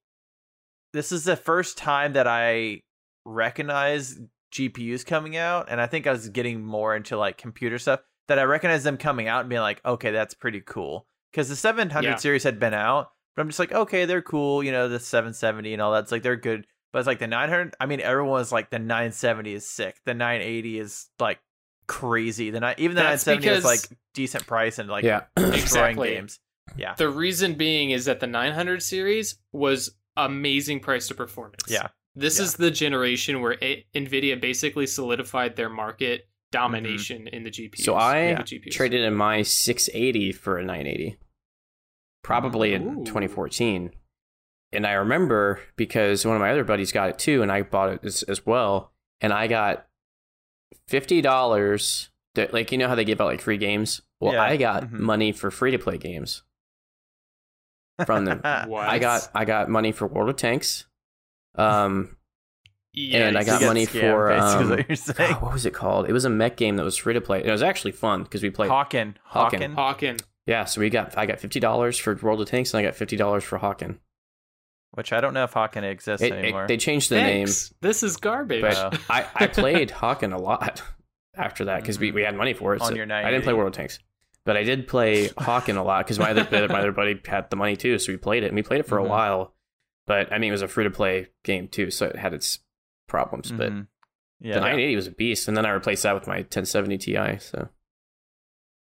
[0.93, 2.82] this is the first time that i
[3.26, 4.20] recognized
[4.53, 7.99] gpus coming out and i think i was getting more into like computer stuff
[8.30, 11.55] that i recognized them coming out and being like okay that's pretty cool because the
[11.55, 12.15] 700 Yeah.
[12.15, 15.74] series had been out but i'm just like okay they're cool you know the 770
[15.74, 18.70] and all that's like they're good but it's like the 900 i mean everyone's like
[18.70, 21.39] the 970 is sick the 980 is like
[21.88, 25.22] crazy the ni- even the That's 970 is because- like decent price and like yeah.
[25.36, 26.10] destroying Exactly.
[26.10, 26.40] games
[26.76, 31.64] yeah The reason being is that the 900 series was amazing price to performance.
[31.70, 31.88] Yeah.
[32.16, 32.46] This Yeah.
[32.46, 37.36] is the generation where it, Nvidia basically solidified their market domination Mm-hmm.
[37.36, 37.78] in the GPU.
[37.84, 38.72] So I the GPUs.
[38.72, 41.18] traded in my 680 for a 980,
[42.24, 43.92] probably in 2014.
[44.74, 47.89] And I remember because one of my other buddies got it too, and I bought
[47.93, 48.92] it as, as well.
[49.22, 49.87] And I got
[50.88, 52.10] fifty dollars.
[52.36, 54.02] Like you know how they give out like free games.
[54.20, 54.44] Well, Yeah.
[54.44, 54.92] I got Mhm.
[55.00, 56.44] money for free to play games
[58.06, 58.42] from them.
[58.68, 58.88] What?
[58.88, 60.86] I got I got money for World of Tanks.
[61.56, 62.18] Um,
[62.96, 65.18] and I got money scammed, for, um, what.
[65.18, 66.08] God, what was it called?
[66.10, 67.44] It was a mech game that was free to play.
[67.44, 68.70] It was actually fun because we played.
[68.72, 69.16] Hawken.
[69.32, 69.74] Hawken.
[69.74, 69.76] Hawken.
[69.76, 70.22] Hawken.
[70.46, 72.96] Yeah, so we got I got fifty dollars for World of Tanks and I got
[72.96, 73.98] fifty dollars for Hawken.
[74.97, 76.65] Which I don't know if Hawken exists It- it- anymore.
[76.67, 77.45] they changed the name,
[77.82, 78.61] This is garbage.
[78.63, 78.99] but Wow.
[79.11, 80.82] I, I played Hawken a lot
[81.36, 82.82] after that because we, we had money for it.
[82.82, 83.99] On so your I didn't play World of Tanks,
[84.43, 87.55] but I did play Hawken a lot because my other my other buddy had the
[87.55, 89.05] money too, so we played it and we played it for Mhm.
[89.05, 89.53] a while.
[90.07, 92.57] But I mean, it was a free to play game too, so it had its
[93.07, 93.51] problems.
[93.51, 93.87] But Mhm.
[94.41, 97.37] the yeah, 980 was a beast, and then I replaced that with my 1070 Ti.
[97.37, 97.69] So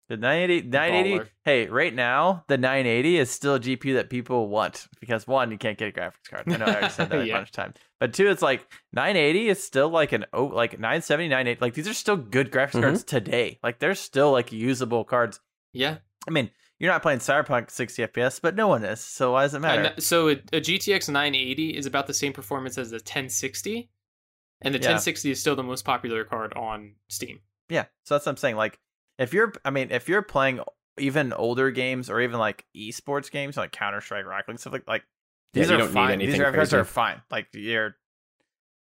[0.09, 1.29] the 980, 980.
[1.43, 5.57] Hey, right now the 980 is still a GPU that people want because one, you
[5.57, 6.43] can't get a graphics card.
[6.47, 9.49] I know I already said that a bunch of times, but two, it's like 980
[9.49, 11.59] is still like an oh, like 970, 980.
[11.61, 12.81] Like these are still good graphics Mhm.
[12.83, 13.59] cards today.
[13.63, 15.39] Like they're still like usable cards.
[15.73, 15.97] Yeah.
[16.27, 18.99] I mean, you're not playing Cyberpunk 60 FPS, but no one is.
[19.01, 19.99] So why does it matter?
[19.99, 23.89] So a, a GTX 980 is about the same performance as a 1060,
[24.61, 24.89] and the Yeah.
[24.89, 27.39] 1060 is still the most popular card on Steam.
[27.69, 28.55] Yeah, so that's what I'm saying.
[28.55, 28.79] Like,
[29.17, 30.59] if you're, I mean, if you're playing
[30.97, 34.87] even older games or even like esports games like Counter Strike, Rocket League, stuff like
[34.87, 35.03] like
[35.53, 36.19] these you are fine.
[36.19, 37.21] These graphics cards are fine.
[37.31, 37.95] Like you're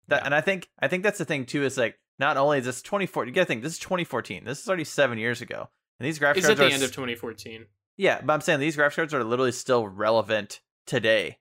[0.08, 0.26] that, Yeah.
[0.26, 1.64] and I think I think that's the thing too.
[1.64, 4.44] Is like not only is this 24, you gotta think this is 2014.
[4.46, 5.70] This is already seven years ago,
[6.00, 7.66] and these graphics It's cards at the are end of 2014.
[7.98, 11.38] yeah, but I'm saying these graphics cards are literally still relevant today.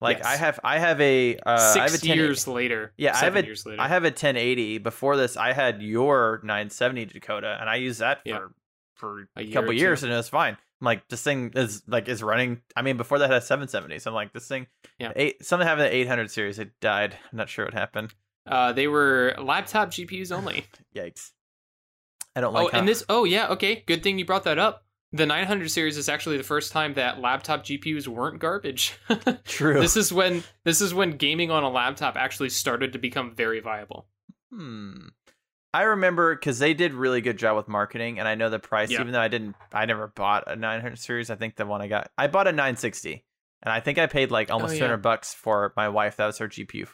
[0.00, 0.26] Like Yes.
[0.26, 2.92] I have I have a uh, I have a Six 10 years later.
[2.98, 3.80] Yeah, I have a- years later.
[3.80, 4.78] I have a 1080.
[4.78, 8.38] Before this, I had your 970 Dakota, and I used that for Yeah.
[8.94, 10.06] for A year couple years, two.
[10.06, 10.56] and it was fine.
[10.80, 12.60] I'm like, this thing is like is running.
[12.76, 13.98] I mean, before that, I had a 770.
[14.00, 14.66] So I'm like, this thing,
[14.98, 15.12] Yeah.
[15.16, 15.44] eight.
[15.44, 16.58] Something happened to the 800 series.
[16.58, 17.16] It died.
[17.32, 18.14] I'm not sure what happened.
[18.46, 20.66] Uh, they were laptop GPUs only.
[20.94, 21.32] Yikes!
[22.36, 22.66] I don't like.
[22.66, 23.02] oh, and this.
[23.08, 23.48] Oh, yeah.
[23.48, 23.82] Okay.
[23.86, 24.84] Good thing you brought that up.
[25.12, 28.98] The 900 series is actually the first time that laptop GPUs weren't garbage.
[29.44, 29.80] true.
[29.80, 33.60] this is when this is when gaming on a laptop actually started to become very
[33.60, 34.06] viable.
[34.52, 35.08] Hmm.
[35.72, 38.90] I remember because they did really good job with marketing, and I know the price.
[38.90, 39.00] Yeah.
[39.00, 41.30] Even though I didn't, I never bought a 900 series.
[41.30, 43.24] I think the one I got, I bought a 960,
[43.62, 44.80] and I think I paid like almost Oh, yeah.
[44.80, 46.16] 200 bucks for my wife.
[46.16, 46.88] That was her GPU.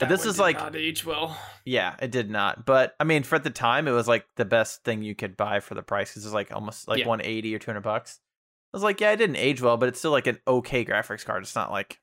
[0.00, 1.38] But That this is like, not age well.
[1.64, 2.64] yeah, it did not.
[2.66, 5.36] But I mean, for at the time, it was like the best thing you could
[5.36, 7.06] buy for the price because it's like almost like Yeah.
[7.06, 8.18] 180 or 200 bucks.
[8.72, 11.24] I was like, yeah, it didn't age well, but it's still like an okay graphics
[11.24, 11.42] card.
[11.42, 12.00] It's not like,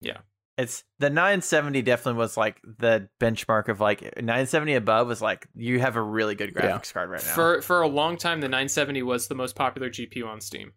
[0.00, 0.18] Yeah.
[0.58, 5.80] it's the 970 definitely was like the benchmark of like 970 above was like you
[5.80, 6.62] have a really good Yeah.
[6.78, 7.34] graphics card right now.
[7.34, 10.72] For for a long time, the 970 was the most popular GPU on Steam.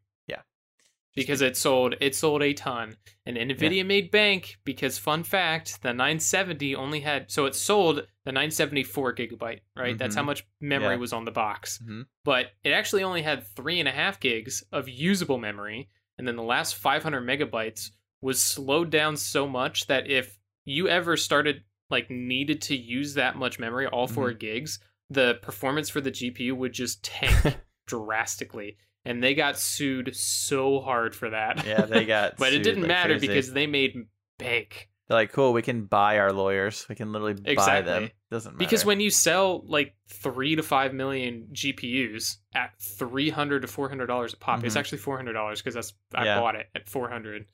[1.15, 1.22] Yeah.
[1.22, 2.95] Because it sold it sold a ton,
[3.26, 8.31] and Nvidia made bank because fun fact, the 970 only had so it sold the
[8.31, 9.98] 974 gigabyte, right?
[9.98, 10.27] That's how Mhm.
[10.27, 10.99] much memory Yeah.
[10.99, 12.07] was on the box, Mhm.
[12.23, 16.35] but it actually only had three and a half gigs of usable memory, and then
[16.35, 17.91] the last 500 megabytes
[18.22, 23.35] was slowed down so much that if you ever started like needed to use that
[23.35, 24.40] much memory, all 4 Mm-hmm.
[24.40, 24.80] gigs,
[25.11, 28.77] the performance for the GPU would just tank drastically.
[29.05, 31.65] And they got sued so hard for that.
[31.65, 32.38] yeah, they got sued.
[32.39, 33.27] but it didn't like matter crazy.
[33.27, 34.07] because they made
[34.39, 34.89] bank.
[35.07, 36.85] they're like, cool, we can buy our lawyers.
[36.88, 37.91] We can literally buy Exactly.
[37.91, 38.09] them.
[38.31, 38.57] Doesn't matter.
[38.59, 43.89] Because when you sell like three to five million GPUs at three hundred to four
[43.89, 44.80] hundred dollars a pop, it's Mhm.
[44.80, 46.39] actually four hundred dollars because that's I Yeah.
[46.39, 47.45] bought it at four hundred.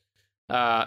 [0.50, 0.86] Uh,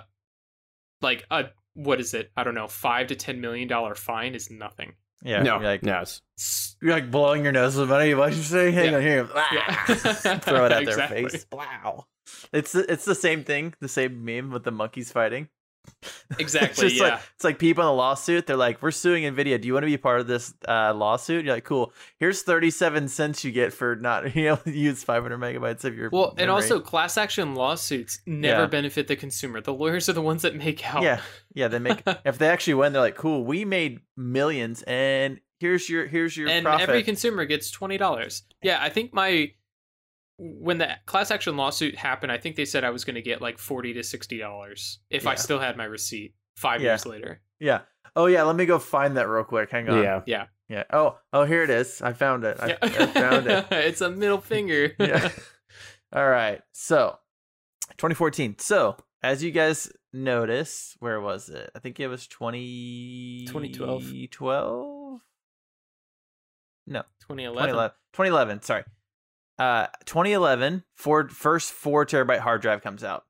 [1.01, 2.31] like a what is it?
[2.37, 2.69] I don't know.
[2.69, 4.93] Five to ten million dollar fine is nothing.
[5.23, 8.15] Yeah, no, you're like no, it's you're like blowing your nose with money.
[8.15, 8.71] What you say?
[8.73, 8.97] Hang Yeah.
[8.97, 9.29] on here.
[9.53, 9.85] Yeah.
[10.39, 11.47] Throw it at their face.
[11.53, 12.07] Wow.
[12.53, 15.49] It's the, it's the same thing, the same meme with the monkeys fighting.
[16.39, 16.87] Exactly.
[16.87, 17.03] it's yeah.
[17.03, 18.47] like it's like people in a lawsuit.
[18.47, 19.61] They're like, "We're suing Nvidia.
[19.61, 21.93] Do you want to be part of this uh, lawsuit?" You're like, "Cool.
[22.19, 26.35] Here's 37 cents you get for not you know use 500 megabytes of your Well,
[26.39, 28.67] and also class action lawsuits never Yeah.
[28.67, 29.61] benefit the consumer.
[29.61, 31.03] The lawyers are the ones that make out.
[31.03, 31.21] yeah,
[31.55, 31.69] yeah.
[31.69, 33.45] They make if they actually win, they're like, "Cool.
[33.45, 38.43] We made millions, and here's your here's your and profit." every consumer gets twenty dollars.
[38.63, 39.53] Yeah, I think my
[40.61, 43.41] when the class action lawsuit happened, I think they said I was going to get
[43.41, 46.93] like forty to sixty dollars if I still had my receipt five Yeah.
[46.93, 47.41] years later.
[47.61, 47.81] yeah.
[48.17, 48.43] Oh yeah.
[48.43, 49.71] Let me go find that real quick.
[49.71, 50.03] Hang on.
[50.27, 50.47] yeah.
[50.69, 50.85] Yeah.
[50.93, 52.03] Oh oh here it is.
[52.03, 52.57] I found it.
[52.61, 52.77] I, Yeah.
[52.83, 53.67] I found it.
[53.71, 54.93] it's a middle finger.
[54.99, 55.31] yeah.
[56.13, 56.61] All right.
[56.73, 57.19] So,
[57.99, 58.57] 2014.
[58.59, 61.71] So, as you guys notice, where was it?
[61.75, 63.45] I think it was 20...
[63.47, 64.31] 2012.
[64.31, 65.21] 12?
[66.87, 67.71] No, 2011.
[67.71, 67.91] 2011.
[68.13, 68.85] 2011, sorry.
[69.59, 73.25] Uh, 2011, Ford first 4 terabyte hard drive comes out.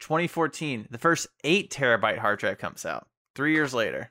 [0.00, 3.06] 2014, the first 8 terabyte hard drive comes out.
[3.34, 4.10] 3 years later.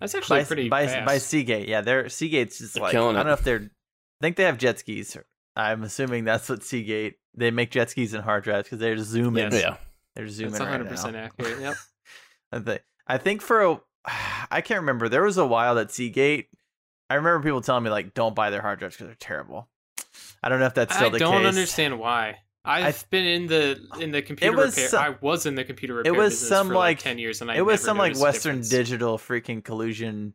[0.00, 1.06] That's actually By, pretty by, fast.
[1.06, 1.68] by Seagate.
[1.68, 3.24] Yeah, they're Seagate's just They're like I don't it.
[3.24, 5.16] know if they're I think they have jet skis.
[5.54, 9.50] I'm assuming that's what Seagate they make jet skis and hard drives because they're zooming.
[9.52, 9.62] Yes.
[9.62, 9.76] yeah.
[10.14, 10.90] They're zooming That's 100 now.
[10.90, 11.60] percent accurate.
[11.60, 11.76] Yep.
[12.52, 13.80] I think I think for a
[14.50, 15.08] I can't remember.
[15.08, 16.48] There was a while that Seagate.
[17.08, 19.68] I remember people telling me like, don't buy their hard drives because they're terrible.
[20.42, 21.28] I don't know if that's still I the case.
[21.28, 22.36] I don't understand why.
[22.64, 24.88] I've I- been in the in the computer was repair.
[24.88, 27.40] some- I was in the computer repair was business some, for like- like ten years,
[27.42, 28.60] and I it was never some like Western.
[28.62, 30.34] Digital freaking collusion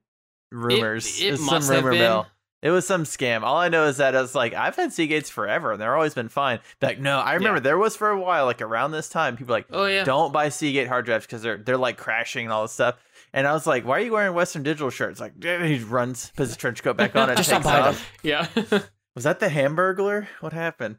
[0.52, 1.19] rumors.
[1.22, 1.99] It, it It's must some have rumor been.
[2.02, 2.28] mill.
[2.61, 3.41] It was some scam.
[3.41, 6.30] All I know is that it's like I've had Seagates forever, and they're always been
[6.30, 6.60] fine.
[6.80, 7.61] Like no, I remember Yeah.
[7.64, 10.03] there was for a while, like around this time, people were like Oh yeah.
[10.03, 12.95] don't buy Seagate hard drives because they're they're like crashing and all this stuff.
[13.34, 16.49] And I was like, "Why are you wearing Western Digital shirts?" Like, he runs, puts
[16.49, 18.11] his trench coat back on, and Just takes don't off.
[18.23, 18.48] Yeah.
[19.15, 20.27] Was that the Hamburglar?
[20.39, 20.97] What happened?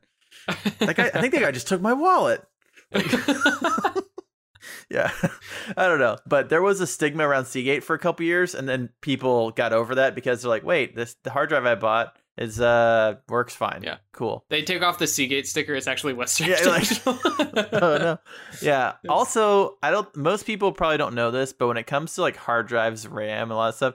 [0.79, 2.45] That guy, I think that guy just took my wallet.
[4.89, 5.11] Yeah,
[5.77, 8.69] I don't know, but there was a stigma around Seagate for a couple years, and
[8.69, 12.17] then people got over that because they're like, "Wait, this the hard drive I bought
[12.37, 13.81] is uh works fine.
[13.83, 13.97] Yeah.
[14.13, 15.75] cool." they take off the Seagate sticker.
[15.75, 16.49] It's actually Western.
[16.51, 17.07] Yeah, like-
[17.83, 18.19] oh no,
[18.61, 18.93] yeah.
[19.09, 20.15] Also, I don't.
[20.15, 23.45] Most people probably don't know this, but when it comes to like hard drives, RAM,
[23.45, 23.95] and a lot of stuff,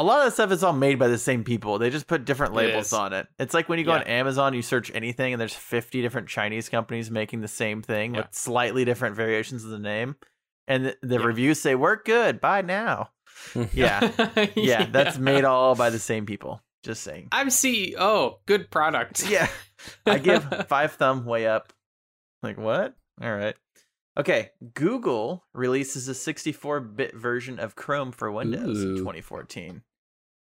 [0.00, 1.78] a lot of that stuff is all made by the same people.
[1.78, 2.92] They just put different labels is.
[2.92, 3.26] on it.
[3.38, 3.98] It's like when you go Yeah.
[4.00, 8.14] on Amazon, you search anything, and there's 50 different Chinese companies making the same thing
[8.14, 8.22] Yeah.
[8.22, 10.16] with slightly different variations of the name,
[10.66, 11.26] and the, the Yeah.
[11.26, 13.10] reviews say work good, buy now.
[13.72, 14.10] Yeah,
[14.56, 16.62] yeah, that's made all by the same people.
[16.84, 17.28] Just saying.
[17.32, 18.38] I'm CEO.
[18.46, 19.24] Good product.
[19.30, 19.48] Yeah.
[20.06, 21.72] I give five thumb way up.
[22.42, 22.94] Like what?
[23.22, 23.54] All right.
[24.18, 24.50] Okay.
[24.74, 29.82] Google releases a 64-bit version of Chrome for Windows in 2014,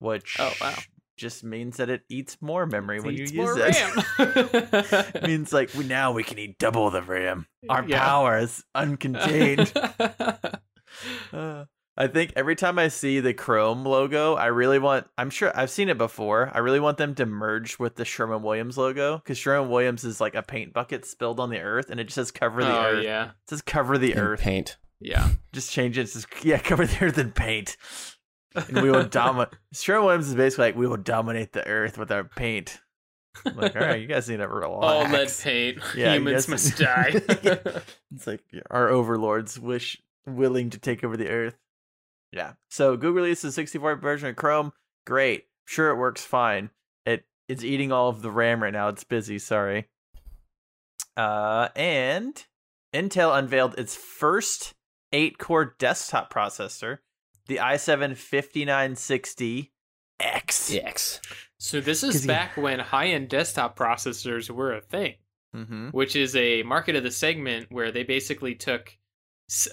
[0.04, 0.76] which Oh, wow.
[1.18, 3.82] just means that it eats more memory when you use more it.
[4.20, 5.12] RAM.
[5.16, 7.48] it means like we now we can eat double the RAM.
[7.70, 8.00] Our Yeah.
[8.06, 9.72] power is uncontained.
[11.34, 11.66] Uh,
[11.98, 15.08] I think every time I see the Chrome logo, I really want.
[15.18, 16.52] I'm sure I've seen it before.
[16.54, 20.22] I really want them to merge with the Sherman Williams logo because Sherman Williams is
[20.22, 22.84] like a paint bucket spilled on the earth, and it just says "cover the oh
[22.84, 24.78] earth." yeah, It says "cover the In earth." paint.
[25.00, 25.30] yeah.
[25.52, 26.02] Just change it.
[26.04, 27.76] it says, yeah, cover the earth in paint,
[28.56, 29.54] and we will dominate.
[29.74, 32.80] Sherman Williams is basically like we will dominate the earth with our paint.
[33.46, 34.84] I'm like, all right, you guys need to relax.
[34.84, 35.80] All lead paint.
[35.96, 37.14] Yeah, Humans must die.
[38.16, 41.56] It's like our overlords wish willing to take over the earth.
[42.32, 42.54] Yeah.
[42.70, 44.72] So Google released a 64 version of Chrome.
[45.06, 45.46] Great.
[45.66, 46.70] Sure, it works fine.
[47.06, 48.90] It it's eating all of the RAM right now.
[48.90, 49.40] It's busy.
[49.40, 49.88] Sorry.
[51.18, 52.44] Uh, and
[52.94, 54.74] Intel unveiled its first
[55.12, 57.00] eight-core desktop processor,
[57.48, 58.16] the i7
[59.40, 59.70] 5960X.
[60.20, 61.20] X.
[61.58, 65.16] so this is you- back when high-end desktop processors were a thing,
[65.56, 65.90] Mm-hmm.
[65.90, 68.98] which is a market of the segment where they basically took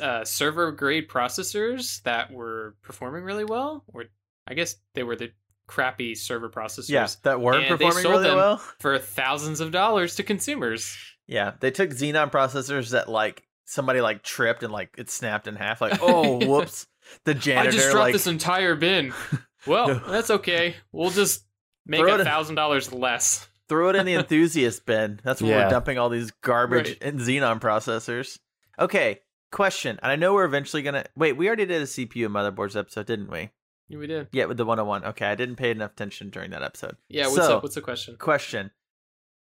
[0.01, 4.05] uh, server-grade processors that were performing really well, or
[4.47, 5.31] I guess they were the
[5.67, 8.37] crappy server processors Yeah, that weren't And they performing sold really them.
[8.37, 8.57] well.
[8.79, 10.95] for thousands of dollars to consumers.
[11.27, 15.55] Yeah, they took Xeon processors that like somebody like tripped and like it snapped in
[15.57, 15.81] half.
[15.81, 16.87] Like, oh, whoops!
[17.25, 19.13] The janitor I just dropped like this entire bin.
[19.67, 19.99] Well, No.
[20.11, 20.77] that's okay.
[20.91, 21.45] We'll just
[21.85, 23.47] make it a thousand dollars less.
[23.69, 25.21] throw it in the enthusiast bin.
[25.23, 25.65] That's where Yeah.
[25.65, 27.03] we're dumping all these garbage Right.
[27.03, 28.39] and Xeon processors.
[28.79, 29.21] Okay,
[29.53, 29.99] question.
[30.03, 31.35] And I know we're eventually gonna wait.
[31.37, 33.51] We already did a CPU and motherboards episode, didn't we?
[33.89, 34.29] Yeah, we did.
[34.33, 35.05] Yeah, with the 101.
[35.05, 36.97] Okay, I didn't pay enough attention during that episode.
[37.11, 37.25] Yeah.
[37.27, 37.63] What's So- up?
[37.63, 38.17] What's the question?
[38.17, 38.71] Question.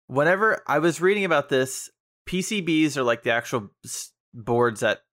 [0.07, 1.89] Whenever I was reading about this,
[2.27, 5.03] PCBs are like the actual s- boards that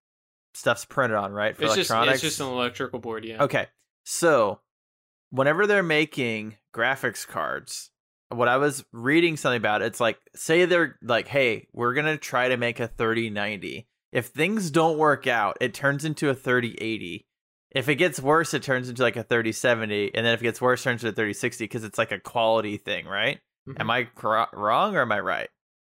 [0.58, 1.56] stuff's printed on, right?
[1.56, 3.24] For It's just it's just an electrical board.
[3.24, 3.44] Yeah.
[3.44, 3.68] Okay.
[4.04, 4.60] So,
[5.30, 7.90] whenever they're making graphics cards,
[8.30, 12.16] what I was reading something about, it's like, say they're like, hey, we're going to
[12.18, 13.86] try to make a 3090.
[14.12, 17.26] If things don't work out, it turns into a 3080.
[17.70, 20.14] If it gets worse, it turns into like a 3070.
[20.14, 22.18] And then if it gets worse, it turns into a 3060 because it's like a
[22.18, 23.40] quality thing, right?
[23.68, 23.80] Mhm.
[23.80, 25.50] Am I cor- wrong or am I right?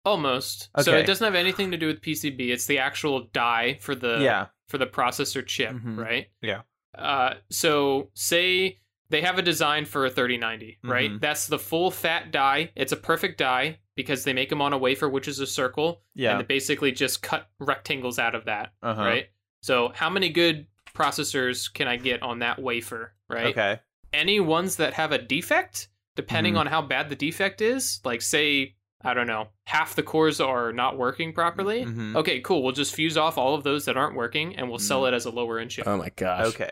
[0.05, 0.69] Almost.
[0.79, 2.49] So it doesn't have anything to do with PCB.
[2.51, 4.47] It's the actual die for the yeah.
[4.67, 5.97] for the processor chip, Mhm.
[5.97, 6.27] right?
[6.41, 6.61] Yeah.
[6.97, 11.11] Uh, so say they have a design for a 3090, right?
[11.11, 11.19] Mhm.
[11.19, 12.71] That's the full fat die.
[12.75, 16.03] It's a perfect die because they make them on a wafer, which is a circle,
[16.15, 16.31] Yeah.
[16.31, 19.01] and they basically just cut rectangles out of that, Uh-huh.
[19.01, 19.29] right?
[19.61, 23.47] So how many good processors can I get on that wafer, right?
[23.47, 23.79] Okay.
[24.13, 26.59] Any ones that have a defect, depending Mhm.
[26.59, 30.73] on how bad the defect is, like say I don't know, half the cores are
[30.73, 31.85] not working properly.
[31.85, 32.15] Mhm.
[32.17, 32.61] Okay, cool.
[32.63, 35.07] We'll just fuse off all of those that aren't working, and we'll sell Mhm.
[35.09, 35.87] it as a lower end chip.
[35.87, 36.47] Oh my gosh.
[36.47, 36.71] Okay.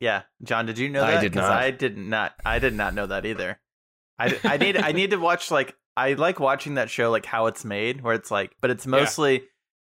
[0.00, 1.08] Yeah, John, did you know that?
[1.08, 1.20] I that?
[1.22, 1.52] did 'Cause not.
[1.52, 2.34] I did not.
[2.44, 3.60] I did not know that either.
[4.18, 7.46] I, I need I need to watch like I like watching that show like how
[7.46, 9.44] it's made where it's like but it's mostly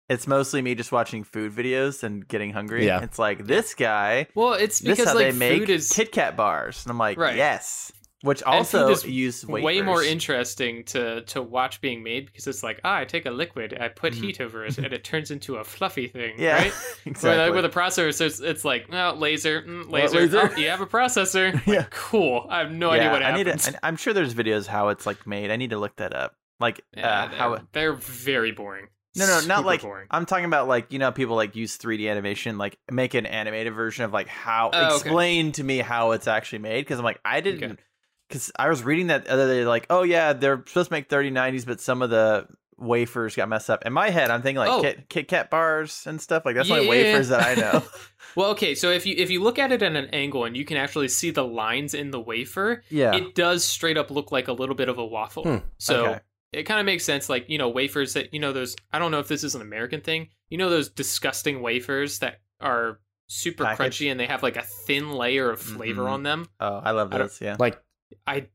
[0.09, 2.85] it's mostly me just watching food videos and getting hungry.
[2.85, 3.01] Yeah.
[3.03, 6.11] It's like this guy Well, it's this because how like they make food is Kit
[6.11, 6.83] Kat bars.
[6.85, 7.35] And I'm like, Right.
[7.35, 7.91] yes.
[8.21, 12.81] Which also is use way more interesting to to watch being made because it's like,
[12.83, 14.15] ah, I take a liquid, I put Mhm.
[14.17, 16.55] heat over it, and it turns into a fluffy thing, Yeah.
[16.55, 16.73] right?
[17.05, 17.37] exactly.
[17.45, 20.21] Like, with a processor, it's, it's like, oh, laser, mm, laser.
[20.21, 20.51] laser?
[20.51, 21.53] Oh, you have a processor.
[21.67, 21.85] Like, Yeah.
[21.91, 22.47] cool.
[22.49, 25.05] I have no idea yeah, what I need to, I'm sure there's videos how it's
[25.05, 25.51] like made.
[25.51, 26.35] I need to look that up.
[26.59, 28.87] Like Yeah, uh, how they're, they're very boring.
[29.15, 30.07] No, no, not like boring.
[30.09, 33.73] I'm talking about like you know people like use 3D animation, like make an animated
[33.73, 34.95] version of like how Oh, okay.
[34.95, 37.81] explain to me how it's actually made because I'm like I didn't Okay.
[38.27, 41.09] Because I was reading that the other day like oh yeah they're supposed to make
[41.09, 42.47] 3090s but some of the
[42.79, 43.83] wafers got messed up.
[43.87, 44.81] In my head, I'm thinking like Oh.
[44.81, 46.45] Kit, Kit Kat bars and stuff.
[46.45, 47.11] Like that's Yeah, the only yeah, yeah.
[47.13, 47.83] wafers that I know.
[48.35, 50.63] Well, okay, so if you if you look at it at an angle and you
[50.63, 53.15] can actually see the lines in the wafer, yeah.
[53.15, 55.41] it does straight up look like a little bit of a waffle.
[55.43, 56.19] Hmm, So okay.
[56.53, 57.29] it kind of makes sense.
[57.29, 58.75] Like you know, wafers that you know those.
[58.93, 60.27] I don't know if this is an American thing.
[60.49, 64.01] You know those disgusting wafers that are super Packaged?
[64.01, 66.09] crunchy and they have like a thin layer of flavor Mhm.
[66.11, 66.47] on them.
[66.59, 67.41] oh, I love I those.
[67.41, 67.55] Yeah.
[67.57, 67.81] Like
[68.25, 68.47] I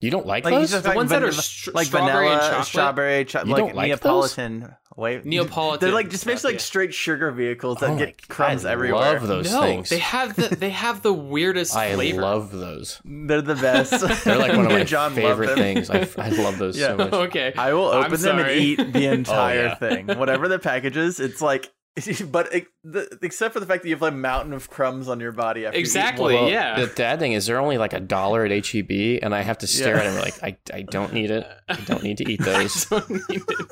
[0.00, 0.70] you don't like, Like those?
[0.70, 2.66] just The like ones that are str- like strawberry and vanilla, chocolate?
[2.66, 4.36] strawberry, cho- You like, don't like those?
[4.38, 4.74] Neapolitan.
[4.96, 5.80] Wait, Neapolitan.
[5.86, 6.54] They're like just stuff, basically yeah.
[6.56, 9.12] like straight sugar vehicles that Oh my get God, crumbs I everywhere.
[9.20, 9.90] love those no, things.
[9.90, 12.22] they have the they have the weirdest I flavor.
[12.22, 13.00] love those.
[13.04, 14.24] They're the best.
[14.24, 15.90] They're like one of my John favorite things.
[15.90, 16.88] I, I love those Yeah.
[16.88, 17.12] so much.
[17.12, 17.52] okay.
[17.56, 19.74] I will I'm open them and eat the oh, entire yeah.
[19.74, 21.20] thing, whatever the package is.
[21.20, 21.70] It's like,
[22.30, 22.50] but
[22.84, 25.32] the, except for the fact that you have like a mountain of crumbs on your
[25.32, 26.34] body after you eat Exactly.
[26.34, 26.80] Well, yeah.
[26.80, 29.66] The bad thing is they're only like a dollar at HEB, and I have to
[29.66, 30.02] stare Yeah.
[30.02, 31.46] at them like I, I don't need it.
[31.68, 32.84] I don't need to eat I those.
[32.86, 33.66] don't need it.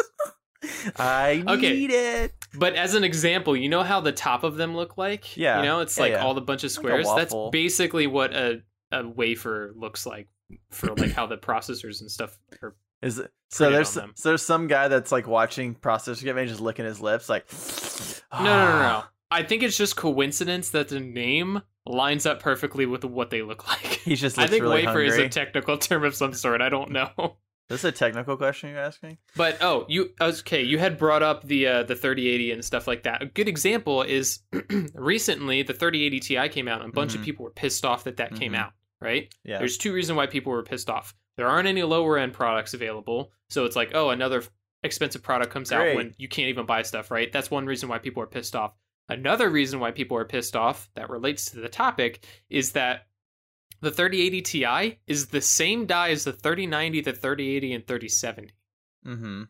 [0.96, 1.72] I Okay.
[1.72, 2.34] need it.
[2.54, 5.36] But as an example, you know how the top of them look like?
[5.36, 5.58] Yeah.
[5.60, 6.24] You know, it's Yeah, like yeah.
[6.24, 7.08] all the bunch of Like squares.
[7.14, 8.62] That's basically what a,
[8.92, 10.28] a wafer looks like
[10.70, 12.74] for like how the processors and stuff are.
[13.02, 14.12] Is it, so there's them.
[14.16, 17.46] so there's some guy that's like watching processor get made, just licking his lips, like
[18.32, 19.02] No, no, no, no.
[19.30, 23.68] I think it's just coincidence that the name lines up perfectly with what they look
[23.68, 24.00] like.
[24.04, 26.60] He's just I think really wafer is a technical term of some sort.
[26.62, 27.36] I don't know.
[27.68, 29.18] This is a technical question you're asking.
[29.36, 30.62] But oh, you okay?
[30.62, 33.22] You had brought up the uh, the 3080 and stuff like that.
[33.22, 34.40] A good example is
[34.94, 37.24] recently the 3080 Ti came out, and a bunch of Mhm.
[37.24, 38.58] people were pissed off that that came Mhm.
[38.58, 38.72] out.
[39.00, 39.32] Right?
[39.44, 39.58] Yeah.
[39.58, 41.14] There's two reasons why people were pissed off.
[41.38, 44.42] There aren't any lower end products available, so it's like, oh, another
[44.82, 47.10] expensive product comes out when you can't even buy stuff.
[47.10, 47.32] Right?
[47.32, 48.74] That's one reason why people are pissed off.
[49.08, 53.06] Another reason why people are pissed off that relates to the topic is that
[53.80, 58.50] the 3080 Ti is the same die as the 3090, the 3080, and 3070.
[59.06, 59.42] Mm-hmm.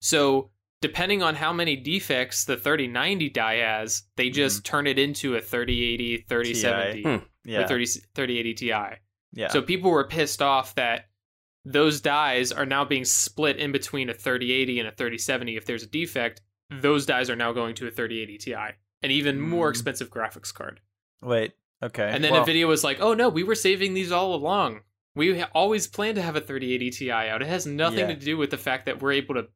[0.00, 0.50] So
[0.82, 5.40] depending on how many defects the 3090 die has, they just turn it into a
[5.40, 7.16] 3080, 3070, Hmm.
[7.44, 7.60] Yeah.
[7.62, 8.66] or 30, 3080 Ti.
[9.32, 9.48] yeah.
[9.48, 11.06] So people were pissed off that
[11.64, 15.56] those dies are now being split in between a 3080 and a 3070.
[15.56, 19.40] If there's a defect, those dies are now going to a 3080 Ti, an even
[19.40, 19.70] more Mm.
[19.70, 20.80] expensive graphics card.
[21.22, 21.52] Wait.
[21.82, 22.08] Okay.
[22.12, 24.80] And then well, Nvidia was like, "Oh no, we were saving these all along.
[25.14, 27.42] We ha- always planned to have a 3080 Ti out.
[27.42, 28.06] It has nothing Yeah.
[28.08, 29.48] to do with the fact that we're able to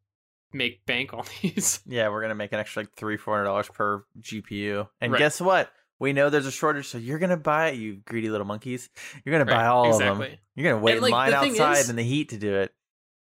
[0.53, 3.69] make bank on these." Yeah, we're gonna make an extra like three, four hundred dollars
[3.69, 4.89] per GPU.
[5.01, 5.19] And Right.
[5.19, 5.71] guess what?
[6.01, 8.89] We know there's a shortage, so you're gonna buy it, you greedy little monkeys.
[9.25, 10.37] You're gonna buy Right, all of them.
[10.57, 12.75] You're gonna wait And, like, in line outside is- in the heat to do it.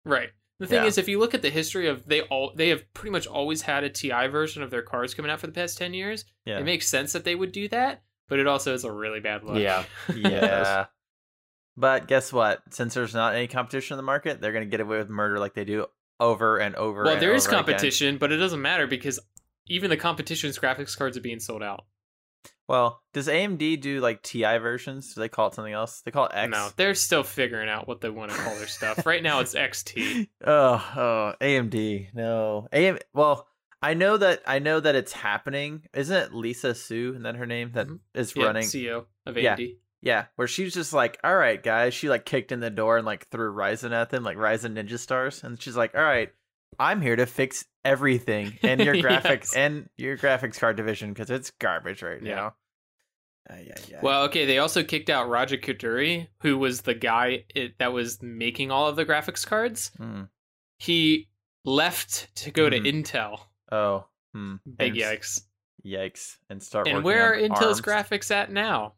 [0.06, 0.30] Right.
[0.60, 0.88] The thing Yeah.
[0.88, 3.64] is, if you look at the history of they all, they have pretty much always
[3.64, 6.26] had a Ti version of their cars coming out for the past ten years.
[6.46, 6.60] Yeah.
[6.60, 9.44] It makes sense that they would do that, but it also is a really bad
[9.44, 9.58] look.
[9.58, 9.86] Yeah.
[10.16, 10.86] yeah.
[11.76, 12.62] But guess what?
[12.72, 15.54] Since there's not any competition in the market, they're gonna get away with murder like
[15.54, 15.88] they do
[16.20, 17.04] over and over.
[17.04, 17.66] well, and there is over again.
[17.66, 19.20] competition, but it doesn't matter because
[19.68, 21.86] even the competition's graphics cards are being sold out.
[22.68, 25.14] Well, does AMD do like TI versions?
[25.14, 26.02] Do they call it something else?
[26.02, 26.52] They call it X.
[26.52, 29.06] No, they're still figuring out what they want to call their stuff.
[29.06, 30.28] Right now, it's XT.
[30.46, 32.14] Oh, oh, AMD.
[32.14, 32.68] No.
[32.72, 33.48] AM well,
[33.82, 35.84] I know that I know that it's happening.
[35.94, 38.00] Isn't it Lisa Su, And then her name that Mhm.
[38.14, 38.64] is Yeah, running?
[38.64, 39.56] CEO of Yeah.
[39.56, 39.78] AMD.
[40.02, 43.06] Yeah, where she's just like, "All right, guys." She like kicked in the door and
[43.06, 46.30] like threw Ryzen at them, like Ryzen Ninja Stars, and she's like, "All right,
[46.80, 49.56] I'm here to fix everything in your graphics Yes.
[49.56, 52.36] and your graphics card division because it's garbage right Yeah.
[52.36, 52.56] now."
[53.50, 54.00] Uh, yeah, yeah.
[54.02, 58.22] Well, okay, they also kicked out Raja Koduri, who was the guy it, that was
[58.24, 59.92] making all of the graphics cards.
[59.98, 60.24] Hmm.
[60.78, 61.28] He
[61.66, 62.72] left to go Mhm.
[62.84, 63.40] to Intel.
[63.72, 64.56] Oh, hmm.
[64.78, 65.42] Big And yikes.
[65.86, 66.38] Yikes!
[66.50, 66.88] And start.
[66.88, 67.82] And where are Intel's ARMs.
[67.82, 68.94] graphics at now?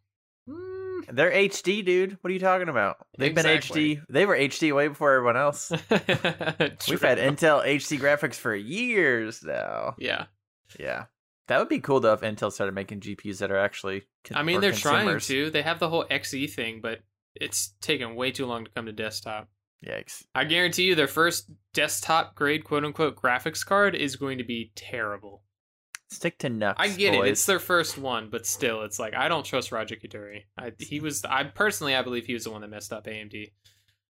[1.12, 2.18] They're HD, dude.
[2.22, 2.98] What are you talking about?
[3.18, 3.96] They've Exactly.
[3.96, 4.06] been HD.
[4.10, 5.70] They were HD way before everyone else.
[5.90, 9.96] We've had Intel HD graphics for years now.
[9.98, 10.26] Yeah.
[10.80, 11.06] Yeah.
[11.48, 14.04] That would be cool though if Intel started making GPUs that are actually.
[14.24, 15.50] con- I mean, they're trying to.
[15.52, 17.02] They have the whole XE thing, but
[17.36, 19.48] it's taken way too long to come to desktop.
[19.86, 20.24] Yikes.
[20.34, 24.72] I guarantee you their first desktop grade quote unquote graphics card is going to be
[24.76, 25.44] terrible.
[26.10, 26.78] Stick to nuts.
[26.80, 27.26] I get it.
[27.26, 30.44] It's their first one, but still, it's like I don't trust Raja Koduri.
[30.58, 33.52] I, he was, I personally, I believe he was the one that messed up AMD.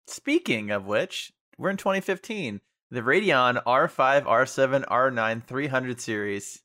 [0.07, 2.61] Speaking of which, we're in 2015.
[2.91, 6.63] The Radeon R5, R7, R9 300 series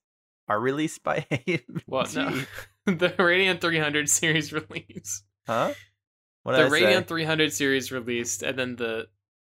[0.48, 1.84] are released by AMD.
[1.88, 2.42] Well, no,
[2.86, 5.74] the Radeon 300 series release, Huh?
[6.44, 7.04] What the Radeon say?
[7.04, 9.08] 300 series released, and then the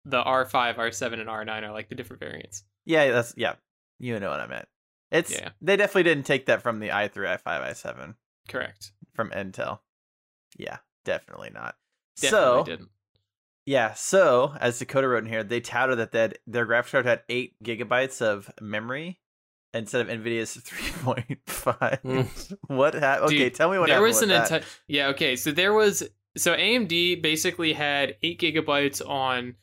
[0.06, 2.64] the R5, R7, and R9 are like the different variants.
[2.84, 3.54] Yeah, that's yeah.
[3.98, 4.68] You know what I meant.
[5.10, 5.50] It's Yeah.
[5.60, 8.14] they definitely didn't take that from the i3, i5, i7
[8.48, 8.92] Correct.
[9.14, 9.80] from Intel.
[10.58, 11.76] Yeah, definitely not.
[12.20, 12.88] Definitely so didn't.
[13.66, 17.04] Yeah, so as Dakota wrote in here, they touted that they had, their graphics card
[17.06, 19.20] had eight gigabytes of memory
[19.74, 22.00] instead of Nvidia's three point five.
[22.04, 22.56] Mm.
[22.68, 23.32] What happened?
[23.32, 26.02] Okay, tell me what there happened was an entire yeah okay so there was
[26.36, 29.56] so amd basically had 8 gigabytes on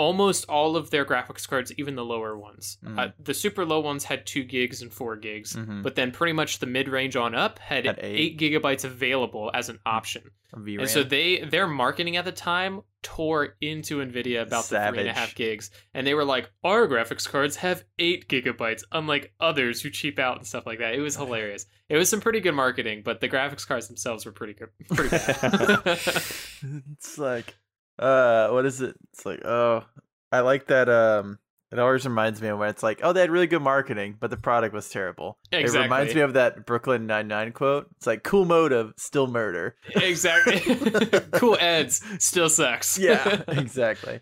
[0.00, 2.98] almost all of their graphics cards even the lower ones Mhm.
[2.98, 5.82] uh, the super low ones had 2 gigs and 4 gigs Mhm.
[5.82, 8.04] but then pretty much the mid-range on up had, Had 8.
[8.20, 8.38] eight.
[8.38, 10.22] gigabytes available as an option
[10.56, 10.80] VRAM.
[10.80, 15.08] and so they their marketing at the time tore into nvidia about the three and
[15.08, 19.80] a half gigs and they were like our graphics cards have 8 gigabytes unlike others
[19.82, 22.54] who cheap out and stuff like that it was hilarious it was some pretty good
[22.64, 25.82] marketing but the graphics cards themselves were pretty good pretty bad
[26.92, 27.54] it's like
[28.00, 28.96] uh what is it?
[29.12, 29.84] It's like oh
[30.32, 31.38] i like that um
[31.72, 34.30] it always reminds me of when it's like oh they had really good marketing but
[34.30, 35.38] the product was terrible.
[35.52, 37.88] It reminds me of that brooklyn 99 quote.
[37.96, 39.76] It's like cool motive still murder.
[39.94, 40.60] Exactly.
[41.32, 42.98] Cool ads, still sucks.
[42.98, 44.20] Yeah exactly.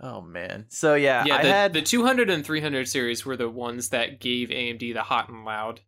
[0.00, 0.66] Oh man.
[0.68, 4.20] So yeah, yeah i the, had the 200 and 300 series were the ones that
[4.20, 5.80] gave amd the hot and loud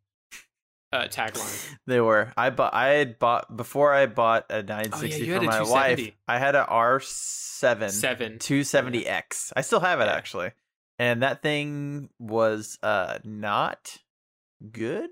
[0.92, 1.76] uh, tagline.
[1.86, 2.32] They were.
[2.36, 6.10] I bought i had bought before i bought a 960 Oh, you for my wife
[6.26, 8.38] i had a r7 seven.
[8.38, 10.12] 270x i still have it Yeah.
[10.14, 10.50] actually.
[11.00, 13.98] And that thing was uh not
[14.72, 15.10] good?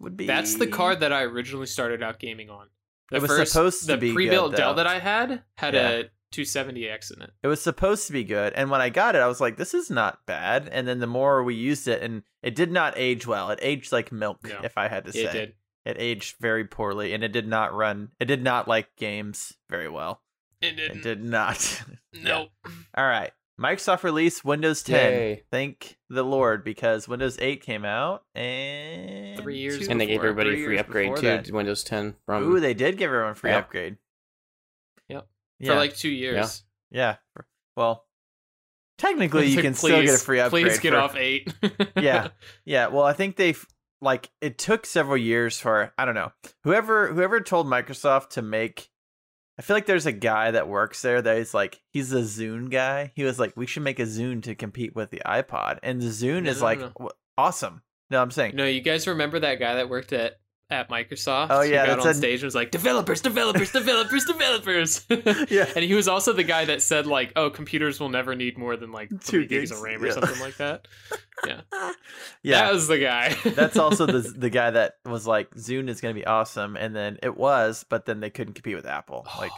[0.00, 2.68] Would be that's the card that i originally started out gaming on.
[3.10, 5.74] The It was first, supposed to the be good, pre-built dell that i had had
[5.74, 5.88] Yeah.
[5.90, 6.04] a
[6.36, 7.30] 270x in it.
[7.42, 9.74] It was supposed to be good and when i got it i was like this
[9.74, 10.68] is not bad.
[10.70, 13.50] And then the more we used it and it did not age well.
[13.50, 15.24] It aged like milk No, if i had to say.
[15.24, 15.52] it did.
[15.84, 19.88] It aged very poorly and it did not run it did not like games very
[19.88, 20.20] well.
[20.60, 20.98] It didn't.
[20.98, 21.82] it did not.
[22.14, 22.48] Nope.
[22.96, 23.30] All right.
[23.60, 25.42] Microsoft released windows 10 Yay.
[25.50, 30.18] thank the lord because windows 8 came out and Three years two And they gave
[30.20, 31.44] everybody three free upgrade before too that.
[31.46, 33.64] to Windows 10 from Ooh, they did give everyone free Yep.
[33.64, 33.96] upgrade.
[35.58, 35.70] Yeah.
[35.72, 37.16] for like two years yeah.
[37.76, 38.04] Well,
[38.98, 40.64] technically, It's you like, can still get a please- free upgrade.
[40.66, 41.52] please get for- off eight
[41.96, 42.28] Yeah.
[42.64, 42.88] Yeah.
[42.88, 43.54] Well, I think they
[44.00, 46.32] like it took several years for I don't know
[46.64, 48.88] whoever whoever told Microsoft to make.
[49.58, 52.70] I feel like there's a guy that works there that is like he's a Zune
[52.70, 53.12] guy.
[53.14, 56.06] He was like, we should make a Zune to compete with the iPod, and the
[56.08, 57.10] Zune No, is no, like no.
[57.38, 57.82] awesome.
[58.10, 60.34] No, I'm saying No, you guys remember that guy that worked at
[60.68, 61.48] at Microsoft?
[61.50, 65.06] Oh, Who yeah, got on a- stage and was like, "Developers, developers, developers, developers."
[65.50, 65.66] Yeah.
[65.76, 68.76] and he was also the guy that said like, "Oh, computers will never need more
[68.76, 70.12] than like Two three gigs of gigs, RAM or yeah.
[70.12, 70.88] something like that."
[71.46, 71.60] yeah.
[72.42, 73.34] Yeah, that was the guy.
[73.44, 76.94] That's also the the guy that was like Zune is going to be awesome, and
[76.96, 79.26] then it was, but then they couldn't compete with Apple.
[79.38, 79.52] Like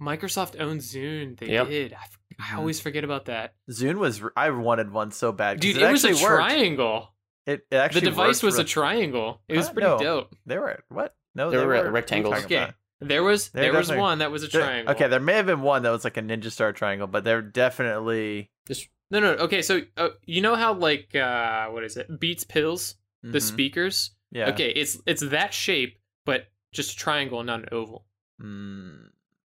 [0.00, 1.38] Microsoft owns Zune.
[1.38, 1.68] They Yep.
[1.68, 1.92] did.
[1.92, 2.58] I, f- I Mhm.
[2.58, 3.54] always forget about that.
[3.70, 5.58] Zune was, I wanted one so bad.
[5.58, 6.48] 'cause Dude, it, it, was a actually worked.
[6.50, 7.11] triangle.
[7.46, 9.40] It, it The device worked was a triangle.
[9.48, 9.98] It was pretty No.
[9.98, 10.36] dope.
[10.46, 11.14] They were what?
[11.34, 12.30] No, They they, were were rectangles.
[12.30, 12.64] what are you talking Okay.
[12.64, 12.74] about?
[13.08, 14.94] There was They're there was definitely- one that was a There- triangle.
[14.94, 17.42] Okay, there may have been one that was like a ninja star triangle, but they're
[17.42, 19.32] definitely just No, no.
[19.32, 22.20] Okay, so uh, you know how like uh what is it?
[22.20, 23.42] Beats Pills, the Mhm.
[23.42, 24.12] speakers.
[24.30, 24.50] Yeah.
[24.50, 28.06] Okay, it's it's that shape, but just a triangle, not an oval.
[28.40, 29.08] Mm,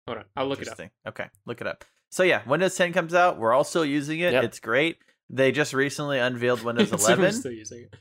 [0.08, 0.80] Hold on, I'll look it up.
[1.08, 1.86] Okay, look it up.
[2.10, 3.38] So yeah, Windows 10 comes out.
[3.38, 4.34] We're all still using it.
[4.34, 4.44] Yep.
[4.44, 4.98] It's great.
[5.30, 7.34] They just recently unveiled Windows So 11.
[7.34, 7.96] still using it.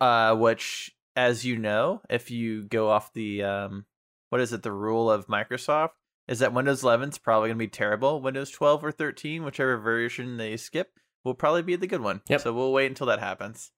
[0.00, 3.86] uh, which, as you know, if you go off the um,
[4.30, 5.90] what is it, the rule of Microsoft,
[6.26, 8.20] is that Windows 11 is probably going to be terrible.
[8.20, 10.92] Windows 12 or 13, whichever version they skip,
[11.22, 12.22] will probably be the good one.
[12.28, 12.40] Yep.
[12.40, 13.70] So we'll wait until that happens.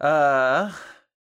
[0.00, 0.72] Uh,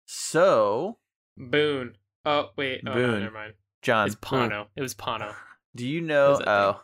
[0.06, 0.98] so
[1.38, 1.96] Boone.
[2.26, 3.20] Oh wait, oh no, Boone.
[3.22, 3.54] never mind.
[3.82, 4.68] John, It's Pano.
[4.76, 5.34] It was Pano.
[5.76, 6.32] do you know?
[6.32, 6.82] What is that Oh,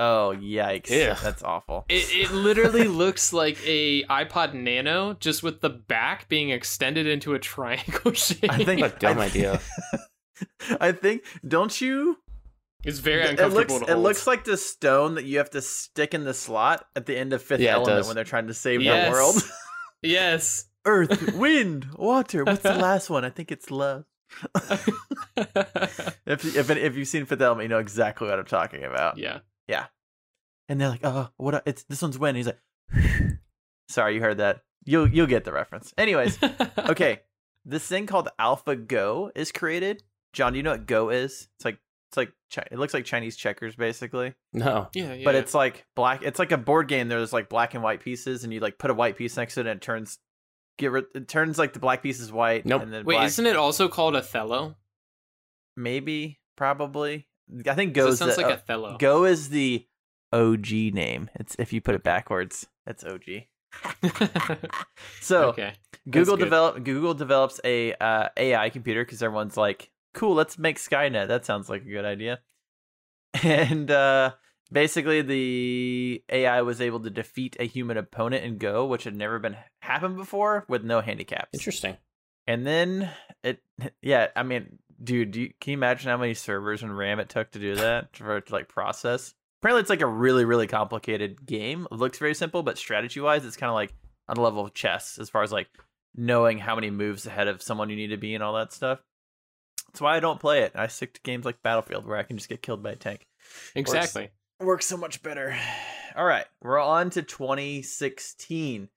[0.00, 0.90] oh, yikes!
[0.90, 1.14] Ew.
[1.22, 1.84] That's awful.
[1.88, 7.34] It, it literally looks like a iPod Nano, just with the back being extended into
[7.34, 8.50] a triangle shape.
[8.50, 9.60] I think What a dumb I- idea.
[10.80, 11.22] I think.
[11.46, 12.18] Don't you?
[12.82, 15.60] it's very it uncomfortable looks to it looks like the stone that you have to
[15.60, 18.54] stick in the slot at the end of Fifth Yeah, Element when they're trying to
[18.54, 19.04] save Yes.
[19.06, 19.34] the world.
[20.02, 20.64] yes.
[20.86, 22.42] Earth, wind, water.
[22.42, 23.22] What's the last one?
[23.22, 24.06] I think it's love.
[25.36, 29.18] If if if you've seen Fifth Element, you know exactly what I'm talking about.
[29.18, 29.40] yeah.
[30.68, 31.62] And they're like, "Oh, what?
[31.66, 32.60] It's this one's wind." He's like,
[33.88, 34.60] "Sorry, you heard that.
[34.84, 36.38] You'll you'll get the reference." Anyways,
[36.78, 37.20] okay.
[37.64, 40.02] This thing called AlphaGo is created.
[40.32, 41.48] John, do you know what Go is?
[41.56, 41.78] It's like
[42.10, 42.32] it's like
[42.70, 44.34] it looks like Chinese checkers basically.
[44.52, 44.88] No.
[44.94, 45.24] Yeah, yeah.
[45.24, 48.42] but it's like black it's like a board game there's like black and white pieces
[48.42, 50.18] and you like put a white piece next to it and it turns
[50.76, 52.82] get rid it turns like the black piece is white Nope.
[52.82, 54.76] and then Wait, black, isn't it also called Othello?
[55.76, 57.28] maybe probably
[57.66, 58.96] i think go sounds the, like Othello.
[58.98, 59.86] go is the
[60.32, 63.22] og name it's if you put it backwards it's og
[65.20, 65.74] so okay.
[66.10, 71.28] google develop google develops a uh, ai computer because everyone's like cool let's make skynet
[71.28, 72.40] that sounds like a good idea
[73.44, 74.32] and uh
[74.72, 79.38] basically the AI was able to defeat a human opponent in Go, which had never
[79.38, 81.50] been happened before with no handicaps.
[81.52, 81.96] Interesting.
[82.46, 83.10] And then
[83.42, 83.60] it,
[84.02, 87.28] yeah, I mean, dude, do you, can you imagine how many servers and RAM it
[87.28, 89.34] took to do that for it to like process?
[89.60, 91.86] Apparently, it's like a really, really complicated game.
[91.90, 93.92] It looks very simple, but strategy wise, it's kind of like
[94.28, 95.68] on the level of chess as far as like
[96.14, 99.00] knowing how many moves ahead of someone you need to be and all that stuff.
[99.88, 100.72] That's why I don't play it.
[100.74, 103.26] I stick to games like Battlefield where I can just get killed by a tank.
[103.74, 104.30] Exactly.
[104.60, 105.56] Works so much better.
[106.16, 108.88] All right, we're on to 2016.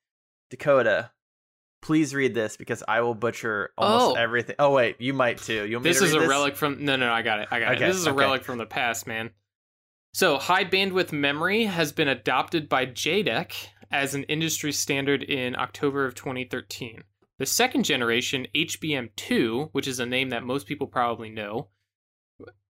[0.49, 1.11] Dakota,
[1.83, 4.19] please read this because I will butcher almost Oh.
[4.19, 4.55] everything.
[4.57, 5.67] Oh wait, you might too.
[5.67, 7.83] You This to is a relic from no no I got it I got Okay,
[7.83, 7.87] it.
[7.87, 8.19] This is a okay.
[8.19, 9.31] relic from the past, man.
[10.13, 13.51] So high bandwidth memory has been adopted by JEDEC
[13.91, 17.03] as an industry standard in October of 2013.
[17.39, 21.69] The second generation HBM2, which is a name that most people probably know,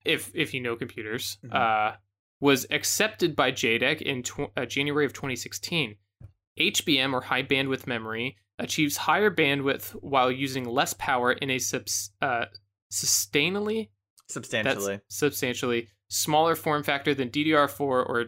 [0.05, 1.53] if if you know computers, Mhm.
[1.53, 1.97] uh,
[2.39, 5.97] was accepted by JEDEC in tw- uh, January of 2016.
[6.57, 12.11] HBM or high bandwidth memory achieves higher bandwidth while using less power in a subs-
[12.21, 12.45] uh,
[12.91, 13.89] sustainably
[14.29, 14.99] substantially.
[15.07, 18.25] substantially smaller form factor than DDR4 or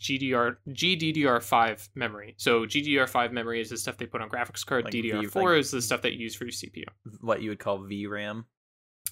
[0.00, 2.34] GDR GDDR5 memory.
[2.38, 4.84] So GDDR5 memory is the stuff they put on graphics card.
[4.84, 6.84] Like DDR4 V- like- is the stuff that you use for your CPU.
[7.20, 8.44] What you would call VRAM.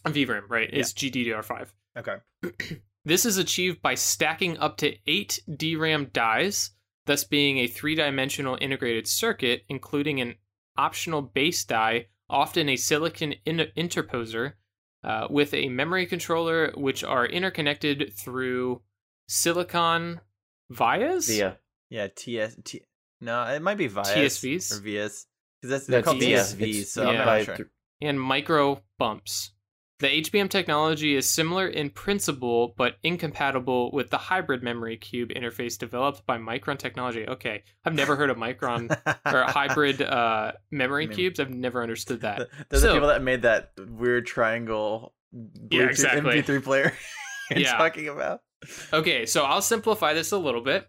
[0.06, 0.72] VRAM, right?
[0.72, 1.68] Is GDDR5.
[1.97, 2.16] Okay.
[3.05, 6.72] This is achieved by stacking up to eight DRAM dies,
[7.06, 10.35] thus being a three dimensional integrated circuit, including an
[10.78, 14.55] optional base die, often a silicon in- interposer,
[15.05, 18.80] uh, with a memory controller, which are interconnected through
[19.28, 20.20] silicon
[20.70, 21.26] vias.
[21.28, 21.59] Via.
[21.90, 22.56] Yeah, TS.
[22.64, 22.82] T,
[23.20, 24.72] no, it might be VIAS TSVs?
[24.78, 25.26] or VS
[25.60, 26.60] because that's they're No, called TSVs.
[26.60, 27.24] it's- So I'm yeah.
[27.24, 27.70] not sure.
[28.00, 29.52] and micro bumps.
[30.00, 35.76] The HBM technology is similar in principle, but incompatible with the hybrid memory cube interface
[35.76, 37.26] developed by Micron Technology.
[37.26, 38.96] Okay, I've never heard of Micron
[39.26, 41.40] or hybrid uh, memory Mem- cubes.
[41.40, 42.48] I've never understood that.
[42.68, 46.42] They're So- the people that made that weird triangle Bluetooth Yeah, exactly.
[46.42, 46.92] MP3 player
[47.50, 47.76] you're Yeah.
[47.76, 48.42] talking about.
[48.92, 50.88] Okay, so I'll simplify this a little bit.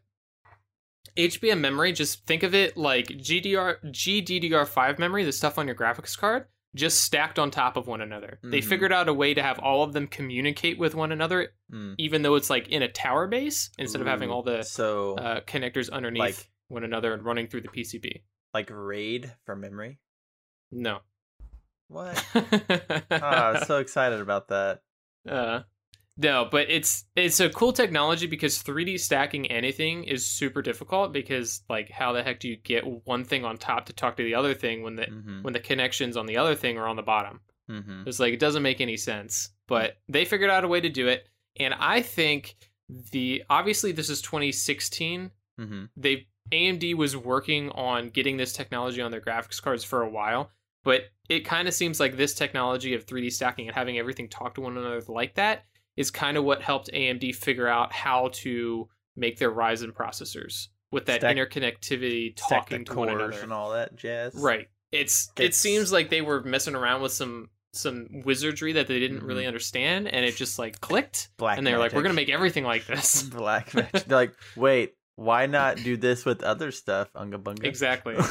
[1.18, 6.16] HBM memory, just think of it like GDR GDDR5 memory, the stuff on your graphics
[6.18, 6.46] card,
[6.76, 8.40] just stacked on top of one another.
[8.44, 8.66] They Mhm.
[8.66, 11.94] figured out a way to have all of them communicate with one another, Hmm.
[11.98, 15.42] even though it's like in a tower base, instead of having all the so uh,
[15.42, 18.24] connectors underneath like- one another and running through the PCB.
[18.54, 20.00] like RAID for memory.
[20.72, 21.00] No.
[21.88, 22.24] What?
[23.12, 24.82] ah, I was so excited about that.
[25.28, 25.62] Uh,
[26.22, 31.64] no, but it's it's a cool technology because 3D stacking anything is super difficult because
[31.70, 34.36] like how the heck do you get one thing on top to talk to the
[34.36, 37.02] other thing when the hmm when the connections on the other thing are on the
[37.02, 37.40] bottom?
[37.70, 39.52] hmm It's like it doesn't make any sense.
[39.68, 42.58] But they figured out a way to do it, and I think
[43.12, 45.32] the obviously this is 2016.
[45.58, 50.10] hmm They AMD was working on getting this technology on their graphics cards for a
[50.10, 50.52] while,
[50.84, 54.56] but it kind of seems like this technology of 3D stacking and having everything talk
[54.56, 55.64] to one another like that
[55.98, 61.06] is kind of what helped AMD figure out how to make their Ryzen processors with
[61.08, 63.40] that Stack- interconnectivity talking to one another.
[63.42, 64.34] and all that jazz.
[64.36, 64.68] Right.
[64.92, 69.22] It's it seems like they were messing around with some some wizardry that they didn't
[69.24, 69.48] really Mhm.
[69.50, 72.30] understand and it just like clicked Black and they were like we're going to make
[72.30, 73.22] everything like this.
[73.30, 74.06] Black magic.
[74.06, 77.10] They're like, wait, why not do this with other stuff?
[77.14, 77.66] Unga bunga.
[77.66, 78.16] exactly.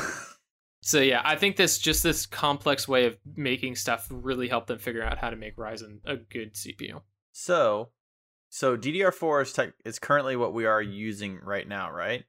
[0.80, 4.78] So yeah, I think this just this complex way of making stuff really helped them
[4.78, 7.02] figure out how to make Ryzen a good CPU.
[7.38, 7.90] So,
[8.48, 12.24] so DDR4 is tech, is currently what we are using right now, right?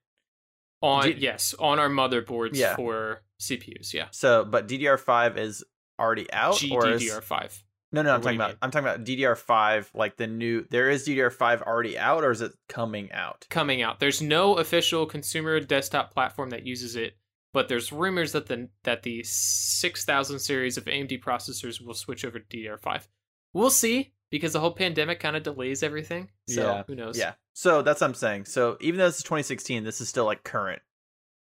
[0.81, 2.75] On D- yes, on our motherboards Yeah.
[2.75, 4.07] for CPUs, yeah.
[4.11, 5.63] So, but DDR5 is
[5.99, 7.63] already out, or is GDDR5.
[7.91, 8.13] no, no?
[8.13, 8.57] I'm talking about mean?
[8.61, 10.65] I'm talking about DDR5, like the new.
[10.69, 13.47] There is DDR5 already out, or is it coming out?
[13.49, 13.99] coming out.
[13.99, 17.17] There's no official consumer desktop platform that uses it,
[17.51, 22.39] but there's rumors that the that the 6000 series of AMD processors will switch over
[22.39, 23.07] to DDR5.
[23.53, 26.29] We'll see because the whole pandemic kind of delays everything.
[26.47, 27.17] So Yeah, who knows?
[27.17, 27.33] Yeah.
[27.53, 28.45] So that's what I'm saying.
[28.45, 30.81] So even though this is 2016, this is still like current.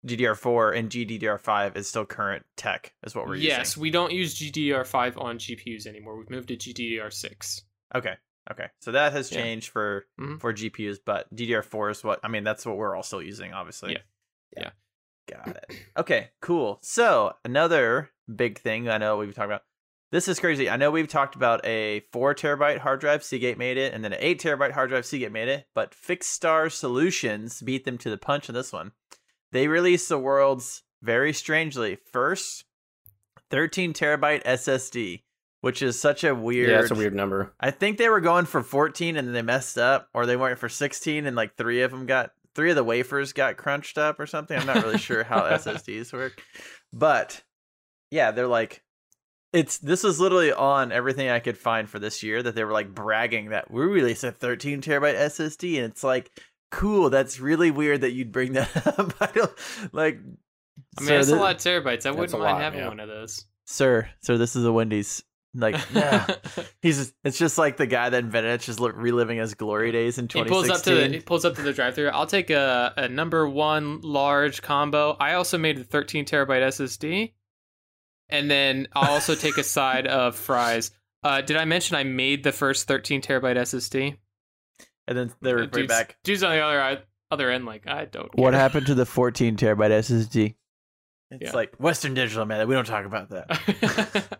[0.06, 3.58] DDR4 and GDDR5 is still current tech, is what we're yes, using.
[3.60, 6.16] Yes, we don't use GDDR5 on GPUs anymore.
[6.18, 7.62] We've moved to GDDR6.
[7.96, 8.14] Okay.
[8.52, 8.68] Okay.
[8.82, 9.42] So that has Yeah.
[9.42, 10.40] changed for Mhm.
[10.40, 12.44] for GPUs, but DDR4 is what I mean.
[12.44, 13.94] That's what we're all still using, obviously.
[13.94, 14.02] Yeah.
[14.56, 14.72] Yeah.
[15.28, 15.66] Got it.
[15.98, 16.30] Okay.
[16.40, 16.78] Cool.
[16.84, 19.64] So another big thing I know we've talked about.
[20.16, 20.70] This is crazy.
[20.70, 23.22] I know we've talked about a four terabyte hard drive.
[23.22, 25.06] Seagate made it, and then an eight terabyte hard drive.
[25.06, 28.94] Seagate made it, but Fixstars Solutions beat them to the punch on this one.
[29.52, 32.64] They released the world's very strangely first
[33.52, 35.24] 13 terabyte SSD
[35.60, 36.70] which is such a weird.
[36.70, 37.54] Yeah, it's a weird number.
[37.60, 40.60] I think they were going for 14 and then they messed up, or they went
[40.60, 44.18] for 16 and like three of them got three of the wafers got crunched up
[44.18, 44.58] or something.
[44.58, 46.42] I'm not really sure how SSDs work,
[46.94, 47.42] but
[48.12, 48.82] yeah, they're like,
[49.56, 52.74] it's this was literally on everything I could find for this year that they were
[52.74, 56.30] like bragging that we released a 13 terabyte SSD, and it's like,
[56.72, 57.10] cool.
[57.10, 59.14] That's really weird that you'd bring that up.
[59.22, 59.52] I don't
[59.94, 60.20] like.
[60.98, 62.06] I mean, sir, it's thi- a lot of terabytes.
[62.06, 62.90] I wouldn't mind lot, having yeah.
[62.90, 63.46] one of those.
[63.66, 65.24] sir, sir, this is a Wendy's.
[65.58, 66.28] Like, yeah,
[66.82, 70.28] He's it's just like the guy that invented it, just reliving his glory days in
[70.28, 70.44] 2016.
[70.44, 72.10] he pulls up to the he pulls up to the drive-through.
[72.10, 75.16] I'll take a, a number one large combo.
[75.18, 77.32] I also made a 13 terabyte SSD,
[78.30, 80.92] and then I'll also take a side of fries.
[81.24, 84.18] Uh, did I mention I made the first 13 terabyte SSD?
[85.08, 86.18] and then they were Dude's, back.
[86.24, 87.66] dude's on the other other end.
[87.66, 88.34] Like I don't.
[88.36, 90.56] What happened to the 14 terabyte SSD?
[91.32, 91.52] It's Yeah.
[91.54, 92.68] like Western Digital, man.
[92.68, 94.26] We don't talk about that.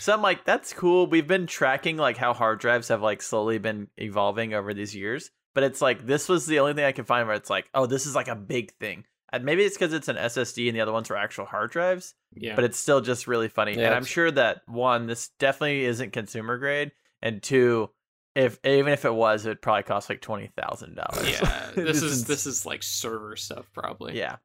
[0.00, 1.06] So I'm like, that's cool.
[1.06, 5.30] We've been tracking like how hard drives have like slowly been evolving over these years,
[5.54, 7.86] but it's like this was the only thing I could find where it's like, oh,
[7.86, 9.04] this is like a big thing.
[9.32, 12.14] And maybe it's because it's an SSD and the other ones were actual hard drives,
[12.34, 12.54] yeah.
[12.54, 13.76] but it's still just really funny.
[13.76, 16.92] Yeah, and I'm sure that one, this definitely isn't consumer grade,
[17.22, 17.90] and two,
[18.34, 21.30] if even if it was, it would probably cost like twenty thousand dollars.
[21.30, 21.70] yeah.
[21.74, 24.18] This is this is like server stuff probably.
[24.18, 24.36] Yeah.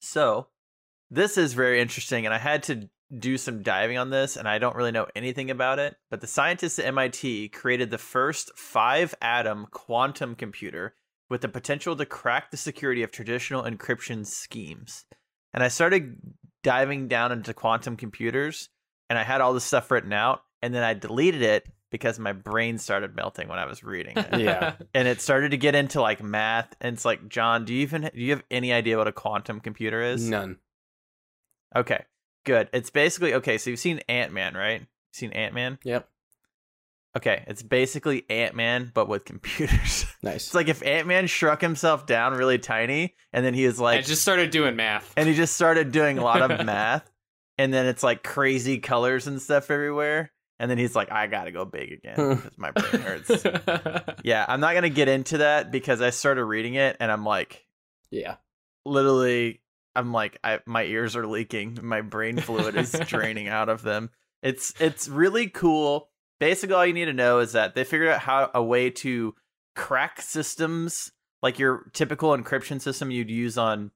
[0.00, 0.48] So
[1.10, 4.58] this is very interesting, and I had to do some diving on this, and I
[4.58, 5.96] don't really know anything about it.
[6.10, 10.94] But the scientists at MIT created the first five atom quantum computer
[11.30, 15.04] with the potential to crack the security of traditional encryption schemes.
[15.52, 16.16] And I started
[16.62, 18.68] diving down into quantum computers,
[19.08, 22.32] and I had all this stuff written out, and then I deleted it because my
[22.32, 24.74] brain started melting when I was reading it Yeah.
[24.94, 28.02] and it started to get into like math and it's like john do you even
[28.02, 30.56] do you have any idea what a quantum computer is None.
[31.76, 32.04] okay
[32.44, 36.08] good it's basically okay so you've seen ant-man right you've seen ant-man Yep.
[37.16, 40.46] Okay it's basically ant-man but with computers Nice.
[40.46, 44.04] it's like if ant-man shrunk himself down really tiny and then he was I like
[44.04, 45.12] just started doing math.
[45.16, 47.08] and he just started doing a lot of math
[47.58, 51.52] and then it's like crazy colors and stuff everywhere and then he's like i gotta
[51.52, 53.44] go big again because my brain hurts
[54.22, 57.64] yeah i'm not gonna get into that because i started reading it and i'm like
[58.10, 58.36] yeah.
[58.84, 59.60] literally
[59.96, 64.10] i'm like I, my ears are leaking my brain fluid is draining out of them
[64.42, 68.20] it's it's really cool basically all you need to know is that they figured out
[68.20, 69.34] how a way to
[69.76, 71.12] crack systems
[71.42, 73.90] like your typical encryption system you'd use on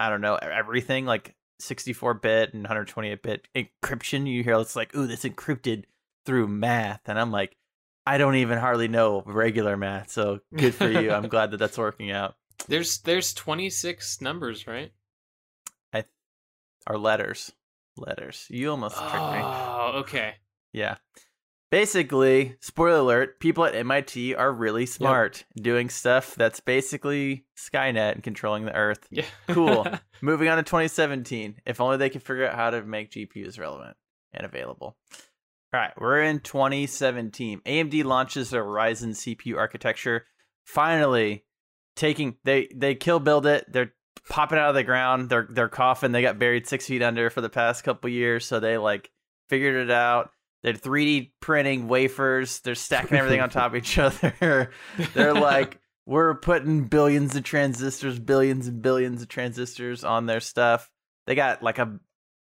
[0.00, 4.94] i don't know everything like 64 bit and 128 bit encryption you hear it's like
[4.96, 5.84] ooh this encrypted
[6.26, 7.56] through math and i'm like
[8.06, 11.78] i don't even hardly know regular math so good for you i'm glad that that's
[11.78, 12.34] working out
[12.68, 14.92] There's there's 26 numbers, right?
[15.92, 16.04] I
[16.86, 17.52] are letters.
[17.96, 18.46] Letters.
[18.48, 19.40] You almost tricked me.
[19.42, 20.34] Oh, okay.
[20.72, 20.96] Yeah.
[21.74, 28.22] Basically, spoiler alert, people at MIT are really smart doing stuff that's basically Skynet and
[28.22, 29.08] controlling the Earth.
[29.10, 29.24] Yeah.
[29.48, 29.84] Cool.
[30.22, 31.56] Moving on to 2017.
[31.66, 33.96] If only they could figure out how to make GPUs relevant
[34.32, 34.96] and available.
[35.72, 37.62] All right, we're in 2017.
[37.66, 40.26] AMD launches their Ryzen CPU architecture.
[40.64, 41.44] Finally,
[41.96, 43.64] taking they they kill build it.
[43.68, 43.94] They're
[44.28, 45.28] popping out of the ground.
[45.28, 46.12] They're they're coughing.
[46.12, 49.10] They got buried six feet under for the past couple years, so they like
[49.48, 50.30] figured it out.
[50.64, 52.58] They're 3D printing wafers.
[52.60, 54.70] They're stacking everything on top of each other.
[55.12, 60.90] They're like, we're putting billions of transistors, billions and billions of transistors on their stuff.
[61.26, 61.98] They got like a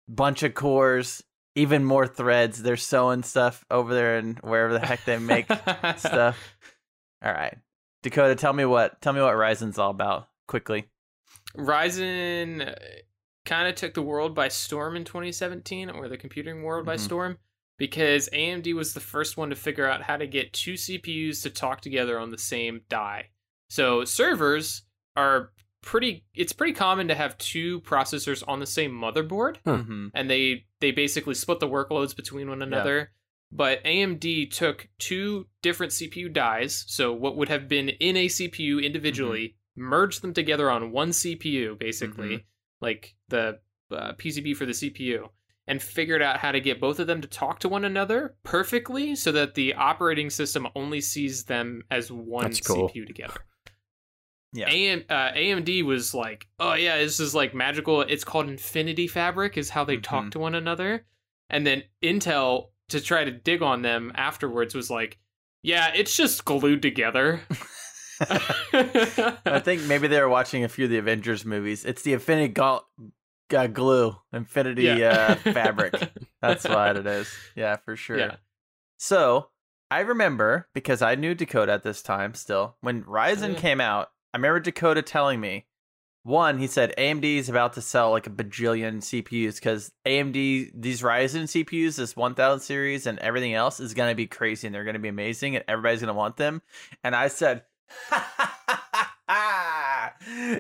[0.09, 1.23] bunch of cores,
[1.57, 2.63] even more threads.
[2.63, 5.47] They're sewing stuff over there and wherever the heck they make
[5.97, 6.39] stuff.
[7.25, 7.57] All right,
[8.03, 10.85] Dakota, tell me what tell me what Ryzen's all about quickly.
[11.57, 12.77] Ryzen
[13.45, 17.01] kind of took the world by storm in 2017, or the computing world by Mhm.
[17.01, 17.39] storm,
[17.79, 21.51] because AMD was the first one to figure out how to get two CPUs to
[21.51, 23.31] talk together on the same die.
[23.69, 24.83] So servers
[25.17, 25.51] are
[25.83, 26.25] pretty.
[26.35, 30.09] It's pretty common to have two processors on the same motherboard, Mm-hmm.
[30.15, 33.11] and they they basically split the workloads between one another.
[33.53, 38.83] But AMD took two different CPU dies, so what would have been in a CPU
[38.85, 42.47] individually, merged them together on one CPU, basically,
[42.81, 43.61] like the
[43.93, 45.29] uh, PCB for the CPU,
[45.67, 49.15] and figured out how to get both of them to talk to one another perfectly,
[49.17, 52.89] so that the operating system only sees them as one That's cool.
[52.89, 53.35] CPU together.
[54.57, 54.71] Yeah.
[54.71, 58.03] AM, uh, AMD was like, oh yeah, this is like magical.
[58.03, 60.03] It's called Infinity Fabric, is how they Mhm.
[60.05, 61.07] talk to one another.
[61.51, 65.19] And then Intel, to try to dig on them afterwards, was like,
[65.63, 67.41] yeah, it's just glued together.
[68.21, 71.85] I think maybe they were watching a few of the Avengers movies.
[71.85, 72.85] It's the Infinity Gaunt-
[73.53, 75.37] uh, glue, Infinity Yeah.
[75.45, 75.95] uh, fabric.
[76.41, 77.33] That's what it is.
[77.55, 78.19] Yeah, for sure.
[78.19, 78.37] Yeah.
[78.99, 79.49] So
[79.91, 83.61] I remember because I knew Dakota at this time still when Ryzen yeah.
[83.61, 84.11] came out.
[84.33, 85.67] I remember Dakota telling me
[86.25, 86.59] one.
[86.59, 91.45] He said AMD is about to sell like a bajillion CPUs because AMD these Ryzen
[91.45, 94.95] CPUs, this 1000 series and everything else is going to be crazy and they're going
[94.95, 96.63] to be amazing and everybody's going to want them.
[97.03, 97.63] And I said.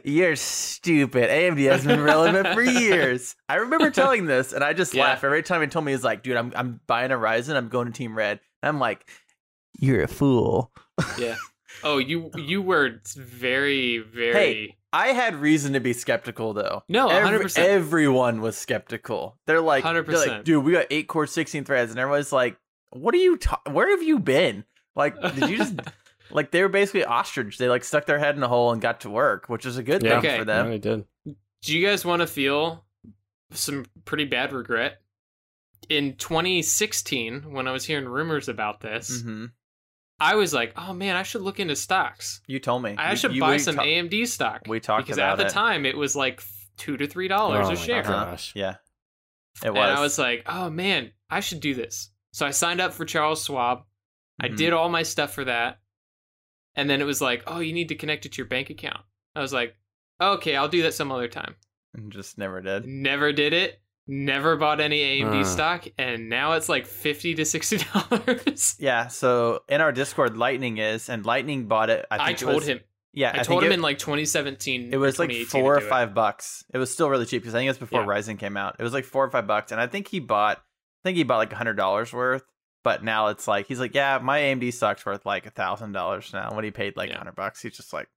[0.04, 1.30] You're stupid.
[1.30, 3.34] AMD has been relevant for years.
[3.48, 5.04] I remember telling this, and I just Yeah.
[5.04, 5.92] laugh every time he told me.
[5.92, 7.56] He's like, "Dude, I'm I'm buying a Ryzen.
[7.56, 9.06] I'm going to Team Red." And I'm like,
[9.78, 10.72] "You're a fool."
[11.18, 11.36] Yeah.
[11.82, 14.78] Oh, you you were very very.
[14.92, 16.84] I had reason to be skeptical though.
[16.88, 17.58] No, 100%.
[17.58, 19.36] Everyone was skeptical.
[19.48, 22.56] They're like, they're like, dude, we got eight core, sixteen threads, and everyone's like,
[22.90, 23.36] "What are you?
[23.36, 24.64] Ta- where have you been?
[24.94, 25.74] Like, did you just?"
[26.30, 27.58] Like they were basically ostrich.
[27.58, 29.82] They like stuck their head in a hole and got to work, which is a
[29.82, 30.10] good Yeah.
[30.10, 30.30] thing Okay.
[30.30, 30.70] for Yeah, them.
[30.70, 31.04] they did.
[31.62, 32.84] Do you guys want to feel
[33.52, 35.00] some pretty bad regret?
[35.90, 39.46] In 2016, when I was hearing rumors about this, hmm
[40.20, 42.40] I was like, "Oh man, I should look into stocks.
[42.46, 42.94] You told me.
[42.96, 45.04] I You- should you- buy some ta- AMD stock." we talked about it.
[45.06, 45.52] because about at the it.
[45.52, 46.40] time it was like
[46.76, 48.02] two to three dollars Oh a my share.
[48.02, 48.52] Gosh.
[48.54, 48.76] Yeah,
[49.64, 49.78] it was.
[49.88, 49.98] And.
[49.98, 53.44] I was like, "Oh man, I should do this." So I signed up for Charles
[53.44, 53.84] Schwab.
[54.40, 54.56] I Mhm.
[54.56, 55.80] did all my stuff for that.
[56.76, 59.00] And then it was like, "Oh, you need to connect it to your bank account."
[59.34, 59.76] I was like,
[60.20, 61.54] "Okay, I'll do that some other time."
[61.94, 62.86] And just never did.
[62.86, 63.80] Never did it.
[64.06, 65.44] Never bought any AMD Uh.
[65.44, 68.74] stock, and now it's like fifty to sixty dollars.
[68.78, 69.06] Yeah.
[69.06, 72.04] So in our Discord, Lightning is, and Lightning bought it.
[72.10, 72.80] I, I, think it told was- him.
[73.16, 74.92] Yeah, I, I, told think him it, in like 2017.
[74.92, 75.88] it was like 2018 four or do it.
[75.88, 76.64] five bucks.
[76.74, 78.06] It was still really cheap because I think it was before Yeah.
[78.08, 78.74] Ryzen came out.
[78.80, 80.58] It was like four or five bucks, and I think he bought.
[80.58, 82.42] I think he bought like a hundred dollars worth.
[82.84, 86.30] But now it's like he's like, yeah, my AMD stock's worth like a thousand dollars
[86.32, 86.54] now.
[86.54, 87.18] When he paid like a Yeah.
[87.18, 88.08] hundred bucks, he's just like.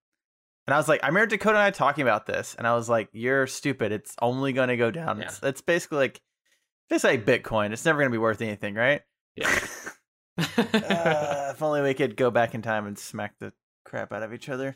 [0.67, 2.89] And I was like, I remember Dakota and I talking about this, and I was
[2.89, 3.93] like, "You're stupid.
[3.93, 5.19] It's only going to go down.
[5.19, 5.27] Yeah.
[5.27, 6.21] It's, it's basically like,
[6.91, 7.71] just like Bitcoin.
[7.71, 9.01] It's never going to be worth anything, right?"
[9.37, 9.57] Yeah.
[10.37, 13.53] uh, if only we could go back in time and smack the
[13.85, 14.75] crap out of each other.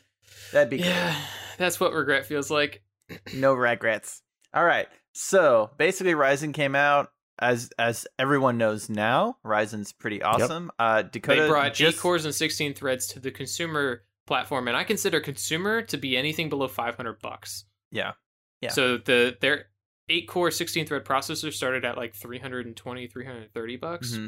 [0.53, 1.13] That'd be yeah,
[1.57, 2.81] that's what regret feels like.
[3.35, 4.21] No regrets.
[4.53, 4.87] All right.
[5.13, 7.09] So basically, Ryzen came out
[7.41, 9.37] as as everyone knows now.
[9.45, 10.71] Ryzen's pretty awesome.
[10.79, 14.77] Uh, Dakota they brought just, eight cores and 16 threads to the consumer platform, and
[14.77, 17.65] I consider consumer to be anything below 500 bucks.
[17.91, 18.13] Yeah.
[18.61, 18.69] Yeah.
[18.69, 19.65] So the their
[20.09, 24.11] eight core 16 thread processor started at like 320, 330 bucks.
[24.11, 24.27] Mm-hmm.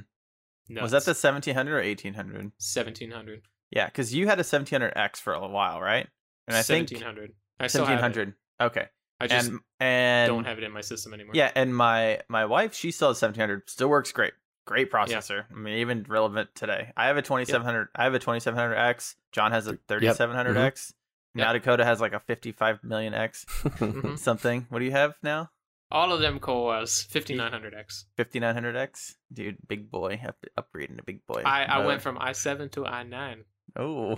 [0.69, 2.37] No, Was that the seventeen hundred or eighteen hundred?
[2.37, 3.41] 1700?
[3.71, 6.07] Yeah, because you had a seventeen hundred X for a while, right?
[6.47, 7.31] And I think 1700.
[7.59, 8.87] I still have seventeen Okay.
[9.23, 11.33] I just and and don't have it in my system anymore.
[11.35, 13.69] Yeah, and my my wife, she still has seventeen hundred.
[13.69, 14.33] Still works great.
[14.65, 15.43] Great processor.
[15.51, 16.93] I mean, even relevant today.
[16.95, 17.89] I have a twenty seven hundred.
[17.95, 19.15] I have a twenty seven hundred X.
[19.31, 20.93] John has a thirty seven hundred X.
[21.35, 21.63] Now Yep.
[21.63, 24.17] Dakota has like a fifty five million X Mhm.
[24.19, 24.67] something.
[24.69, 25.49] What do you have now?
[25.91, 28.05] All of them cores 5900X.
[28.15, 29.15] Fifty nine hundred X.
[29.31, 30.19] Dude, big boy.
[30.27, 31.43] Up, upgrading to big boy.
[31.45, 33.43] I, I went from i7 to i9.
[33.75, 34.17] Oh,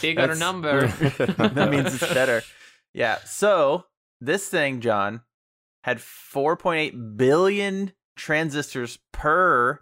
[0.00, 0.86] Bigger number.
[1.18, 2.42] that means it's better.
[2.92, 3.18] Yeah.
[3.24, 3.84] So
[4.24, 5.22] this thing, John,
[5.84, 9.80] had 4.8 billion transistors per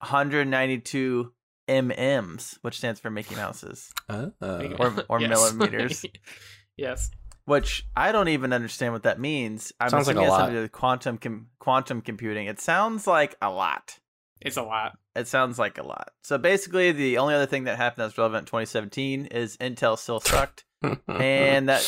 [0.00, 1.32] 192
[1.68, 6.04] MMs, which stands for Mickey Mouses, Uh, Or- or millimeters.
[6.76, 7.10] yes.
[7.46, 9.72] which I don't even understand what that means.
[9.80, 10.46] I'm Sounds like a lot.
[10.46, 12.46] to do with quantum com- quantum computing.
[12.46, 13.98] It sounds like a lot.
[14.40, 14.96] It's a lot.
[15.16, 16.10] It sounds like a lot.
[16.22, 20.20] So basically, the only other thing that happened that's relevant in 2017 is Intel still
[20.20, 20.64] sucked.
[21.08, 21.82] and that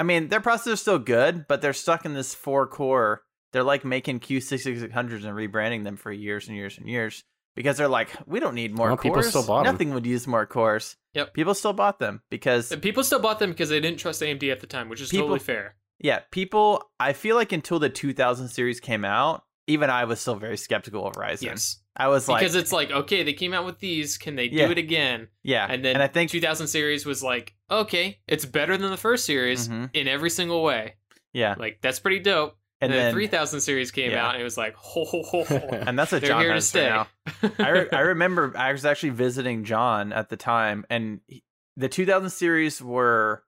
[0.00, 3.22] I mean their processor's are still good, but they're stuck in this four core.
[3.52, 7.22] They're like making Q6600s and rebranding them for years and years and years
[7.56, 9.02] because they're like, we don't need more Well, cores.
[9.02, 9.72] people still bought 'em.
[9.74, 10.96] Nothing would use more cores.
[11.14, 11.34] Yep.
[11.34, 14.60] People still bought them because People still bought them because they didn't trust AMD at
[14.60, 15.74] the time, which is People- totally fair.
[15.98, 16.90] yeah, people.
[16.98, 21.06] I feel like until the 2000 series came out, even I was still very skeptical
[21.06, 21.42] of Ryzen.
[21.42, 21.78] Yes.
[21.96, 24.16] I was like, because it's like, okay, they came out with these.
[24.18, 24.66] Can they Yeah.
[24.66, 25.28] do it again?
[25.42, 28.96] yeah, And then and I think 2000 series was like, okay, it's better than the
[28.96, 29.90] first series Mhm.
[29.94, 30.94] in every single way.
[31.32, 32.56] yeah, Like, that's pretty dope.
[32.80, 34.26] and And, then then 3000 series came Yeah.
[34.26, 35.56] out, and it was like, ho, ho, ho, ho.
[35.86, 36.88] and that's a John here to stay.
[36.90, 37.06] right
[37.42, 37.50] now.
[37.58, 41.44] I, re- I remember I was actually visiting John at the time, and he-
[41.76, 43.44] the 2000 series were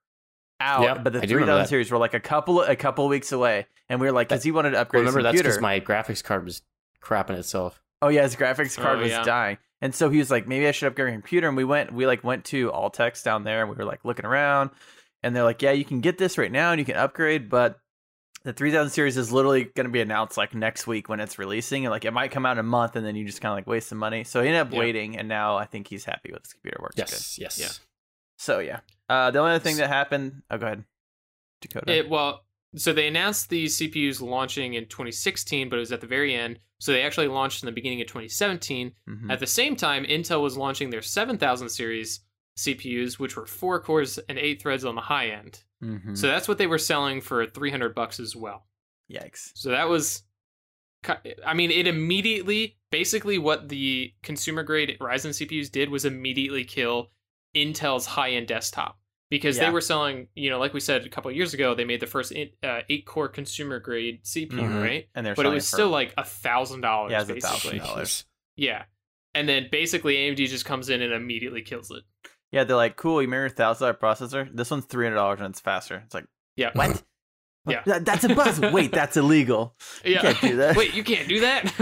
[0.63, 3.67] out, Yep, but the I 3000 series were like a couple a couple weeks away,
[3.89, 6.23] and we were like, because he wanted to upgrade Remember, his that's because my graphics
[6.23, 6.63] card was
[7.03, 7.83] crapping itself.
[8.01, 9.23] oh yeah, his graphics card Oh, was yeah.
[9.25, 11.49] dying, and so he was like, maybe I should upgrade my computer.
[11.49, 14.25] And we went, we like went to Altex down there, and we were like looking
[14.25, 14.71] around,
[15.23, 17.79] and they're like, yeah, you can get this right now, and you can upgrade, but
[18.45, 21.85] the 3000 series is literally going to be announced like next week when it's releasing
[21.87, 23.57] and like it might come out in a month and then you just kind of
[23.57, 24.81] like waste some money so he ended up Yeah.
[24.81, 27.59] waiting and now i think he's happy with his computer works good Yes, yes.
[27.61, 27.69] Yeah.
[28.39, 28.81] so yeah
[29.13, 30.85] uh the only other thing that happened oh go ahead
[31.61, 32.45] dakota It well,
[32.75, 36.59] so they announced the CPUs launching in 2016, but it was at the very end.
[36.81, 38.93] So they actually launched in the beginning of 2017.
[39.09, 39.31] Mhm.
[39.31, 42.21] At the same time, Intel was launching their 7000 series
[42.57, 45.63] CPUs, which were four cores and eight threads on the high end.
[45.83, 46.17] Mhm.
[46.17, 48.67] So that's what they were selling for 300 bucks as well.
[49.11, 49.53] Yikes.
[49.55, 50.23] So that was,
[51.45, 57.11] I mean, it immediately, basically, what the consumer grade Ryzen CPUs did was immediately kill
[57.55, 58.99] Intel's high end desktop
[59.33, 59.65] because Yeah.
[59.65, 62.01] they were selling, you know, like we said a couple of years ago, they made
[62.01, 64.83] the first in- uh, eight core consumer grade CPU, Mhm.
[64.83, 65.09] right?
[65.15, 67.79] And they're But it was for- still like a thousand dollars, Yeah, it's a basically.
[67.79, 68.25] thousand dollars.
[68.57, 68.85] Yeah,
[69.35, 72.03] and then basically AMD just comes in and immediately kills it.
[72.51, 73.23] Yeah, they're like, cool.
[73.23, 74.55] You made a thousand dollar processor?
[74.55, 76.03] This one's three hundred dollars and it's faster.
[76.05, 76.27] It's like
[76.57, 77.03] Yeah, what?
[77.67, 77.81] Yeah.
[77.87, 78.61] That- that's a buzz.
[78.61, 79.75] Wait, that's illegal.
[80.05, 80.21] yeah.
[80.21, 80.77] can't do that.
[80.77, 81.73] Wait, you can't do that.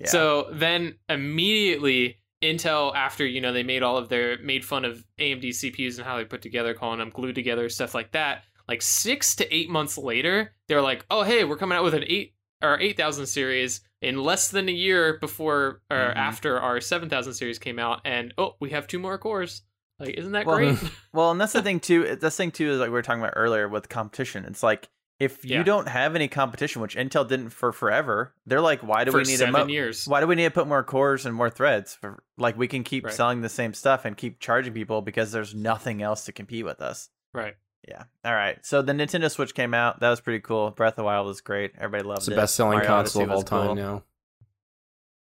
[0.00, 0.06] Yeah.
[0.08, 5.04] So then immediately Intel, after you know they made all of their made fun of
[5.18, 8.44] AMD CPUs and how they put together, calling them glued together, stuff like that.
[8.68, 12.04] Like six to eight months later, they're like, "Oh, hey, we're coming out with an
[12.06, 16.16] eight or eight thousand series in less than a year before or Mhm.
[16.16, 19.62] after our seven thousand series came out, and oh, we have two more cores.
[19.98, 20.78] Like, isn't that Well, great?
[21.14, 22.04] Well, and that's the thing too.
[22.04, 24.44] That's the thing too is like we were talking about earlier with competition.
[24.44, 25.62] It's like if you Yeah.
[25.62, 29.24] don't have any competition, which Intel didn't for forever, they're like, why do For we
[29.24, 30.06] need seven to mo- years.
[30.06, 31.94] why do we need to put more cores and more threads?
[31.94, 33.14] For like we can keep Right.
[33.14, 36.80] selling the same stuff and keep charging people because there's nothing else to compete with
[36.82, 37.08] us.
[37.32, 37.56] Right.
[37.88, 38.04] Yeah.
[38.24, 38.58] All right.
[38.66, 40.00] So the Nintendo Switch came out.
[40.00, 40.70] That was pretty cool.
[40.72, 41.72] Breath of the Wild was great.
[41.78, 42.30] Everybody loved It's it.
[42.32, 43.74] the best selling Mario console of all was time cool.
[43.76, 44.02] now.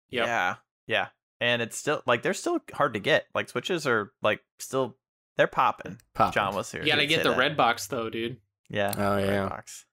[0.09, 0.25] Yep.
[0.27, 0.55] Yeah.
[0.87, 1.07] Yeah.
[1.39, 3.25] And it's still like they're still hard to get.
[3.33, 4.95] Like Switches are like still
[5.37, 5.99] they're popping.
[6.13, 6.33] Pop.
[6.33, 6.81] John was here.
[6.83, 7.37] You gotta get the that.
[7.37, 8.37] red box though, dude.
[8.71, 8.93] Yeah.
[8.97, 9.49] Oh, red yeah.
[9.49, 9.85] box.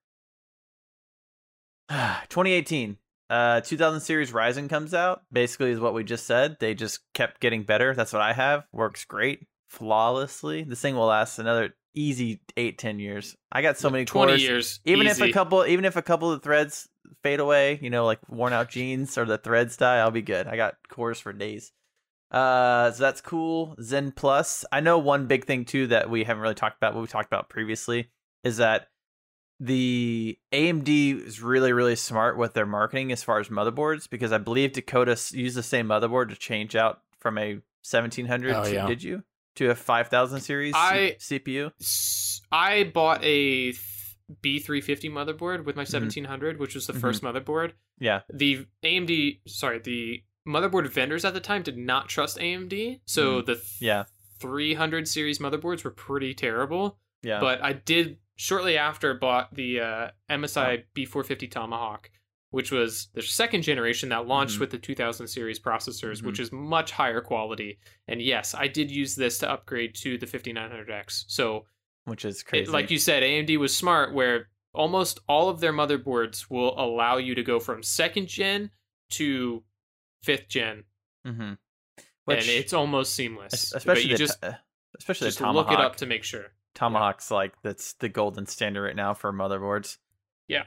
[2.29, 2.97] 2018.
[3.31, 5.23] Uh 2000 series Ryzen comes out.
[5.31, 6.57] Basically is what we just said.
[6.61, 7.95] They just kept getting better.
[7.95, 8.65] That's what I have.
[8.73, 9.47] Works great.
[9.69, 10.63] Flawlessly.
[10.63, 13.37] This thing will last another easy 8 10 years.
[13.53, 14.43] I got so many Twenty cores.
[14.43, 14.81] years.
[14.85, 16.89] Even if a couple even if a couple of threads
[17.23, 20.47] fade away, you know, like worn out jeans or the threads die, I'll be good.
[20.47, 21.73] I got cores for days.
[22.31, 23.75] Uh so that's cool.
[23.83, 24.65] Zen Plus.
[24.73, 27.27] I know one big thing too that we haven't really talked about, what we talked
[27.29, 28.11] about previously,
[28.49, 28.89] is that
[29.61, 34.39] the AMD is really, really smart with their marketing as far as motherboards because I
[34.39, 38.87] believe Dakota used the same motherboard to change out from a 1700 Oh, to, yeah.
[38.87, 39.25] did you?
[39.57, 41.73] To a 5000 series C- I- CPU?
[42.53, 43.73] I bought a
[44.43, 45.91] B350 motherboard with my Mhm.
[45.91, 47.01] 1700, which was the Mhm.
[47.01, 47.73] first motherboard.
[47.99, 48.21] Yeah.
[48.33, 53.55] The AMD, sorry, the motherboard vendors at the time did not trust AMD, so the
[53.57, 53.85] th- Mm-hmm.
[53.85, 54.05] Yeah.
[54.39, 56.99] 300 series motherboards were pretty terrible.
[57.23, 57.41] Yeah.
[57.41, 62.11] But I did shortly after bought the uh, MSI B450 Tomahawk,
[62.51, 64.61] which was the second generation that launched Mhm.
[64.61, 66.27] with the 2000 series processors, Mhm.
[66.27, 67.79] which is much higher quality.
[68.07, 71.25] And yes, I did use this to upgrade to the 5900X.
[71.29, 71.67] So
[72.05, 72.71] which is it- crazy.
[72.71, 77.35] like you said, AMD was smart where almost all of their motherboards will allow you
[77.35, 78.71] to go from second gen
[79.11, 79.65] to
[80.23, 80.85] fifth gen,
[81.27, 81.41] mm-hmm.
[81.43, 81.59] and
[82.29, 83.53] it's almost seamless.
[83.55, 84.53] Es- but especially you the, just uh,
[84.99, 85.71] especially just the tomahawk.
[85.71, 86.53] look it up to make sure.
[86.79, 89.97] Tomahawk's like that's the golden standard right now for motherboards.
[90.47, 90.63] Yeah.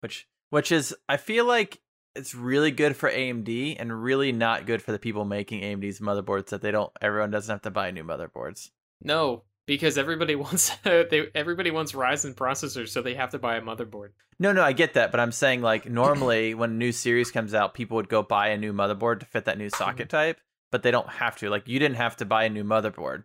[0.00, 1.82] Which which is I feel like
[2.16, 6.46] it's really good for AMD and really not good for the people making AMD's motherboards
[6.46, 8.70] that they don't everyone doesn't have to buy new motherboards.
[9.02, 13.60] No, because everybody wants they everybody wants Ryzen processors, so they have to buy a
[13.60, 14.10] motherboard.
[14.38, 17.52] No, no, I get that, but I'm saying like normally when a new series comes
[17.52, 19.76] out, people would go buy a new motherboard to fit that new mm-hmm.
[19.76, 20.40] socket type,
[20.72, 21.50] but they don't have to.
[21.50, 23.24] Like you didn't have to buy a new motherboard.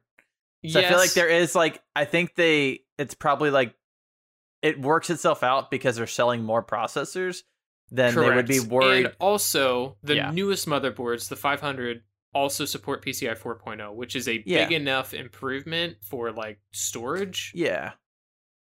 [0.68, 3.74] So I feel like there is like I think they it's probably like
[4.62, 7.44] it works itself out because they're selling more processors
[7.92, 9.06] than they would be worried.
[9.06, 10.32] And also, the Yeah.
[10.32, 12.04] newest motherboards, the 500,
[12.34, 14.66] also support PCI 4.0, which is a Yeah.
[14.66, 17.94] big enough improvement for like storage, yeah.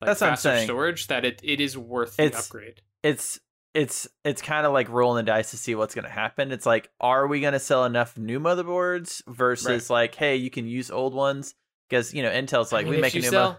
[0.02, 0.66] like That's what I'm saying.
[0.68, 2.82] storage, that it, it is worth the It's- upgrade.
[3.04, 3.40] It's
[3.76, 6.52] it's it's kind of like rolling the dice to see what's going to happen.
[6.52, 10.66] It's like are we going to sell enough new motherboards versus like hey, you can
[10.66, 11.54] use old ones
[11.90, 13.58] because you know Intel's like I mean, we make a you new sell, mo-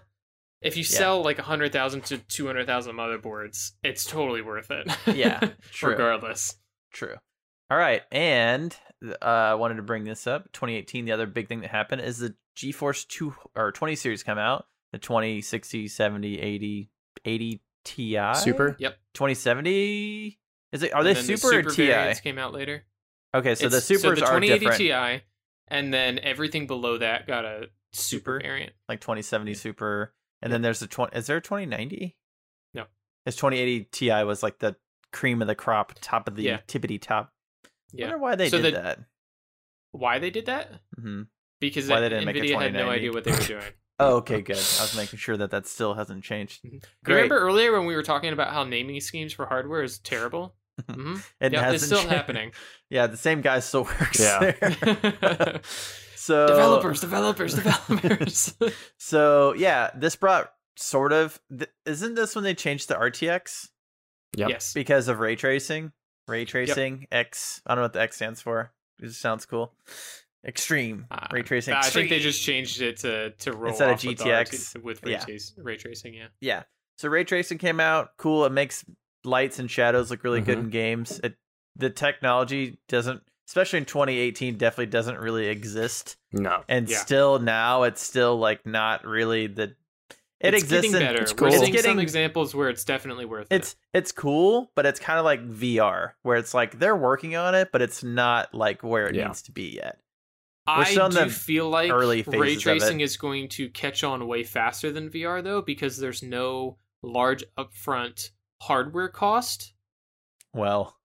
[0.61, 0.97] if you Yeah.
[0.97, 4.87] sell like 100,000 to 200,000 motherboards, it's totally worth it.
[5.15, 5.39] Yeah,
[5.71, 5.91] true.
[5.91, 6.55] Regardless.
[6.93, 7.15] True.
[7.69, 8.75] All right, and
[9.21, 10.51] uh, I wanted to bring this up.
[10.51, 14.37] 2018, the other big thing that happened is the GeForce 2 or 20 series come
[14.37, 14.67] out.
[14.91, 16.89] The 2060, 70, 80,
[17.23, 18.75] 80 Ti, Super.
[18.77, 18.97] Yep.
[19.55, 20.37] 2070.
[20.71, 20.93] Is it?
[20.93, 21.87] Are they And then the super, or Ti?
[21.87, 22.83] variants came out later.
[23.33, 24.77] Okay, so the It's- supers the are 2080 different.
[25.21, 25.25] Ti,
[25.69, 28.73] and then everything below that got a super, variant.
[28.89, 31.15] Like 2070 super, and then there's the 20.
[31.17, 32.15] Is there a 2090?
[32.73, 32.85] No.
[33.25, 34.75] His 2080 Ti was like the
[35.11, 36.59] cream of the crop, top of the Yeah.
[36.67, 37.33] tippity top.
[37.93, 38.05] Yeah.
[38.05, 38.99] wonder why they So did the- that.
[39.91, 40.69] Why they did that?
[40.97, 41.23] hmm
[41.59, 43.63] Because Why they didn't make a Nvidia had no idea what they were doing.
[43.99, 44.55] Oh, okay, good.
[44.55, 46.61] I was making sure that that still hasn't changed.
[46.63, 47.15] You Great.
[47.17, 50.55] remember earlier when we were talking about how naming schemes for hardware is terrible?
[50.89, 52.13] hmm It Yeah, it's hasn't still changed.
[52.15, 52.51] happening.
[52.89, 54.51] Yeah, the same guy still works Yeah.
[54.59, 55.61] there.
[56.21, 58.53] So developers, developers, developers.
[58.97, 61.39] So yeah, this brought sort of.
[61.49, 63.69] Th- isn't this when they changed the RTX
[64.37, 64.49] Yep.
[64.49, 64.73] Yes.
[64.73, 65.91] because of ray tracing?
[66.27, 67.61] Ray tracing X.
[67.65, 68.71] I don't know what the X stands for.
[69.01, 69.73] It just sounds cool.
[70.45, 71.73] Extreme Uh, ray tracing.
[71.73, 74.83] I think they just changed it to to roll Instead of off with GTX, RT
[74.83, 75.19] with ray, yeah.
[75.25, 76.13] trace- ray tracing.
[76.13, 76.27] Yeah.
[76.39, 76.63] Yeah.
[76.97, 78.11] So ray tracing came out.
[78.17, 78.45] Cool.
[78.45, 78.85] It makes
[79.23, 80.63] lights and shadows look really good Mhm.
[80.65, 81.19] in games.
[81.23, 81.35] It
[81.75, 86.17] the technology doesn't, especially in 2018, definitely doesn't really exist.
[86.31, 86.63] No.
[86.69, 86.97] And Yeah.
[86.97, 89.75] still now, it's still like not really the.
[90.39, 90.91] It it's exists.
[90.91, 91.21] getting in- better.
[91.21, 91.51] it's We're cool.
[91.51, 93.55] seeing It's some getting- examples where it's definitely worth it?
[93.55, 97.53] It's it's cool, but it's kind of like VR, where it's like they're working on
[97.53, 99.27] it, but it's not like where it Yeah.
[99.27, 99.99] needs to be yet.
[100.67, 104.43] we're I do the feel like early ray tracing is going to catch on way
[104.43, 108.29] faster than VR though, because there's no large upfront
[108.61, 109.73] hardware cost.
[110.53, 110.97] Well,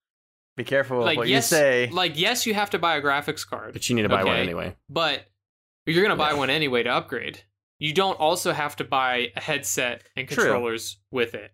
[0.57, 1.89] be careful Like, what yes, you say.
[1.93, 4.37] Like yes, you have to buy a graphics card, But you need to buy one
[4.37, 4.75] anyway.
[4.89, 5.27] but
[5.87, 6.39] you're gonna buy Yeah.
[6.39, 7.43] one anyway to upgrade.
[7.79, 10.37] You don't also have to buy a headset and True.
[10.45, 11.53] controllers with it.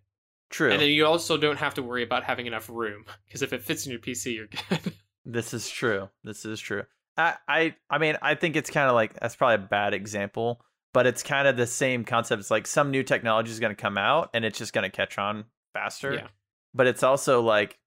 [0.49, 0.71] True.
[0.71, 3.61] And then you also don't have to worry about having enough room because if it
[3.63, 4.93] fits in your PC, you're good.
[5.25, 6.09] This is true.
[6.25, 6.83] This is true.
[7.17, 10.61] I I, I mean, I think it's kind of like that's probably a bad example,
[10.93, 12.41] but it's kind of the same concept.
[12.41, 14.89] It's like some new technology is going to come out and it's just going to
[14.95, 16.13] catch on faster.
[16.15, 16.27] Yeah.
[16.73, 17.77] But it's also like it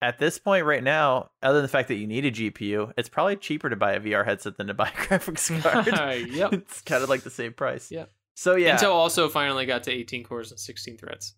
[0.00, 3.08] at this point right now, other than the fact that you need a GPU, it's
[3.08, 6.28] probably cheaper to buy a VR headset than to buy a graphics card.
[6.30, 6.52] yep.
[6.54, 7.90] it's kind of like the same price.
[7.90, 8.10] Yep.
[8.34, 8.76] So yeah.
[8.76, 11.34] Intel also finally got to 18 cores and 16 threads.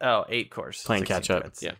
[0.00, 0.82] oh, eight cores.
[0.84, 1.42] Playing catch up.
[1.42, 1.62] threads.
[1.62, 1.72] Yeah.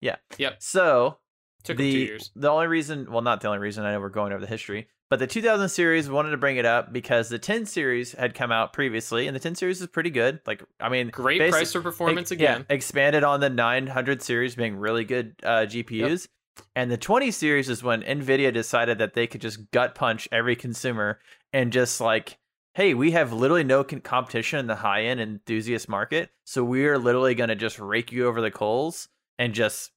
[0.00, 0.16] Yeah.
[0.38, 0.56] Yep.
[0.62, 1.18] So
[1.64, 2.30] Took the two years.
[2.34, 3.84] the only reason, well, not the only reason.
[3.84, 6.64] I know we're going over the history, but the 2000 series wanted to bring it
[6.64, 10.08] up because the 10 series had come out previously, and the 10 series is pretty
[10.08, 10.40] good.
[10.46, 12.66] Like, I mean, Great basi- price for performance ex- yeah, again.
[12.70, 16.28] expanded on the 900 series being really good uh, GPUs.
[16.74, 20.56] And the 20 series is when Nvidia decided that they could just gut punch every
[20.56, 21.20] consumer
[21.52, 22.38] and just like,
[22.72, 26.86] hey, we have literally no con- competition in the high end enthusiast market, so we
[26.86, 29.08] are literally going to just rake you over the coals
[29.38, 29.90] and just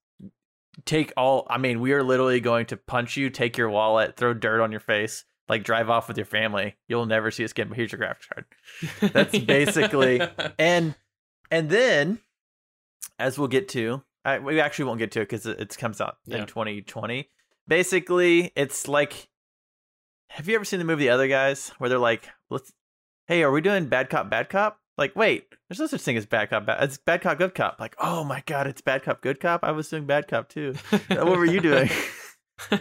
[0.84, 1.48] take all.
[1.50, 4.72] I mean, we are literally going to punch you, take your wallet, throw dirt on
[4.72, 5.24] your face.
[5.48, 6.76] Like drive off with your family.
[6.88, 7.68] You'll never see us again.
[7.70, 10.20] But here's your graphics card that's basically-
[10.60, 10.96] and
[11.52, 12.20] and then
[13.20, 16.02] as we'll get to I, we actually won't get to it because it, it comes
[16.02, 16.38] out Yeah.
[16.40, 17.30] in 2020
[17.68, 19.30] basically it's like
[20.32, 22.74] have you ever seen the movie the other guys where they're like let's
[23.28, 26.26] hey are we doing bad cop bad cop like wait there's no such thing as
[26.26, 27.80] bad cop bad it's bad cop good cop.
[27.80, 29.62] Like oh my god it's bad cop good cop?
[29.64, 30.74] I was doing bad cop too.
[30.92, 31.90] Uh, what were you doing?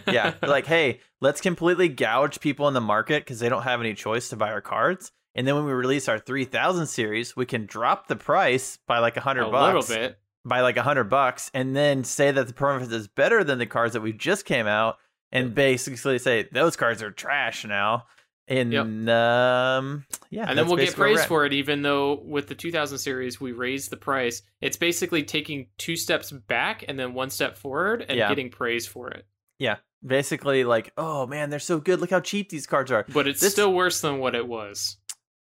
[0.07, 3.95] Yeah like hey let's completely gouge people in the market because they don't have any
[3.95, 5.11] choice to buy our cards.
[5.35, 9.17] And then when we release our 3000 series we can drop the price by like
[9.17, 10.19] a hundred a bucks A little bit.
[10.45, 13.67] by like a hundred bucks and then say that the performance is better than the
[13.67, 14.99] cards that we just came out
[15.33, 18.05] and basically say those cards are trash now
[18.49, 18.87] and Yep.
[19.09, 23.41] um yeah and then we'll get praise for it, even though with the 2000 series
[23.41, 24.43] we raised the price.
[24.61, 28.29] It's basically taking two steps back and then one step forward and Yeah.
[28.29, 29.27] getting praise for it.
[29.59, 29.77] yeah
[30.07, 33.41] basically like oh man they're so good look how cheap these cards are But it's
[33.41, 34.99] This- still worse than what it was.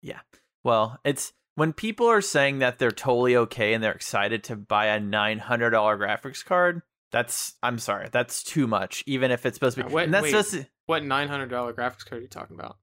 [0.01, 0.19] Yeah
[0.63, 4.87] well, it's when people are saying that they're totally okay and they're excited to buy
[4.87, 6.81] a nine hundred dollar graphics card.
[7.11, 9.03] That's I'm sorry, that's too much.
[9.07, 10.31] Even if it's supposed to be, and that's wait.
[10.31, 10.57] just
[10.87, 12.77] What $900 graphics card are you talking about?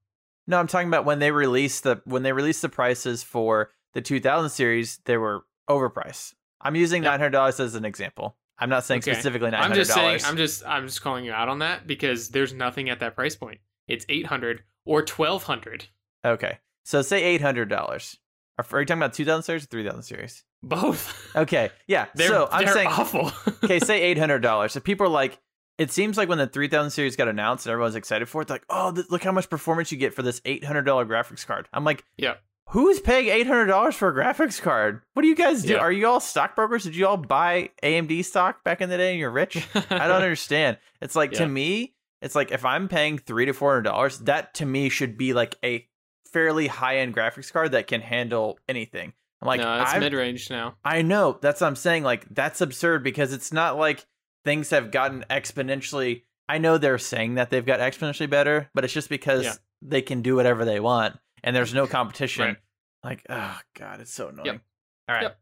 [0.47, 0.59] No.
[0.59, 4.49] I'm talking about when they released the when they released the prices for the 2000
[4.49, 6.33] series, they were overpriced.
[6.61, 7.11] I'm using Yep.
[7.11, 8.37] nine hundred dollars as an example.
[8.57, 9.13] I'm not saying Okay.
[9.13, 10.21] specifically nine I'm just saying.
[10.25, 13.35] I'm just I'm just calling you out on that because there's nothing at that price
[13.35, 13.59] point.
[13.87, 15.85] It's 800 or 1200.
[16.25, 18.17] Okay, so say eight hundred dollars.
[18.57, 20.43] Are are you talking about 2000 series or 3000 series?
[20.63, 21.35] Both.
[21.35, 22.05] Okay, yeah.
[22.15, 23.31] They're, so I'm they're saying awful.
[23.63, 24.71] okay, say eight hundred dollars.
[24.73, 25.37] So people are like,
[25.77, 28.49] it seems like when the three thousand series got announced and everyone's excited for it,
[28.49, 31.45] like, oh, th- look how much performance you get for this eight hundred dollar graphics
[31.45, 31.67] card.
[31.73, 32.35] I'm like, Yeah.
[32.69, 35.01] who's paying eight hundred dollars for a graphics card?
[35.13, 35.73] What do you guys do?
[35.73, 35.79] Yeah.
[35.79, 36.83] Are you all stockbrokers?
[36.83, 39.67] Did you all buy AMD stock back in the day and you're rich?
[39.75, 40.77] I don't understand.
[41.01, 41.39] It's like Yeah.
[41.39, 44.89] to me, it's like if I'm paying three to four hundred dollars, that to me
[44.89, 45.85] should be like a
[46.31, 49.13] fairly high end graphics card that can handle anything.
[49.41, 50.75] I'm like, no, it's mid range now.
[50.83, 51.37] I know.
[51.41, 52.03] That's what I'm saying.
[52.03, 54.05] Like, that's absurd because it's not like
[54.45, 56.23] things have gotten exponentially.
[56.47, 59.53] I know they're saying that they've got exponentially better, but it's just because Yeah.
[59.81, 62.45] they can do whatever they want and there's no competition.
[62.45, 62.57] Right.
[63.03, 64.45] Like, oh, God, it's so annoying.
[64.45, 64.61] Yep.
[65.09, 65.21] All right.
[65.23, 65.39] Yep.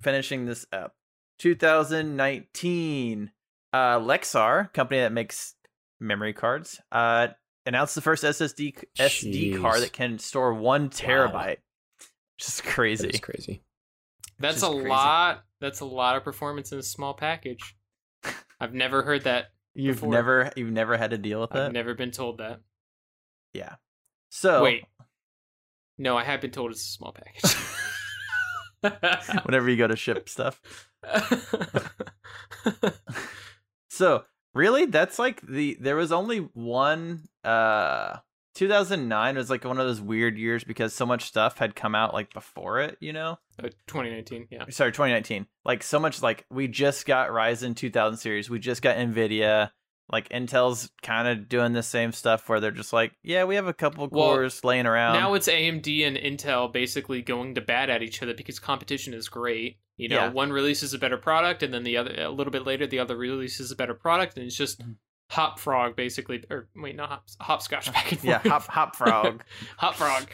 [0.00, 0.94] Finishing this up.
[1.38, 3.30] 2019.
[3.72, 5.54] Uh, Lexar, company that makes
[5.98, 7.28] memory cards, uh,
[7.64, 11.56] announced the first SSD SD card that can store one terabyte.
[12.38, 13.06] Just crazy.
[13.06, 13.62] That is crazy.
[14.38, 14.88] That's a crazy.
[14.88, 15.44] lot.
[15.60, 17.76] That's a lot of performance in a small package.
[18.62, 19.46] I've never heard that.
[19.74, 20.12] You've before.
[20.12, 21.66] never you've never had to deal with that?
[21.66, 22.60] I've never been told that.
[23.52, 23.74] yeah.
[24.30, 24.84] So Wait.
[25.98, 27.54] No, I have been told it's a small package.
[29.44, 30.60] whenever you go to ship stuff.
[33.88, 34.24] So
[34.54, 37.24] really, that's like the there was only one.
[37.44, 38.16] uh
[38.54, 42.12] 2009 was like one of those weird years because so much stuff had come out
[42.12, 42.96] like before it.
[43.00, 43.38] You know.
[43.58, 44.64] Uh, 2019, yeah.
[44.70, 48.96] sorry 2019 like so much like we just got ryzen 2000 series we just got
[48.96, 49.70] nvidia
[50.10, 53.66] like intel's kind of doing the same stuff where they're just like yeah we have
[53.66, 57.90] a couple Well, cores laying around now it's AMD and Intel basically going to bat
[57.90, 59.76] at each other because competition is great.
[59.98, 60.28] You know, Yeah.
[60.30, 63.16] one releases a better product, and then the other a little bit later, the other
[63.16, 64.96] releases a better product, and it's just Mhm.
[65.32, 68.44] Hop frog basically, or wait, not hop, hopscotch back and forth.
[68.44, 69.42] yeah hop hop frog
[69.78, 70.28] hop frog.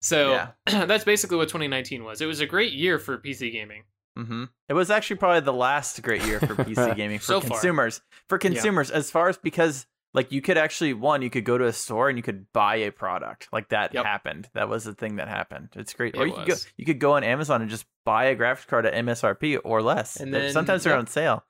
[0.00, 0.48] So Yeah.
[0.86, 2.20] that's basically what 2019 was.
[2.20, 3.84] It was a great year for PC gaming.
[4.16, 7.50] hmm it was actually probably the last great year for pc gaming for So far.
[7.50, 11.56] consumers for consumers as far as because like you could actually one you could go
[11.56, 14.04] to a store and you could buy a product like that Yep.
[14.04, 16.84] happened that was the thing that happened it's great or It you could go you
[16.84, 20.32] could go on amazon and just buy a graphics card at msrp or less And
[20.34, 21.00] then- sometimes they're yep.
[21.00, 21.44] on sale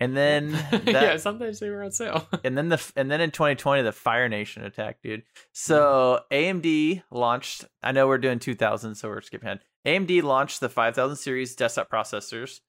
[0.00, 2.26] and then that, yeah, sometimes they were on sale.
[2.44, 5.22] and then the and then in 2020 the Fire Nation attack, dude.
[5.52, 7.64] So AMD launched.
[7.82, 9.60] I know we're doing 2000, so we're skipping ahead.
[9.86, 12.60] AMD launched the 5000 series desktop processors,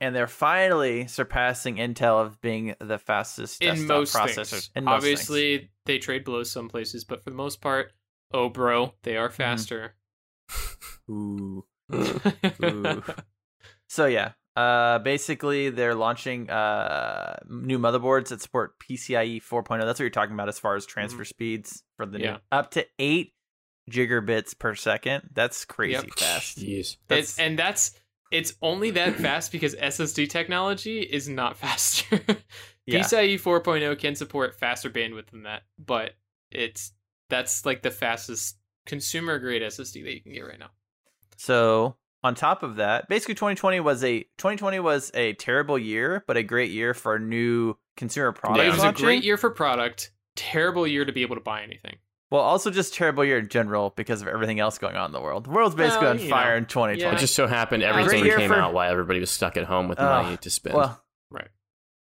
[0.00, 4.50] and they're finally surpassing Intel of being the fastest desktop in most processors.
[4.50, 4.70] things.
[4.74, 7.92] In most Obviously, they trade blows some places, but for the most part,
[8.34, 9.24] oh bro, they Mm-hmm.
[9.24, 9.94] are faster.
[10.50, 11.10] things.
[11.10, 11.64] Ooh.
[12.62, 13.02] Ooh.
[13.88, 19.80] So yeah, uh, basically they're launching uh new motherboards that support PCIe 4.0.
[19.80, 22.24] That's what you're talking about as far as transfer speeds for the Mm-hmm.
[22.24, 22.30] Yeah.
[22.32, 23.34] new up to eight
[23.90, 25.28] gigabits per second.
[25.32, 26.18] That's crazy Yep.
[26.18, 26.58] fast.
[26.58, 26.96] Jeez.
[27.08, 27.92] That's, It's, and that's
[28.32, 32.20] it's only that fast because SSD technology is not faster.
[32.86, 33.00] yeah.
[33.00, 36.14] PCIe 4.0 can support faster bandwidth than that, but
[36.50, 36.92] it's
[37.28, 38.56] that's like the fastest
[38.86, 40.70] consumer grade SSD that you can get right now.
[41.36, 41.96] So
[42.26, 46.42] on top of that, basically 2020 was a 2020 was a terrible year, but a
[46.42, 48.58] great year for new consumer products.
[48.64, 48.68] Yeah.
[48.68, 51.96] it was a great year for product, terrible year to be able to buy anything.
[52.30, 55.20] Well, also just terrible year in general because of everything else going on in the
[55.20, 55.44] world.
[55.44, 57.00] The world's basically Well, on fire know, in 2020.
[57.00, 57.14] yeah.
[57.16, 59.64] It just so happened Uh, everything great came for- out while everybody was stuck at
[59.64, 60.74] home with Ugh, money to spend.
[60.76, 61.00] Well,
[61.30, 61.48] Right.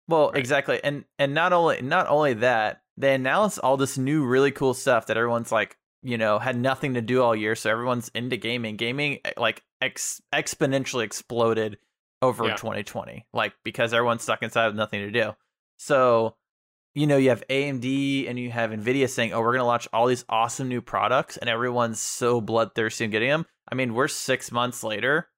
[0.08, 0.36] Well, Right.
[0.38, 4.74] exactly, and and not only not only that, they announced all this new really cool
[4.74, 8.36] stuff that everyone's like, you know, had nothing to do all year, so everyone's into
[8.36, 8.76] gaming.
[8.76, 11.78] Gaming eh, like ex- exponentially exploded
[12.22, 12.56] over Yeah.
[12.56, 15.32] 2020, like because everyone's stuck inside with nothing to do.
[15.78, 16.36] So,
[16.94, 20.06] you know, you have AMD and you have Nvidia saying, "Oh, we're gonna launch all
[20.06, 23.46] these awesome new products," and everyone's so bloodthirsty in getting them.
[23.70, 25.30] I mean, we're six months later,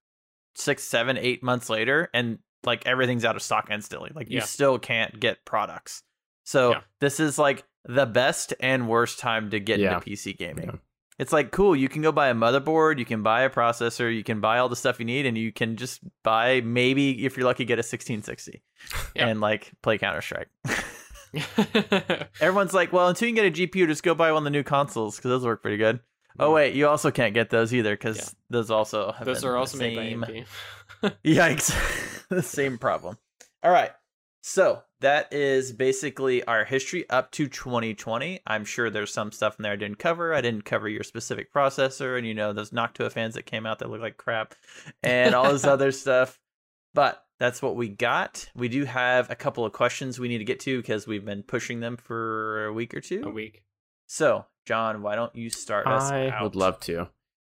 [0.55, 4.11] six, seven, eight months later, and like everything's out of stock instantly.
[4.15, 6.03] Like you still can't get products.
[6.45, 6.81] So Yeah.
[7.01, 9.95] this is like the best and worst time to get Yeah.
[9.95, 10.81] into PC gaming.
[11.19, 11.23] Yeah.
[11.23, 11.77] It's like cool.
[11.77, 14.69] You can go buy a motherboard, you can buy a processor, you can buy all
[14.69, 17.85] the stuff you need, and you can just buy maybe if you're lucky get a
[17.87, 18.63] 1660
[19.15, 19.29] Yeah.
[19.29, 20.49] and like play Counter Strike.
[22.41, 24.51] Everyone's like, well, until you can get a GPU, just go buy one of the
[24.51, 26.01] new consoles because those work pretty good.
[26.39, 26.55] Oh mm-hmm.
[26.55, 28.29] wait, you also can't get those either because Yeah.
[28.51, 30.47] those also have Those are the also made by same-
[31.03, 31.17] AMD.
[31.25, 32.27] Yikes.
[32.29, 33.19] the same problem.
[33.63, 33.91] All right.
[34.43, 38.41] So that is basically our history up to 2020.
[38.47, 40.35] I'm sure there's some stuff in there I didn't cover.
[40.35, 43.79] I didn't cover your specific processor and, you know, those Noctua fans that came out
[43.81, 44.55] that look like crap
[45.03, 46.41] and all this other stuff.
[46.95, 48.49] But that's what we got.
[48.55, 51.43] We do have a couple of questions we need to get to because we've been
[51.43, 53.23] pushing them for a week or two.
[53.25, 53.65] A week.
[54.07, 56.43] So, John, why don't you start us I out?
[56.43, 57.09] would love to.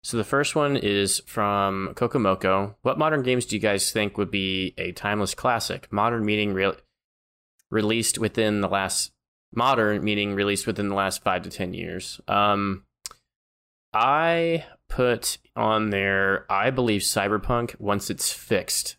[0.04, 2.76] So the first one is from Kokomoko.
[2.82, 5.92] What modern games do you guys think would be a timeless classic?
[5.92, 6.76] Modern meaning real
[7.72, 9.12] released within the last
[9.54, 12.20] modern meaning released within the last five to ten years.
[12.28, 12.84] Um,
[13.94, 16.46] I put on there.
[16.52, 18.98] I believe Cyberpunk once it's fixed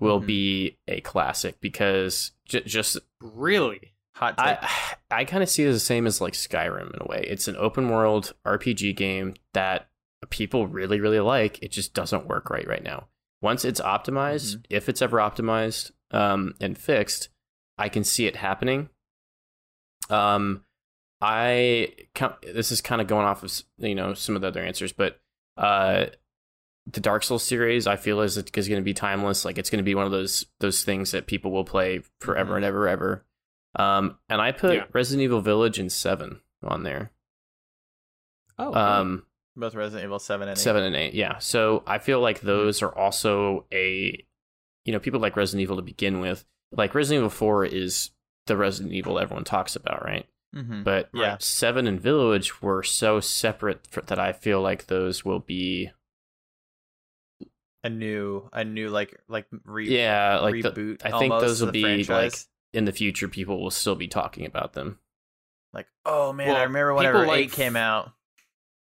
[0.00, 0.26] will Mhm.
[0.26, 3.94] be a classic because j- just Really?
[4.16, 4.46] Hot take.
[4.62, 7.24] I I kind of see it as the same as like Skyrim in a way.
[7.28, 9.88] It's an open world RPG game that
[10.30, 11.62] people really really like.
[11.62, 13.08] It just doesn't work right right now.
[13.42, 14.64] Once it's optimized, Mhm.
[14.70, 17.28] if it's ever optimized um, and fixed,
[17.78, 18.88] I can see it happening.
[20.10, 20.64] Um,
[21.20, 21.94] I
[22.42, 25.20] this is kind of going off of you know some of the other answers, but
[25.56, 26.06] uh,
[26.86, 29.44] the Dark Souls series I feel is is going to be timeless.
[29.44, 32.52] Like it's going to be one of those those things that people will play forever
[32.52, 32.56] Mhm.
[32.56, 33.24] and ever ever.
[33.76, 34.84] Um, and I put Yeah.
[34.92, 37.10] Resident Evil Village and Seven on there.
[38.58, 39.26] Oh, Um,
[39.56, 40.60] Both Resident Evil seven and eight.
[40.62, 41.38] seven and eight, yeah.
[41.38, 44.24] So I feel like those are also a,
[44.84, 46.44] you know, people like Resident Evil to begin with.
[46.72, 48.10] Like Resident Evil Four is
[48.46, 50.26] the Resident Evil everyone talks about, right?
[50.54, 50.82] Mm-hmm.
[50.82, 51.36] But Yeah.
[51.40, 55.90] Seven and Village were so separate for, that I feel like those will be,
[57.82, 61.02] A new, a new like like re- yeah, like the, reboot.
[61.04, 62.48] I think those will be, franchise.
[62.72, 63.28] in the future.
[63.28, 64.98] People will still be talking about them.
[65.72, 68.12] like oh man, Well, I remember people whenever like eight came out.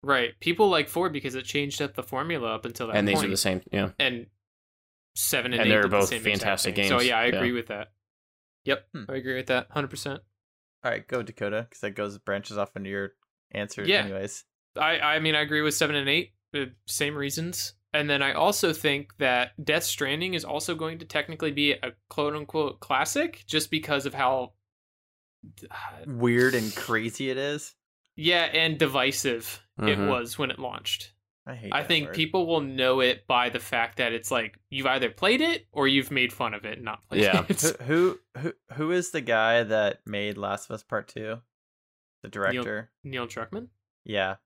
[0.03, 0.39] right.
[0.41, 3.29] People like four because it changed up the formula up until that and these are
[3.29, 3.91] the same, yeah.
[3.99, 4.27] and
[5.15, 6.89] seven and, And eight they're did the both same fantastic games.
[6.89, 7.37] So yeah, I Yeah.
[7.37, 7.89] agree with that.
[8.65, 9.05] Yep, Hmm.
[9.09, 10.23] I agree with that, hundred percent.
[10.85, 13.13] All right, go Dakota because that goes branches off into your
[13.53, 13.85] answer.
[13.85, 14.03] Yeah.
[14.05, 14.45] Anyways,
[14.77, 17.75] I I mean I agree with seven and eight, the same reasons.
[17.95, 21.93] And then I also think that Death Stranding is also going to technically be a
[22.09, 24.55] quote unquote classic, just because of how,
[26.07, 27.75] weird and crazy it is.
[28.17, 30.09] yeah, and divisive it Mhm.
[30.09, 31.13] was when it launched.
[31.47, 31.73] I hate.
[31.75, 32.15] I think word.
[32.15, 35.89] people will know it by the fact that it's like you've either played it or
[35.89, 37.45] you've made fun of it, and not played Yeah.
[37.49, 37.61] it.
[37.61, 41.39] Who, who who who is the guy that made Last of Us Part Two?
[42.23, 42.91] The director.
[43.03, 43.69] Neil Druckmann.
[44.05, 44.37] Yeah,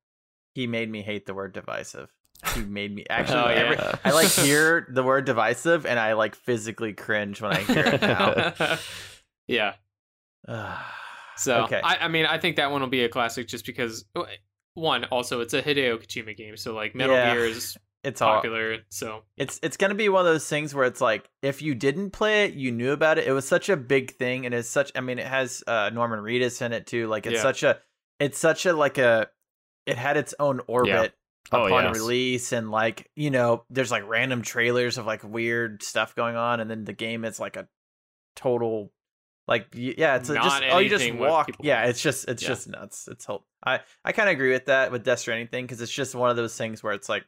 [0.55, 2.11] he made me hate the word divisive.
[2.55, 3.39] He made me actually.
[3.41, 3.55] Oh, yeah.
[3.57, 7.85] every- I like hear the word divisive, and I like physically cringe when I hear
[7.87, 8.79] it now.
[9.47, 9.75] yeah.
[11.39, 14.07] So okay, I, I mean, I think that one will be a classic just because
[14.15, 14.25] oh,
[14.77, 17.35] one, also it's a Hideo Kojima game, so like Metal Yeah.
[17.35, 18.79] Gear is it's all popular.
[18.89, 22.11] So it's it's gonna be one of those things where it's like if you didn't
[22.11, 23.27] play it, you knew about it.
[23.27, 24.93] It was such a big thing, and it's such.
[24.95, 27.09] I mean, it has uh, Norman Reedus in it too.
[27.09, 27.43] Like it's Yeah.
[27.43, 27.79] such a,
[28.21, 29.29] it's such a like a,
[29.87, 31.15] it had its own orbit
[31.53, 31.95] Oh, upon yes.
[31.95, 36.61] release, and like you know, there's like random trailers of like weird stuff going on,
[36.61, 37.67] and then the game is like a
[38.35, 38.93] total.
[39.49, 42.49] Like yeah, it's a, just oh you just walk yeah it's just it's Yeah.
[42.49, 45.65] just nuts it's hope I I kind of agree with that with Death Stranding thing
[45.65, 47.25] because it's just one of those things where it's like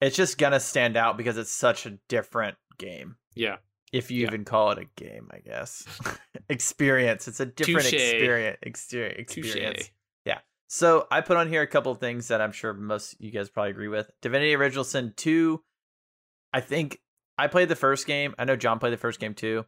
[0.00, 3.16] it's just gonna stand out because it's such a different game.
[3.34, 3.56] yeah,
[3.92, 4.26] If you Yeah.
[4.28, 5.86] even call it a game, I guess.
[6.50, 7.28] experience.
[7.28, 7.92] It's a different Touche.
[7.94, 8.58] experience.
[8.62, 9.18] Experience.
[9.20, 9.90] experience.
[10.68, 13.48] So I put on here a couple of things that I'm sure most you guys
[13.48, 14.10] probably agree with.
[14.20, 15.62] Divinity Original Sin 2.
[16.52, 17.00] I think
[17.38, 18.34] I played the first game.
[18.36, 19.64] I know John played the first game too.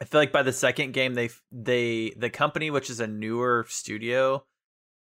[0.00, 3.66] I feel like by the second game they they the company which is a newer
[3.68, 4.44] studio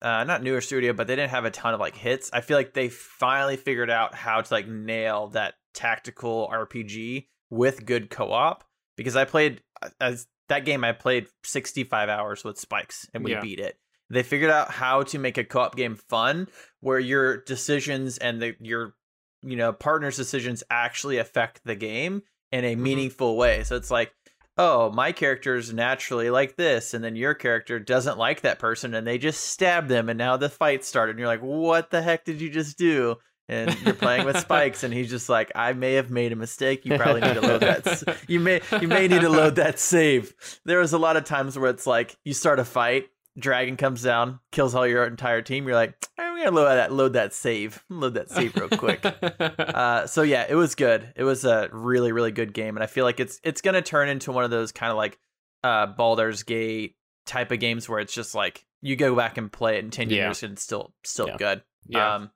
[0.03, 2.31] uh not newer studio but they didn't have a ton of like hits.
[2.33, 7.87] I feel like they finally figured out how to like nail that tactical RPG with
[7.87, 8.65] good co-op
[8.97, 9.63] because I played
[10.01, 13.41] as that game I played 65 hours with Spikes and we Yeah.
[13.41, 13.79] beat it.
[14.11, 16.49] They figured out how to make a co-op game fun
[16.81, 18.95] where your decisions and the your
[19.43, 22.81] you know partner's decisions actually affect the game in a Mhm.
[22.81, 23.65] meaningful way.
[23.65, 24.13] So it's like,
[24.59, 28.95] oh, my character is naturally like this, and then your character doesn't like that person,
[28.95, 31.13] and they just stab them, and now the fight started.
[31.13, 33.17] And you're like, what the heck did you just do?
[33.49, 36.87] And you're playing with Spikes, and he's just like, I may have made a mistake.
[36.87, 38.19] You probably need to load that.
[38.29, 40.33] You may you may need to load that save.
[40.65, 43.09] There was a lot of times where it's like you start a fight,
[43.39, 45.67] dragon comes down, kills all your entire team.
[45.67, 45.95] You're like,
[46.33, 49.05] I'm gonna load that load that save, load that save real quick.
[49.59, 51.13] Uh, so yeah, it was good.
[51.17, 54.09] It was a really, really good game, and I feel like it's it's gonna turn
[54.09, 55.19] into one of those kind of like
[55.65, 56.97] uh, Baldur's Gate
[57.27, 60.11] type of games where it's just like you go back and play it in ten
[60.11, 60.25] Yeah.
[60.27, 61.37] years and it's still still Yeah.
[61.37, 61.63] good.
[61.87, 62.31] yeah, Um,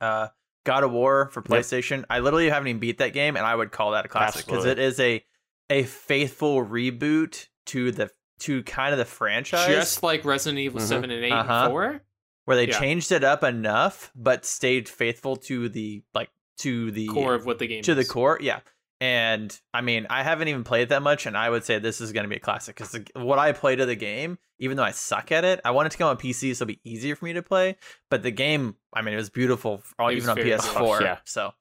[0.00, 0.28] uh,
[0.64, 1.60] God of War for Yep.
[1.60, 2.04] PlayStation.
[2.10, 4.64] I literally haven't even beat that game, and I would call that a classic because
[4.64, 5.24] it is a
[5.70, 8.10] a faithful reboot to the
[8.40, 10.84] to kind of the franchise just like Resident Evil Mhm.
[10.86, 11.52] seven and 8 Uh-huh.
[11.52, 12.02] and four.
[12.50, 12.80] Where they yeah.
[12.80, 17.60] changed it up enough but stayed faithful to the like to the Core of what
[17.60, 18.58] the game to the core yeah.
[19.00, 22.10] And i mean i haven't even played that much and i would say this is
[22.10, 24.90] going to be a classic because what i played of the game even though i
[24.90, 27.34] suck at it i wanted to go on pc so it'll be easier for me
[27.34, 27.76] to play
[28.10, 31.18] but the game i mean it was beautiful all It even on ps4 polished, yeah.
[31.24, 31.52] so.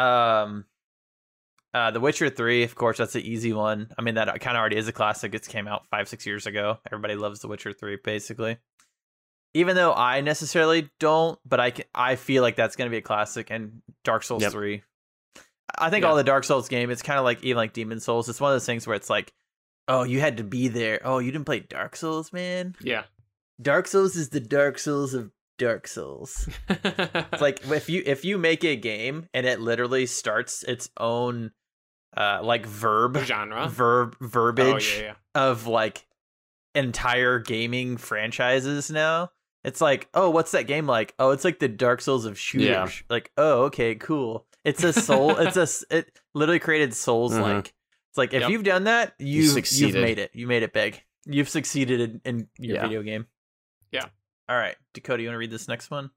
[0.00, 0.66] Um
[1.74, 3.88] uh the witcher 3 of course that's the easy one.
[3.98, 5.34] I mean that kind of already is a classic.
[5.34, 6.78] It came out five six years ago.
[6.86, 8.58] Everybody loves the witcher 3 basically
[9.54, 12.98] even though i necessarily don't but i can, i feel like that's going to be
[12.98, 14.52] a classic and dark souls Yep.
[14.52, 14.82] 3
[15.76, 16.10] I think Yeah.
[16.10, 18.28] all the Dark Souls game, it's kind of like even like Demon's Souls.
[18.28, 19.32] It's one of those things where it's like,
[19.88, 21.00] oh, you had to be there.
[21.02, 22.76] Oh, you didn't play Dark Souls, man.
[22.80, 23.04] Yeah.
[23.60, 26.48] Dark Souls is the Dark Souls of Dark Souls.
[26.68, 31.50] It's like if you if you make a game and it literally starts its own
[32.16, 33.66] uh like verb genre.
[33.68, 35.14] verb Oh verbiage yeah, yeah.
[35.34, 36.06] of like
[36.76, 39.30] entire gaming franchises now.
[39.64, 41.14] It's like, oh, what's that game like?
[41.18, 42.68] Oh, it's like the Dark Souls of shooters.
[42.68, 42.88] Yeah.
[43.08, 44.46] Like, oh, okay, cool.
[44.64, 45.30] It's a soul.
[45.38, 47.68] it's a it literally created Souls like mm-hmm.
[48.10, 48.50] It's like if Yep.
[48.50, 50.30] you've done that, you you've made it.
[50.34, 51.02] You made it big.
[51.26, 52.82] You've succeeded in, in your Yeah.
[52.82, 53.26] video game.
[53.90, 54.04] Yeah.
[54.48, 56.10] All right, Dakota, you want to read this next one?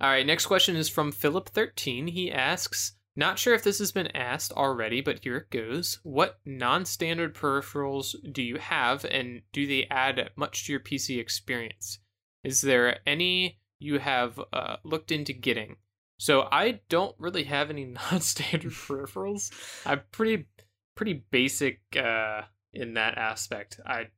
[0.00, 2.10] All right, next question is from Philip13.
[2.10, 6.00] He asks, not sure if this has been asked already, but here it goes.
[6.02, 11.18] What non standard peripherals do you have, and do they add much to your PC
[11.20, 12.00] experience?
[12.42, 15.76] Is there any you have uh, looked into getting?
[16.18, 19.50] So I don't really have any non standard peripherals.
[19.86, 20.46] I'm pretty
[20.94, 22.42] pretty basic uh,
[22.72, 23.80] in that aspect.
[23.86, 24.08] I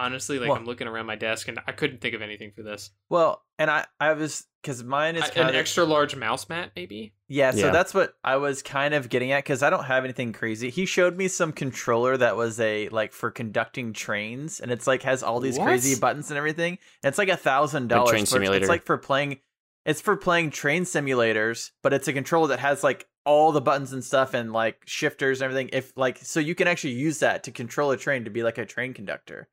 [0.00, 2.62] honestly like Well- I'm looking around my desk and I couldn't think of anything for
[2.62, 2.90] this.
[3.08, 6.72] Well, and I I was because mine is I- an of extra large mouse mat,
[6.74, 7.14] maybe.
[7.28, 7.70] Yeah, so Yeah.
[7.70, 10.70] that's what I was kind of getting at because I don't have anything crazy.
[10.70, 15.02] He showed me some controller that was a like for conducting trains, and it's like
[15.02, 15.66] has all these What?
[15.66, 16.78] crazy buttons and everything.
[17.02, 18.10] And it's like a thousand dollars.
[18.10, 18.64] train simulator.
[18.64, 19.38] It's like for playing.
[19.86, 23.92] It's for playing train simulators, but it's a controller that has like all the buttons
[23.92, 25.70] and stuff and like shifters and everything.
[25.72, 28.58] If like so, you can actually use that to control a train to be like
[28.58, 29.48] a train conductor.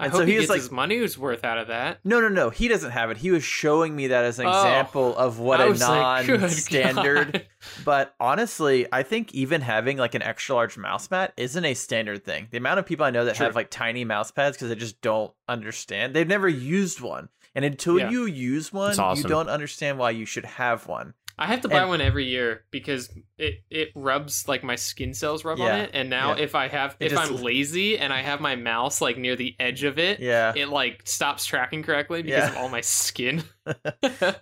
[0.00, 1.98] I And hope so he he was gets like- his money's worth out of that.
[2.04, 2.50] No, no, no.
[2.50, 3.18] He doesn't have it.
[3.18, 4.50] He was showing me that as an Oh.
[4.50, 7.46] example of what I a was like, good non-standard God.
[7.84, 12.24] but honestly, I think even having like an extra large mouse mat isn't a standard
[12.24, 12.48] thing.
[12.50, 13.46] The amount of people I know that True.
[13.46, 16.14] have like tiny mouse pads because they just don't understand.
[16.14, 17.28] They've never used one.
[17.54, 18.10] And until Yeah.
[18.10, 21.14] you use one, It's you don't understand why you should have one.
[21.40, 25.14] I have to buy And- one every year because it it rubs like my skin
[25.14, 26.42] cells rub on it, and now yeah.
[26.44, 29.56] if I have if just- I'm lazy and I have my mouse like near the
[29.58, 30.52] edge of it, Yeah.
[30.54, 32.50] it like stops tracking correctly because Yeah.
[32.50, 33.42] of all my skin.
[33.66, 33.74] well,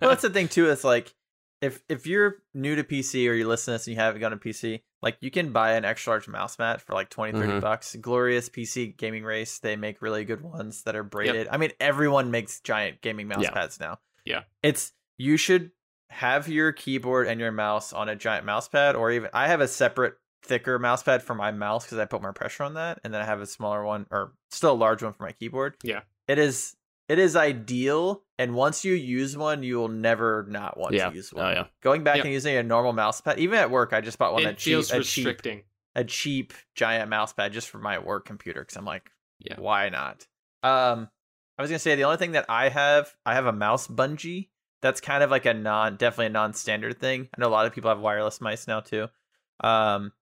[0.01, 0.69] that's the thing too.
[0.71, 1.15] It's like
[1.61, 4.31] if if you're new to PC or you listen to this and you haven't gone
[4.33, 7.53] to PC, like you can buy an extra large mouse mat for like 20, 30
[7.55, 7.61] Mhm.
[7.61, 7.97] bucks.
[8.01, 11.49] Glorious PC Gaming Race, they make really good ones that are braided.
[11.51, 13.51] I mean, everyone makes giant gaming mouse Yeah.
[13.51, 13.99] pads now.
[14.25, 14.43] Yeah.
[14.63, 15.73] It's you should
[16.11, 19.61] have your keyboard and your mouse on a giant mouse pad or even I have
[19.61, 23.01] a separate thicker mouse pad for my mouse because I put more pressure on that
[23.05, 25.77] and then I have a smaller one or still a large one for my keyboard.
[25.83, 26.01] Yeah.
[26.27, 26.75] It is
[27.09, 31.11] it is ideal and once you use one you will never not want yeah.
[31.11, 31.45] to use one.
[31.47, 31.65] Oh yeah.
[31.83, 32.25] Going back Yep.
[32.25, 34.59] and using a normal mouse pad even at work I just bought one it that
[34.59, 35.63] cheap feels a cheap restricting.
[35.95, 39.11] a cheap giant mouse pad just for my work computer because I'm like,
[39.41, 39.57] Yeah.
[39.59, 40.27] why not?
[40.63, 41.09] Um,
[41.59, 44.49] I was gonna say the only thing that I have, I have a mouse bungee.
[44.81, 47.29] That's kind of like a non, definitely a non-standard thing.
[47.37, 49.09] I know a lot of people have wireless mice now too.
[49.61, 50.13] Um,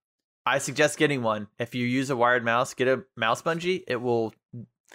[0.47, 1.49] I suggest getting one.
[1.59, 3.83] If you use a wired mouse, get a mouse bungee.
[3.87, 4.33] It will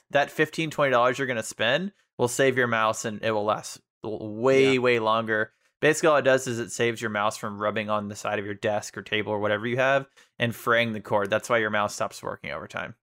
[0.10, 3.80] that 15 20 dollars you're gonna spend will save your mouse and it will last
[4.04, 4.80] way Yeah.
[4.80, 5.52] way longer.
[5.80, 8.46] Basically, all it does is it saves your mouse from rubbing on the side of
[8.46, 10.08] your desk or table or whatever you have
[10.40, 11.30] and fraying the cord.
[11.30, 12.96] That's why your mouse stops working over time.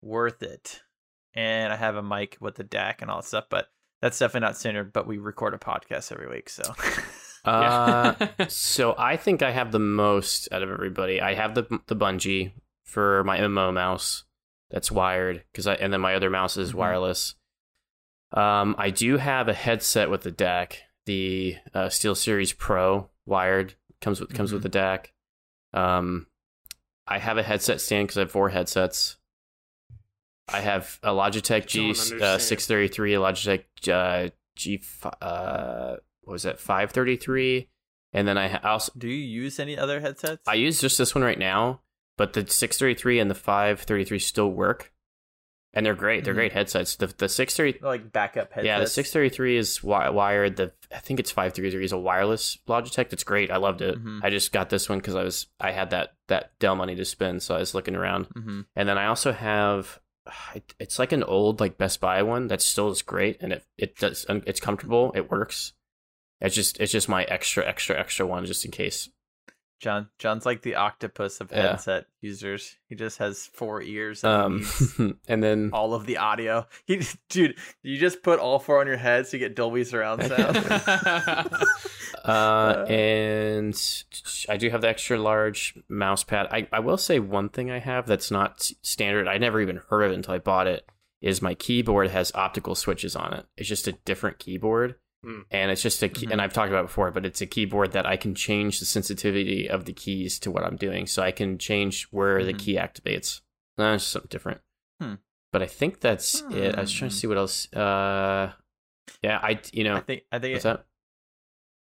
[0.00, 0.82] Worth it.
[1.34, 3.68] And I have a mic with the DAC and all that stuff, but
[4.02, 4.92] that's definitely not standard.
[4.92, 6.62] But we record a podcast every week, so
[7.44, 8.14] Uh,
[8.48, 11.20] so I think I have the most out of everybody.
[11.20, 12.52] I have the the bungee
[12.84, 14.24] for my MMO mouse
[14.70, 16.76] that's wired because I and then my other mouse is Mhm.
[16.76, 17.34] wireless.
[18.32, 24.20] Um, I do have a headset with the DAC, the uh, SteelSeries Pro wired comes
[24.20, 25.06] with comes with the DAC.
[25.74, 26.26] Um,
[27.08, 29.16] I have a headset stand because I have four headsets.
[30.48, 34.82] I have a Logitech G Don't uh, six thirty three, a Logitech uh, G
[35.20, 37.68] uh, what was that five thirty three,
[38.12, 40.46] and then I also do you use any other headsets?
[40.48, 41.80] I use just this one right now,
[42.18, 44.92] but the 633 and the 533 still work.
[45.74, 46.22] And they're great.
[46.24, 46.36] They're Mhm.
[46.36, 46.96] great headsets.
[46.96, 48.66] The the 633 like backup headsets.
[48.66, 50.56] Yeah, the 633 is wi- wired.
[50.56, 53.08] The I think it's 533 is a wireless Logitech.
[53.08, 53.50] That's great.
[53.50, 53.96] I loved it.
[53.98, 54.20] Mhm.
[54.22, 57.06] I just got this one cuz I was I had that that Dell money to
[57.06, 58.26] spend, so I was looking around.
[58.34, 60.01] hmm And then I also have it-
[60.78, 63.96] it's like an old like Best Buy one that still is great and it it
[63.96, 65.12] does um, it's comfortable.
[65.14, 65.72] It works.
[66.40, 69.08] It's just it's just my extra extra extra one just in case.
[69.82, 71.72] John John's like the octopus of Yeah.
[71.72, 72.76] headset users.
[72.88, 74.64] He just has four ears and
[74.96, 76.66] Um and then all of the audio.
[76.86, 80.22] He dude, you just put all four on your head so you get Dolby surround
[80.26, 80.56] sound.
[82.24, 83.74] Uh, and
[84.48, 86.46] I do have the extra large mouse pad.
[86.52, 89.26] I, I will say one thing I have that's not standard.
[89.26, 90.88] I never even heard of it until I bought it.
[91.20, 93.46] Is my keyboard has optical switches on it.
[93.56, 95.42] It's just a different keyboard, Hmm.
[95.52, 96.32] and it's just a key, Mhm.
[96.32, 98.86] and I've talked about it before, but it's a keyboard that I can change the
[98.86, 102.58] sensitivity of the keys to what I'm doing, so I can change where the Mhm.
[102.58, 103.40] key activates.
[103.78, 104.60] It's something different.
[105.00, 105.14] Hmm.
[105.52, 106.74] But I think that's it.
[106.76, 107.18] I was trying to Hmm.
[107.20, 107.72] see what else.
[107.72, 108.52] Uh,
[109.22, 110.86] yeah, I you know I think I think what's it, that?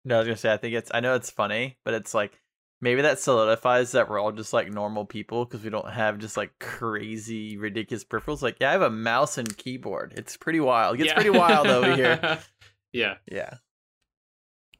[0.05, 2.41] no, I was gonna say I think it's I know it's funny, but it's like
[2.81, 6.37] maybe that solidifies that we're all just like normal people because we don't have just
[6.37, 8.41] like crazy ridiculous peripherals.
[8.43, 10.15] Like yeah, I have a mouse and keyboard.
[10.17, 10.95] It's pretty wild.
[10.95, 11.15] It gets Yeah.
[11.15, 12.39] pretty wild over here.
[12.93, 13.15] yeah.
[13.31, 13.55] Yeah.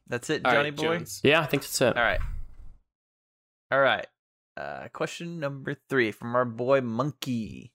[0.07, 0.97] That's it, All Johnny right, boy.
[0.97, 1.21] Jones.
[1.23, 1.95] Yeah, I think that's it.
[1.95, 2.19] All right.
[3.71, 4.07] All right.
[4.57, 7.71] Uh, question number three from our boy Monkey.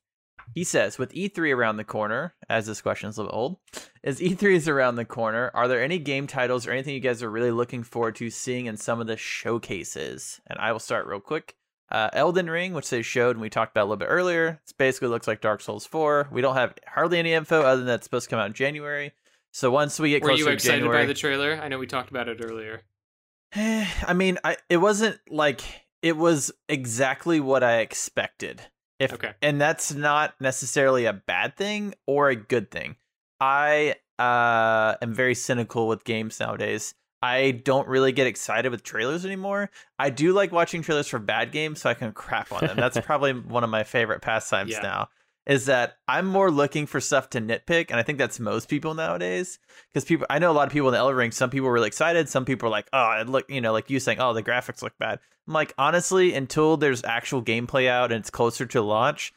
[0.54, 3.56] He says, with E3 around the corner, as this question is a little old,
[4.02, 7.22] as E3 is around the corner, are there any game titles or anything you guys
[7.22, 10.40] are really looking forward to seeing in some of the showcases?
[10.46, 11.54] And I will start real quick.
[11.90, 14.74] Uh, Elden Ring, which they showed and we talked about a little bit earlier, it
[14.76, 16.28] basically looks like Dark Souls 4.
[16.30, 18.52] We don't have hardly any info other than that it's supposed to come out in
[18.52, 19.12] January.
[19.54, 21.60] So once we get Were you excited January, by the trailer?
[21.62, 22.82] I know we talked about it earlier.
[23.54, 25.60] I mean, I it wasn't like
[26.02, 28.62] it was exactly what I expected.
[28.98, 29.32] If Okay.
[29.40, 32.96] and that's not necessarily a bad thing or a good thing.
[33.38, 36.96] I uh am very cynical with games nowadays.
[37.22, 39.70] I don't really get excited with trailers anymore.
[40.00, 42.76] I do like watching trailers for bad games so I can crap on them.
[42.76, 44.80] That's probably one of my favorite pastimes Yeah.
[44.82, 45.08] now.
[45.46, 48.94] Is that I'm more looking for stuff to nitpick, and I think that's most people
[48.94, 49.58] nowadays.
[49.92, 51.30] Because people, I know a lot of people in the Elden Ring.
[51.32, 52.28] Some people were really excited.
[52.30, 54.80] Some people are like, "Oh, it look," you know, like you saying, "Oh, the graphics
[54.80, 59.34] look bad." I'm like, honestly, until there's actual gameplay out and it's closer to launch,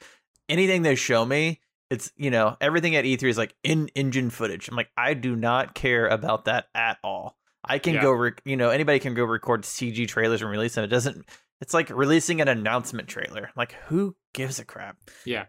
[0.48, 1.60] anything they show me,
[1.90, 4.70] it's you know, everything at E3 is like in engine footage.
[4.70, 7.38] I'm like, I do not care about that at all.
[7.66, 8.02] I can Yeah.
[8.04, 10.86] go, rec- you know, anybody can go record CG trailers and release them.
[10.86, 11.26] It doesn't.
[11.60, 13.50] It's like releasing an announcement trailer.
[13.58, 14.96] Like, who gives a crap?
[15.26, 15.46] Yeah.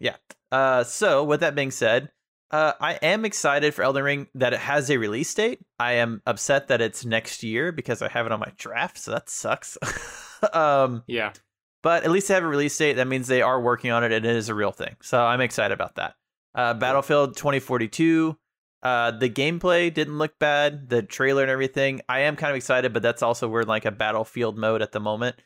[0.00, 0.16] Yeah.
[0.50, 2.10] Uh, so with that being said,
[2.50, 5.60] uh, I am excited for Elden Ring that it has a release date.
[5.78, 9.10] I am upset that it's next year because I have it on my draft, so
[9.10, 9.76] that sucks.
[10.54, 11.32] um, Yeah.
[11.82, 12.94] but at least they have a release date.
[12.94, 14.96] That means they are working on it and it is a real thing.
[15.02, 16.14] So I'm excited about that.
[16.54, 18.38] Uh, Battlefield 2042.
[18.82, 20.88] Uh, the gameplay didn't look bad.
[20.88, 22.00] The trailer and everything.
[22.08, 24.92] I am kind of excited, but that's also we're in like a battlefield mode at
[24.92, 25.36] the moment.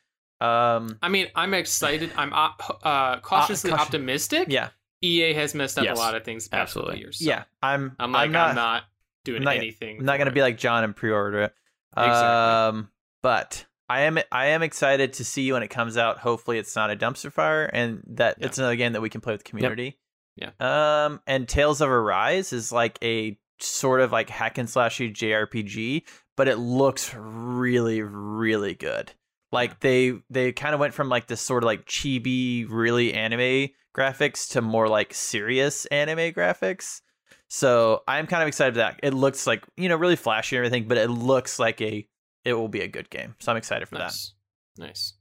[0.43, 2.11] Um, I mean, I'm excited.
[2.17, 4.49] I'm op- uh, cautiously caution- optimistic.
[4.51, 4.71] yeah,
[5.03, 5.97] EA has messed up Yes.
[5.97, 6.99] a lot of things the past Absolutely.
[7.01, 7.19] years.
[7.19, 7.45] so yeah.
[7.63, 7.95] I'm.
[7.99, 8.55] I'm like, I'm not.
[8.55, 8.85] not,
[9.25, 9.99] doing I'm not- anything.
[10.01, 10.35] I'm not gonna it.
[10.35, 11.55] be like John and pre-order it.
[11.97, 12.79] Exactly.
[12.79, 12.91] Um,
[13.23, 16.19] but I am I am excited to see when it comes out.
[16.19, 18.47] Hopefully, it's not a dumpster fire, and that Yeah.
[18.47, 19.99] it's another game that we can play with the community.
[20.37, 20.51] Yeah.
[20.61, 26.05] Um, and Tales of Arise is like a sort of like hack and slashy JRPG,
[26.37, 29.13] but it looks really really good.
[29.53, 33.69] Like they they kind of went from like this sort of like chibi, really anime
[33.95, 37.03] graphics to more like serious anime graphics.
[37.49, 39.01] So I'm kind of excited for that.
[39.03, 42.09] It looks like you know really flashy and everything, but it looks like a
[42.45, 43.35] it will be a good game.
[43.41, 44.33] So I'm excited for nice.
[44.79, 45.15] Nice.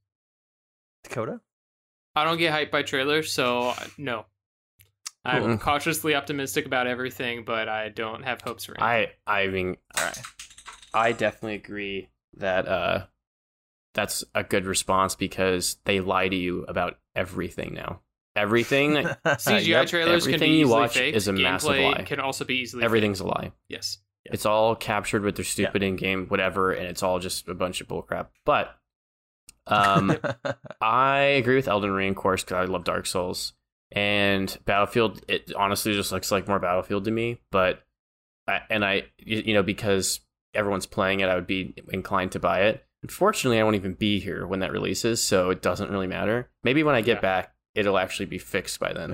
[1.03, 1.41] Dakota.
[2.15, 4.25] I don't get hyped by trailers, so uh, no.
[5.23, 5.57] I'm Cool.
[5.59, 9.13] cautiously optimistic about everything, but I don't have hopes for anything.
[9.27, 10.17] I I mean, All right.
[10.93, 13.05] I definitely agree that uh,
[13.93, 18.01] that's a good response because they lie to you about everything now.
[18.35, 18.93] Everything,
[19.25, 19.87] CGI Yep.
[19.87, 21.17] trailers can be you easily watch faked.
[21.17, 22.03] is a massive Gameplay lie.
[22.03, 23.51] can also be easily everything's a lie.
[23.67, 23.97] Yes.
[24.25, 27.87] It's all captured with their stupid in-game whatever, and it's all just a bunch of
[27.87, 28.27] bullcrap.
[28.45, 28.73] But
[29.67, 30.17] um,
[30.79, 33.53] I agree with Elden Ring, of course, because I love Dark Souls
[33.91, 35.21] and Battlefield.
[35.27, 37.41] It honestly just looks like more Battlefield to me.
[37.51, 37.83] But
[38.47, 40.21] I, and I you know, because
[40.53, 42.85] everyone's playing it, I would be inclined to buy it.
[43.03, 46.49] Unfortunately, I won't even be here when that releases, so it doesn't really matter.
[46.63, 47.21] Maybe when I get Yeah.
[47.21, 49.13] back, it'll actually be fixed by then.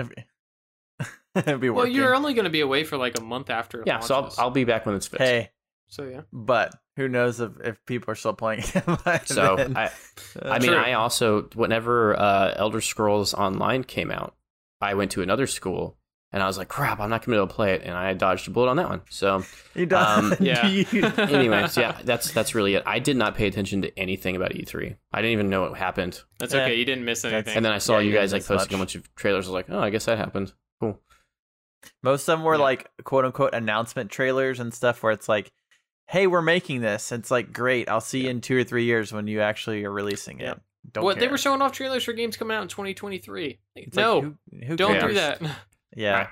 [1.36, 3.82] It'd be Well, you're only going to be away for like a month after.
[3.82, 4.34] it Yeah, so I'll.
[4.38, 5.24] I'll be back when it's fixed.
[5.24, 5.52] hey,
[5.88, 6.22] So yeah.
[6.34, 9.22] but who knows if, if people are still playing it?
[9.28, 9.78] so then.
[9.78, 9.90] I, Uh,
[10.50, 10.78] I mean, True.
[10.80, 14.36] I also whenever uh, Elder Scrolls Online came out,
[14.82, 15.98] I went to another school
[16.38, 18.14] and I was like, "Crap, I'm not gonna be able to play it," and I
[18.14, 19.02] dodged a bullet on that one.
[19.10, 19.44] So,
[19.74, 20.04] you don't.
[20.04, 20.64] um, Yeah.
[21.18, 22.84] anyways, yeah, that's that's really it.
[22.86, 24.96] I did not pay attention to anything about E3.
[25.12, 26.62] I didn't even know what happened, That's Yeah.
[26.66, 26.76] okay.
[26.76, 27.56] You didn't miss anything.
[27.56, 29.48] and then I saw Yeah, you you guys like miss posting a bunch of trailers.
[29.48, 31.00] I was like, "Oh, I guess that happened." Cool.
[32.04, 32.62] Most of them were Yeah.
[32.62, 35.52] like quote unquote announcement trailers and stuff where it's like,
[36.08, 37.12] hey, we're making this.
[37.12, 37.90] It's like, great.
[37.90, 40.44] I'll see you in two or three years when you actually are releasing it.
[40.44, 40.54] Yeah.
[40.94, 43.60] Don't what they were showing off trailers for games coming out in 2023.
[43.76, 44.36] It's like, no, who,
[44.66, 45.08] who don't cares?
[45.10, 45.42] do that.
[45.98, 46.12] Yeah.
[46.14, 46.28] Alright.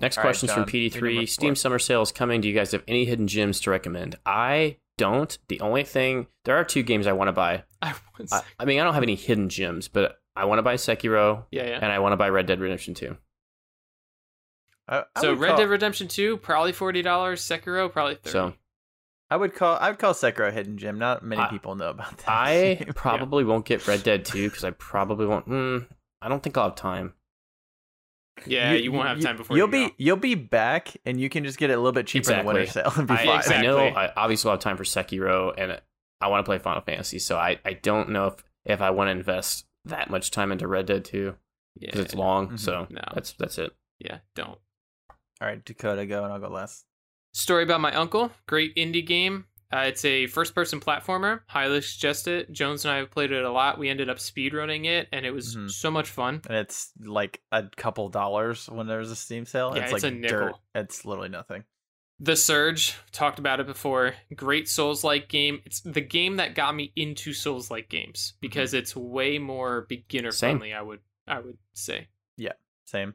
[0.00, 1.28] Next All right, question's John, from PD3.
[1.28, 1.54] Steam.
[1.56, 2.40] Summer Sale is coming.
[2.40, 4.16] Do you guys have any hidden gems to recommend?
[4.26, 5.36] I don't.
[5.48, 7.64] The only thing there are two games I want to buy.
[7.80, 10.62] I would I, I mean, I don't have any hidden gems, but I want to
[10.62, 11.78] buy Sekiro yeah, yeah.
[11.80, 13.16] and I want to buy Red Dead Redemption 2.
[14.88, 18.30] I, I So Red call, Dead Redemption 2 probably $40, Sekiro probably 30.
[18.30, 18.54] So
[19.30, 20.98] I would call I would call Sekiro a hidden gem.
[20.98, 22.28] Not many I- people know about that.
[22.28, 22.92] I game.
[22.94, 25.48] probably won't get Red Dead 2 because I probably won't.
[25.48, 25.86] Mm,
[26.22, 27.14] I don't think I'll have time.
[28.46, 29.94] Yeah, you, won't have time before you'll you be go.
[29.98, 32.44] you'll be back and you can just get it a little bit cheaper in the
[32.44, 33.36] winter sale be I, fine.
[33.38, 33.54] exactly.
[33.56, 35.80] I know I obviously will have time for Sekiro and
[36.20, 38.34] I want to play Final Fantasy, so I, I don't know if,
[38.64, 41.34] if I want to invest that much time into Red Dead 2
[41.78, 42.50] Yeah, because it's long.
[42.50, 42.58] Mhm.
[42.58, 43.02] So No.
[43.14, 43.72] that's that's it.
[43.98, 44.58] yeah, don't.
[45.40, 46.84] All right, Dakota, go and I'll go last.
[47.34, 48.32] Story about my uncle.
[48.46, 49.44] Great indie game.
[49.72, 51.40] Uh, it's a first-person platformer.
[51.48, 52.52] Highly suggest it.
[52.52, 53.78] Jones and I have played it a lot.
[53.78, 55.70] We ended up speedrunning it, and it was Mhm.
[55.70, 56.40] so much fun.
[56.48, 59.72] And it's like a couple dollars when there's a Steam sale.
[59.74, 60.38] Yeah, it's, it's like a nickel.
[60.38, 60.54] dirt.
[60.74, 61.64] It's literally nothing.
[62.18, 64.14] The Surge, talked about it before.
[64.34, 65.60] Great Souls like game.
[65.66, 70.32] It's the game that got me into Souls like games because it's way more beginner
[70.32, 72.08] friendly, I would I would say.
[72.38, 72.52] Yeah,
[72.86, 73.14] same.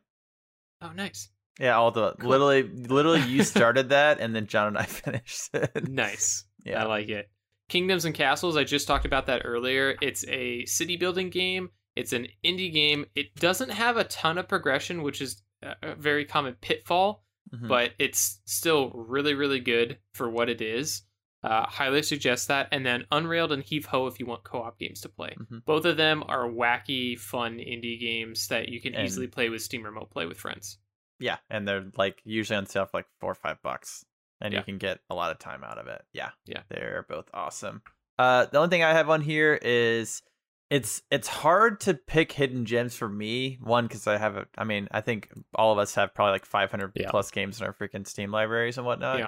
[0.82, 1.30] Oh nice.
[1.60, 2.30] Yeah, all the Cool.
[2.30, 5.88] literally, literally, you started that, and then John and I finished it.
[5.90, 6.45] Nice.
[6.64, 7.30] Yeah, I like it.
[7.69, 9.95] Kingdoms and Castles, I just talked about that earlier.
[10.02, 11.69] It's a city building game.
[11.95, 13.06] It's an indie game.
[13.15, 17.23] It doesn't have a ton of progression, which is a very common pitfall,
[17.53, 17.68] Mhm.
[17.68, 21.03] but it's still really, really good for what it is.
[21.44, 22.68] Uh, highly suggest that.
[22.72, 25.36] And then Unrailed and Heave Ho if you want co op games to play.
[25.40, 25.65] Mhm.
[25.65, 29.61] Both of them are wacky, fun indie games that you can And- easily play with
[29.61, 30.78] Steam Remote Play with friends.
[31.22, 34.06] Yeah, and they're like usually on sale for like four or five bucks,
[34.41, 34.60] and Yeah.
[34.60, 36.02] you can get a lot of time out of it.
[36.14, 36.64] Yeah, Yeah.
[36.69, 37.81] they're both awesome.
[38.19, 40.22] Uh, the only thing I have on here is
[40.69, 43.57] it's it's hard to pick hidden gems for me.
[43.61, 46.45] One because I have a, I mean, I think all of us have probably like
[46.45, 47.10] 500 Yeah.
[47.10, 49.19] plus games in our freaking Steam libraries and whatnot.
[49.19, 49.27] Yeah.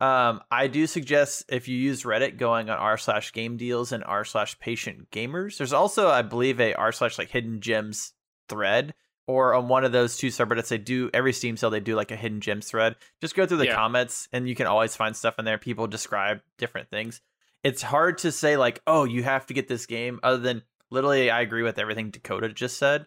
[0.00, 4.04] Um, I do suggest if you use Reddit, going on r slash game deals and
[4.04, 5.56] r slash patient gamers.
[5.56, 8.12] There's also, I believe, a r slash like hidden gems
[8.48, 8.94] thread,
[9.26, 12.10] or on one of those two subreddits, they do every Steam sale they do like
[12.10, 12.96] a hidden gems thread.
[13.20, 13.74] Just go through the Yeah.
[13.74, 15.58] comments, and you can always find stuff in there.
[15.58, 17.20] People describe different things.
[17.62, 20.20] It's hard to say like, oh, you have to get this game.
[20.22, 23.06] Other than literally, I agree with everything Dakota just said.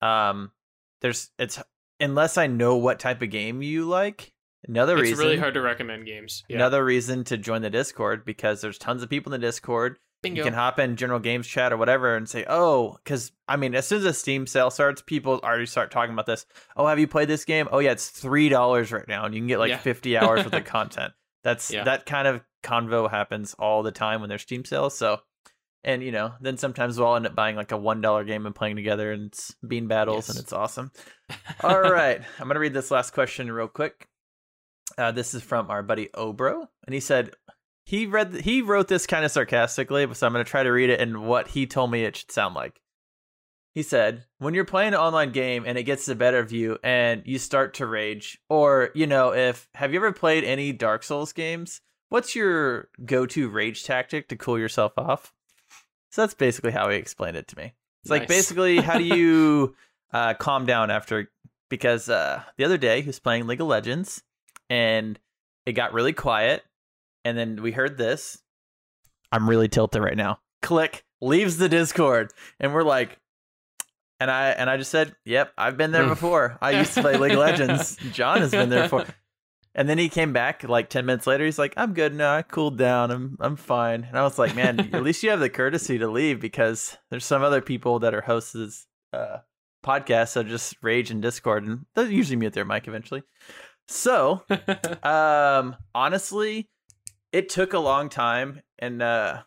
[0.00, 0.52] Um,
[1.00, 1.58] there's it's
[2.00, 4.32] unless I know what type of game you like.
[4.66, 6.44] Another It's reason, really hard to recommend games.
[6.48, 6.56] Yeah.
[6.56, 9.98] another reason to join the Discord because there's tons of people in the Discord.
[10.22, 10.38] Bingo.
[10.38, 13.74] You can hop in general games chat or whatever and say, oh, because I mean,
[13.74, 16.44] as soon as a Steam sale starts, people already start talking about this.
[16.76, 17.68] Oh, have you played this game?
[17.70, 19.78] Oh, yeah, it's three dollars right now, and you can get like Yeah.
[19.78, 21.12] 50 hours worth of content.
[21.44, 21.84] That's Yeah.
[21.84, 24.98] that kind of convo happens all the time when there's Steam sales.
[24.98, 25.20] So,
[25.84, 28.44] and you know, then sometimes we'll all end up buying like a one dollar game
[28.44, 30.30] and playing together, and it's bean battles, Yes.
[30.30, 30.90] and it's awesome.
[31.62, 34.08] All right, I'm gonna read this last question real quick.
[34.96, 37.30] Uh, this is from our buddy Obro, and he said
[37.88, 41.00] he read he wrote this kind of sarcastically, so I'm gonna try to read it
[41.00, 42.82] and what he told me it should sound like.
[43.72, 46.76] He said, "When you're playing an online game and it gets the better of you,
[46.84, 51.02] and you start to rage, or you know, if have you ever played any Dark
[51.02, 51.80] Souls games?
[52.10, 55.32] What's your go-to rage tactic to cool yourself off?"
[56.10, 57.72] So that's basically how he explained it to me.
[58.02, 59.74] It's like basically how do you
[60.12, 61.30] uh, calm down after
[61.70, 64.22] because uh, the other day he was playing League of Legends
[64.68, 65.18] and
[65.64, 66.64] it got really quiet
[67.24, 68.38] and then we heard this.
[69.32, 70.38] I'm really tilted right now.
[70.62, 73.18] Click leaves the Discord and we're like
[74.20, 76.08] and I and I just said, "Yep, I've been there Hmm.
[76.10, 76.58] before.
[76.60, 77.96] I used to play League of Legends.
[78.12, 79.04] John has been there before."
[79.74, 81.44] And then he came back like 10 minutes later.
[81.44, 82.34] He's like, I'm good now.
[82.34, 83.12] I cooled down.
[83.12, 84.02] I'm I'm fine.
[84.08, 87.24] And I was like, man, at least you have the courtesy to leave because there's
[87.24, 89.36] some other people that are hosts of this uh,
[89.84, 93.22] podcast that just rage in Discord and they'll usually mute their mic eventually.
[93.86, 94.42] So,
[95.04, 96.68] um, honestly,
[97.32, 98.62] it took a long time.
[98.78, 99.42] And uh,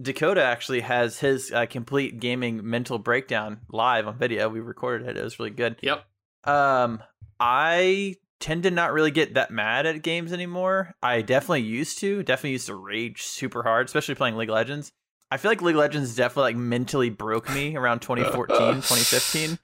[0.00, 4.48] Dakota actually has his uh, complete gaming mental breakdown live on video.
[4.48, 5.16] We recorded it.
[5.16, 5.76] It was really good.
[5.82, 6.04] yep.
[6.44, 7.02] Um,
[7.40, 10.94] I tend to not really get that mad at games anymore.
[11.02, 12.22] I definitely used to.
[12.22, 14.92] Definitely used to rage super hard, especially playing League of Legends.
[15.30, 19.58] I feel like League of Legends definitely like mentally broke me around 2014, 2015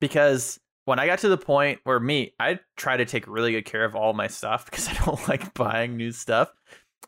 [0.00, 3.64] because when I got to the point where me, I try to take really good
[3.64, 6.52] care of all my stuff because I don't like buying new stuff.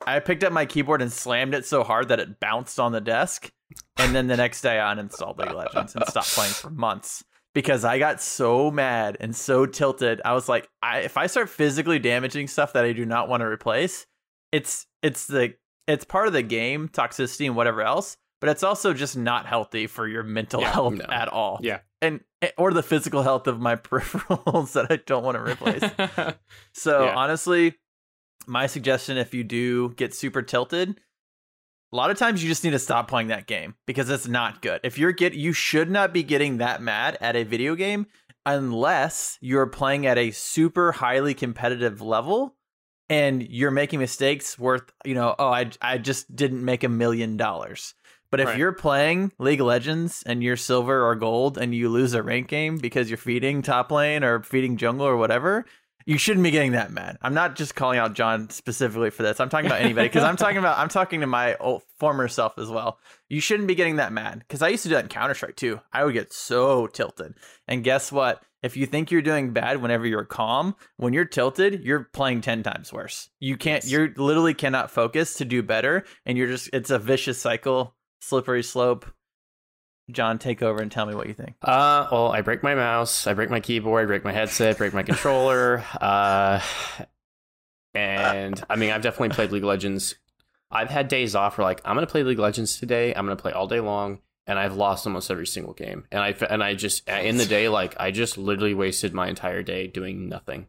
[0.06, 3.00] I picked up my keyboard and slammed it so hard that it bounced on the
[3.00, 3.50] desk.
[3.96, 7.84] And then the next day I uninstalled League Legends and stopped playing for months because
[7.84, 10.20] I got so mad and so tilted.
[10.24, 13.42] I was like, I, if I start physically damaging stuff that I do not want
[13.42, 14.06] to replace,
[14.50, 15.54] it's it's the
[15.86, 19.86] it's part of the game, toxicity and whatever else, but it's also just not healthy
[19.86, 21.04] for your mental Yeah, health no.
[21.08, 21.60] at all.
[21.62, 21.78] Yeah.
[22.00, 25.84] And eh, or the physical health of my peripherals that I don't want to replace.
[26.74, 27.14] So Yeah.
[27.14, 27.76] honestly,
[28.48, 30.98] my suggestion if you do get super tilted,
[31.92, 34.60] a lot of times you just need to stop playing that game because it's not
[34.62, 34.80] good.
[34.82, 38.06] If you're get you should not be getting that mad at a video game
[38.44, 42.56] unless you're playing at a super highly competitive level
[43.08, 47.36] and you're making mistakes worth, you know, oh, I I just didn't make a million
[47.36, 47.94] dollars.
[48.32, 48.58] But if Right.
[48.58, 52.48] you're playing League of Legends and you're silver or gold and you lose a rank
[52.48, 55.64] game because you're feeding top lane or feeding jungle or whatever,
[56.06, 57.16] you shouldn't be getting that mad.
[57.22, 59.38] I'm not just calling out John specifically for this.
[59.38, 62.58] I'm talking about anybody because I'm talking about I'm talking to my old, former self
[62.58, 62.98] as well.
[63.28, 65.54] You shouldn't be getting that mad because I used to do that in Counter Strike
[65.56, 65.80] too.
[65.92, 67.34] I would get so tilted,
[67.68, 68.42] and guess what?
[68.62, 72.62] If you think you're doing bad whenever you're calm, when you're tilted, you're playing 10
[72.62, 73.28] times worse.
[73.40, 77.38] You can't you're literally cannot focus to do better and you're just it's a vicious
[77.40, 79.04] cycle, slippery slope.
[80.10, 81.54] John, take over and tell me what you think.
[81.62, 84.94] Uh, well, I break my mouse, I break my keyboard, I break my headset, break
[84.94, 85.84] my controller.
[86.00, 86.60] Uh,
[87.94, 90.14] and I mean, I've definitely played League of Legends.
[90.70, 93.14] I've had days off where like I'm gonna play League of Legends today.
[93.14, 96.04] I'm gonna play all day long, and I've lost almost every single game.
[96.10, 99.62] And I and I just in the day like I just literally wasted my entire
[99.62, 100.68] day doing nothing,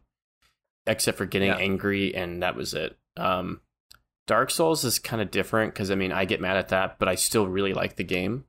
[0.86, 1.56] except for getting Yeah.
[1.56, 2.96] angry, and that was it.
[3.16, 3.60] Um,
[4.26, 7.08] Dark Souls is kind of different because I mean I get mad at that, but
[7.08, 8.44] I still really like the game.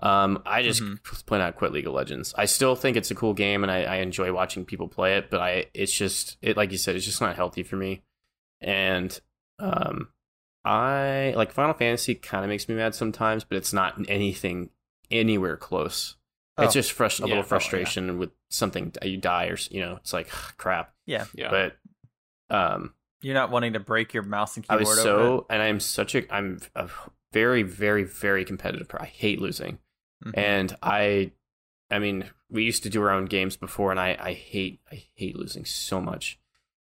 [0.00, 1.26] Um, I just Mhm.
[1.26, 2.34] plain out quit League of Legends.
[2.36, 5.30] I still think it's a cool game, and I, I enjoy watching people play it.
[5.30, 8.02] But I, it's just it like you said, it's just not healthy for me.
[8.60, 9.18] And
[9.60, 10.08] um,
[10.64, 14.70] I like Final Fantasy kind of makes me mad sometimes, but it's not anything
[15.10, 16.16] anywhere close.
[16.58, 17.24] it's Oh, just frust- a yeah.
[17.24, 17.48] Oh, little yeah.
[17.48, 20.92] frustration with something you die or you know, it's like crap.
[21.06, 21.50] Yeah, Yeah.
[21.50, 21.76] But
[22.56, 24.80] um, You're not wanting to break your mouse and keyboard.
[24.80, 25.38] I keyboard was over it?
[25.38, 26.88] so, and I'm such a, I'm a
[27.32, 28.88] very, very, very competitive.
[28.98, 29.78] I hate losing,
[30.24, 30.32] Mhm.
[30.36, 31.32] and I,
[31.90, 35.04] I mean, we used to do our own games before, and I, I hate, I
[35.14, 36.38] hate losing so much,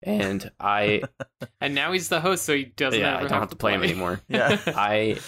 [0.02, 1.02] and I,
[1.60, 3.72] And now he's the host, so he doesn't yeah, ever I don't have to play
[3.74, 4.20] him anymore.
[4.28, 4.58] Yeah.
[4.66, 5.18] I,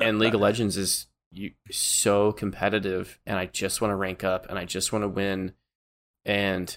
[0.00, 4.48] and League of Legends is you so competitive, and I just want to rank up,
[4.48, 5.54] and I just want to win,
[6.24, 6.76] and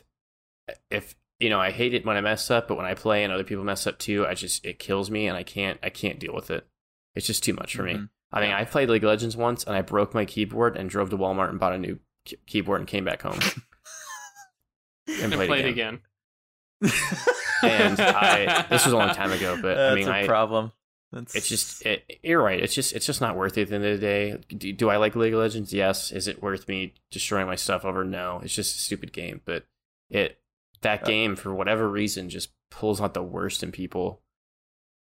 [0.89, 3.33] if you know, I hate it when I mess up, but when I play and
[3.33, 6.19] other people mess up too, I just it kills me, and I can't, I can't
[6.19, 6.65] deal with it.
[7.15, 7.93] It's just too much for me.
[7.93, 8.09] Mhm.
[8.31, 11.09] I mean, I played League of Legends once, and I broke my keyboard and drove
[11.11, 13.39] to Walmart and bought a new key- keyboard and came back home
[15.07, 15.99] and, and played, played again.
[16.81, 16.93] again.
[17.63, 20.71] And I, this was a long time ago, but That's I mean, a I, problem.
[21.11, 22.61] That's it's just it, you're right.
[22.61, 24.37] It's just it's just not worth it at the end of the day.
[24.49, 25.73] Do, do I like League of Legends?
[25.73, 26.11] Yes.
[26.11, 28.03] Is it worth me destroying my stuff over?
[28.03, 28.41] No.
[28.43, 29.39] It's just a stupid game.
[29.45, 29.65] But
[30.09, 30.37] it
[30.85, 34.21] that Uh, game for whatever reason just pulls out the worst in people.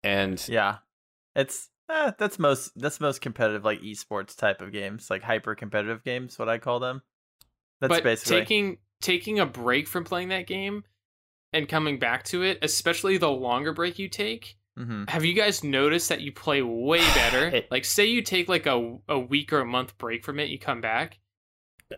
[0.04, 0.78] And yeah.
[1.36, 6.04] It's eh, that's most that's most competitive like esports type of games, like hyper competitive
[6.04, 7.02] games, what I call them.
[7.82, 10.84] That's but basically taking taking a break from playing that game
[11.54, 14.58] and coming back to it, especially the longer break you take.
[14.80, 15.10] Mhm.
[15.10, 17.48] Have you guys noticed that you play way better?
[17.56, 20.50] It- like, say you take like a a week or a month break from it,
[20.50, 21.20] you come back.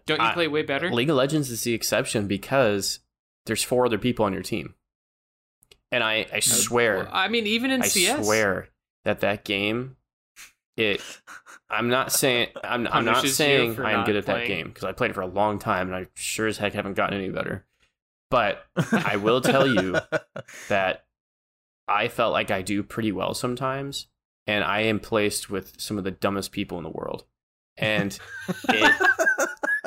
[0.05, 0.91] Don't you I- play way better?
[0.91, 2.99] League of Legends is the exception because
[3.49, 4.75] there's four other people on your team.
[5.91, 8.69] And I, I swear, I mean, even in I CS, I swear
[9.05, 9.97] that that game,
[10.77, 11.01] it.
[11.67, 14.91] I'm not saying I'm, I'm not saying I'm not good at that game because I
[14.91, 17.65] played it for a long time and I sure as heck haven't gotten any better.
[18.29, 19.97] But I will tell you
[20.69, 21.05] that
[21.87, 24.07] I felt like I do pretty well sometimes,
[24.45, 27.25] and I am placed with some of the dumbest people in the world.
[27.77, 28.17] And
[28.69, 29.09] it,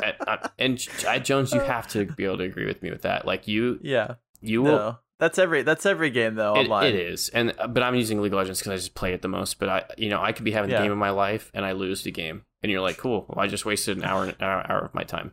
[0.03, 0.79] I- I- and
[1.25, 3.27] Jones, you have to be able to agree with me with that.
[3.27, 4.15] Like you, yeah.
[4.41, 4.73] you will.
[4.77, 4.99] No.
[5.19, 6.87] That's every that's every game though It, online.
[6.87, 9.23] it is, and uh, but I'm using League of Legends because I just play it
[9.23, 9.61] the most.
[9.61, 10.79] But I, you know, I could be having Yeah.
[10.79, 13.39] the game of my life and I lose the game, and you're like, cool, well,
[13.39, 15.33] I just wasted an hour, an hour, hour of my time,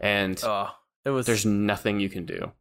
[0.00, 0.70] and Oh,
[1.04, 2.52] it was there's nothing you can do,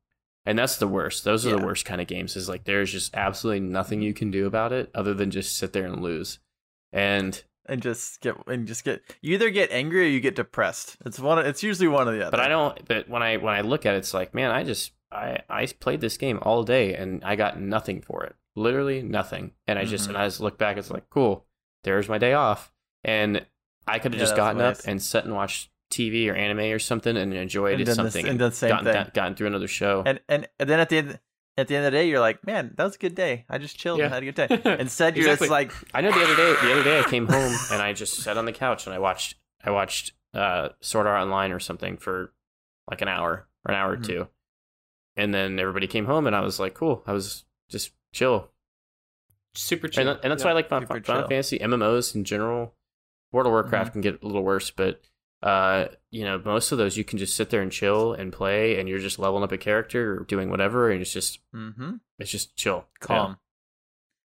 [0.46, 1.24] and that's the worst.
[1.24, 2.36] Those are the worst kind of games.
[2.36, 5.72] Is like there's just absolutely nothing you can do about it other than just sit
[5.72, 6.40] there and lose,
[6.92, 7.42] and
[7.72, 10.98] and just get and just get you either get angry or you get depressed.
[11.06, 12.32] It's one it's usually one or the other.
[12.32, 12.86] But I don't.
[12.88, 15.66] But when I when I look at it, it's like, man, I just I I
[15.66, 18.36] played this game all day and I got nothing for it.
[18.56, 19.52] Literally nothing.
[19.68, 20.10] And I just Mhm.
[20.10, 20.78] and I just look back.
[20.78, 21.46] It's like, cool.
[21.84, 22.72] There's my day off,
[23.04, 23.46] and
[23.88, 26.80] I could have Yeah, just gotten up and sat and watched TV or anime or
[26.80, 29.12] something and enjoyed And the- something and done the same gotten, thing.
[29.14, 30.04] gotten through another show.
[30.06, 31.20] and, and and then at the end
[31.62, 33.46] at the end of the day you're like, man, that was a good day.
[33.50, 34.06] I just chilled Yeah.
[34.06, 34.78] and had a good day.
[34.80, 35.46] Instead you're Exactly.
[35.48, 36.54] just like I know the other day.
[36.62, 39.00] The other day, I came home and I just sat on the couch and I
[39.00, 39.36] watched.
[39.64, 42.34] I watched uh, Sword Art Online or something for
[42.90, 44.00] like an hour or an hour Mhm.
[44.00, 44.28] or two,
[45.16, 47.04] and then everybody came home and I was like, cool.
[47.08, 48.50] I was just chill,
[49.54, 50.08] super chill.
[50.08, 50.48] and, and that's Yeah.
[50.48, 51.24] why I like Final, super Final.
[51.24, 51.30] Mm-hmm.
[51.30, 52.74] Fantasy MMOs in general.
[53.32, 55.02] World of Warcraft can get a little worse, but
[55.44, 58.80] uh, you know, most of those you can just sit there and chill and play,
[58.80, 61.96] and you're just leveling up a character or doing whatever, and it's just mm-hmm.
[62.20, 63.38] it's just chill, calm.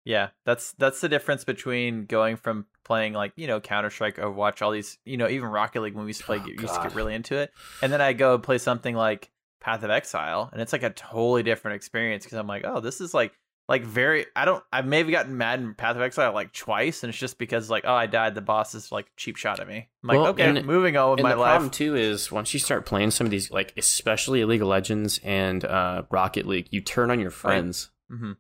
[0.06, 0.30] Yeah.
[0.46, 4.72] that's that's the difference between going from playing like you know Counter Strike, Overwatch, all
[4.72, 6.96] these you know even Rocket League when we used to play, Oh, used to get
[6.96, 7.52] really into it,
[7.82, 11.44] and then I go play something like Path of Exile, and it's like a totally
[11.44, 13.34] different experience because I'm like, oh, this is like
[13.74, 14.28] like very.
[14.36, 14.64] I don't.
[14.72, 17.84] I've maybe gotten mad in Path of Exile like twice, and it's just because like
[17.88, 19.90] oh I died, the boss is like cheap shot at me.
[20.04, 21.50] I'm like Well, okay, and- moving on with and my the life.
[21.54, 25.20] problem too is once you start playing some of these, like especially League of Legends
[25.24, 27.90] and uh, Rocket League, you turn on your friends.
[28.12, 28.38] Mhm.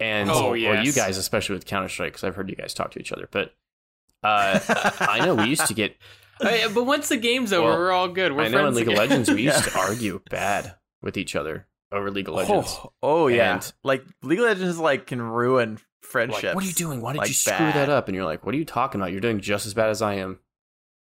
[0.00, 2.90] And Oh, well, you guys, especially with Counter Strike, because I've heard you guys talk
[2.92, 3.28] to each other.
[3.30, 3.54] But
[4.24, 4.58] uh,
[5.00, 5.96] I know we used to get
[6.40, 8.32] but once the game's over, Well, we're all good.
[8.32, 8.94] We're I know in friends League of.
[8.94, 9.72] Legends we used Yeah.
[9.72, 12.76] to argue bad with each other over League of oh, Legends.
[12.82, 13.54] Oh, oh yeah.
[13.54, 16.54] And- like League of Legends like can ruin Like, friendships.
[16.54, 17.00] what are you doing?
[17.00, 17.74] Why did like, you screw bad.
[17.74, 18.08] that up?
[18.08, 19.12] And you're like, what are you talking about?
[19.12, 20.38] You're doing just as bad as I am.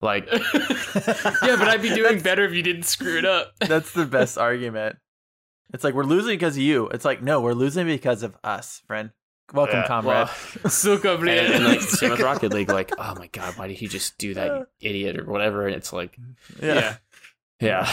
[0.01, 3.53] Like, yeah, but I'd be doing better if you didn't screw it up.
[3.59, 4.97] That's the best argument.
[5.73, 6.89] It's like we're losing because of you.
[6.89, 9.11] It's like no, we're losing because of us, friend.
[9.53, 10.27] Welcome, Yeah, comrade.
[10.71, 12.69] Suka, and, and like same with Rocket League.
[12.69, 15.67] Like, oh my god, why did he just do that, you idiot, or whatever?
[15.67, 16.17] And it's like,
[16.61, 16.97] yeah.
[17.59, 17.89] yeah,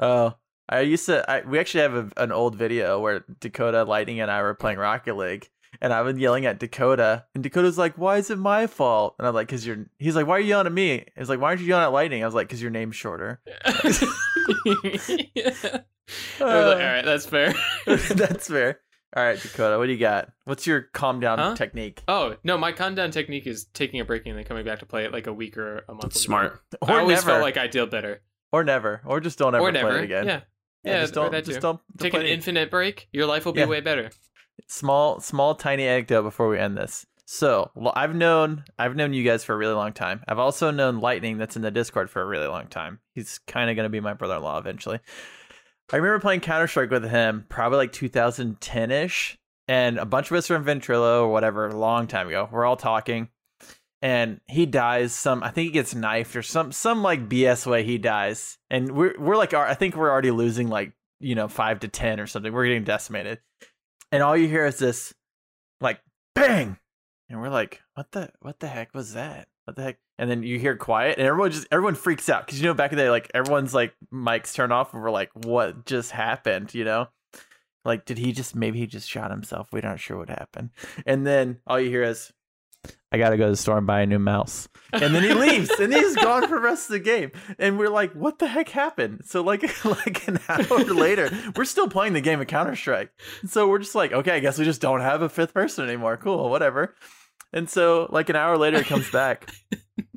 [0.00, 0.34] Oh,
[0.68, 1.28] I used to.
[1.30, 4.78] I, we actually have a, an old video where Dakota, Lightning, and I were playing
[4.78, 5.48] Rocket League,
[5.80, 9.28] and I was yelling at Dakota, and Dakota's like, "Why is it my fault?" And
[9.28, 11.48] I'm like, "Cause you're." He's like, "Why are you yelling at me?" He's like, "Why
[11.48, 13.62] aren't you yelling at Lightning?" I was like, "Cause your name's shorter." yeah.
[13.68, 14.02] I was
[15.34, 15.80] like,
[16.40, 16.44] uh.
[16.44, 17.54] all right, that's fair.
[17.86, 18.80] That's fair.
[19.16, 20.30] All right, Dakota, what do you got?
[20.44, 21.54] What's your calm down Huh?
[21.54, 22.02] technique?
[22.08, 24.86] Oh no, my calm down technique is taking a break and then coming back to
[24.86, 26.06] play it like a week or a month.
[26.06, 26.24] it's later.
[26.26, 26.62] smart.
[26.82, 28.22] I Or always never, felt like I did better.
[28.52, 30.26] or never, or just don't ever or play it again.
[30.26, 30.40] Yeah.
[30.84, 31.32] Yeah, just don't.
[31.32, 33.08] that Just don't Take an infinite break.
[33.12, 33.66] Your life will be Yeah.
[33.66, 34.10] way better.
[34.68, 39.42] small small tiny anecdote before we end this so I've known i've known you guys
[39.42, 42.24] for a really long time i've also known lightning that's in the discord for a
[42.26, 45.00] really long time he's kind of going to be my brother-in-law eventually
[45.92, 50.64] i remember playing counter-strike with him probably like 2010ish and a bunch of us from
[50.64, 53.28] ventrilo or whatever a long time ago we're all talking
[54.04, 57.82] and he dies some i think he gets knifed or some some like bs way
[57.82, 58.58] he dies.
[58.70, 62.20] And we're we're like i think we're already losing like you know 5 to 10
[62.20, 62.52] or something.
[62.52, 63.40] We're getting decimated.
[64.12, 65.14] And all you hear is this
[65.80, 66.00] like
[66.34, 66.76] bang!
[67.30, 69.48] And we're like what the what the heck was that?
[69.64, 69.98] What the heck?
[70.18, 72.44] And then you hear quiet and everyone just everyone freaks out.
[72.44, 75.10] Because you know back in the day like everyone's like mics turn off and we're
[75.10, 76.74] like what just happened?
[76.74, 77.08] You know?
[77.86, 79.68] Like did he just maybe he just shot himself.
[79.72, 80.70] We're not sure what happened.
[81.06, 82.30] And then all you hear is
[83.12, 84.68] i gotta go to the store and buy a new mouse.
[84.92, 87.32] And then he leaves and he's gone for the rest of the game.
[87.58, 89.22] And we're like what the heck happened?
[89.24, 93.10] So like like an hour later we're still playing the game of counter-strike.
[93.46, 96.16] So we're just like okay i guess we just don't have a fifth person anymore.
[96.16, 96.94] Cool whatever.
[97.52, 99.50] And so like an hour later it comes back.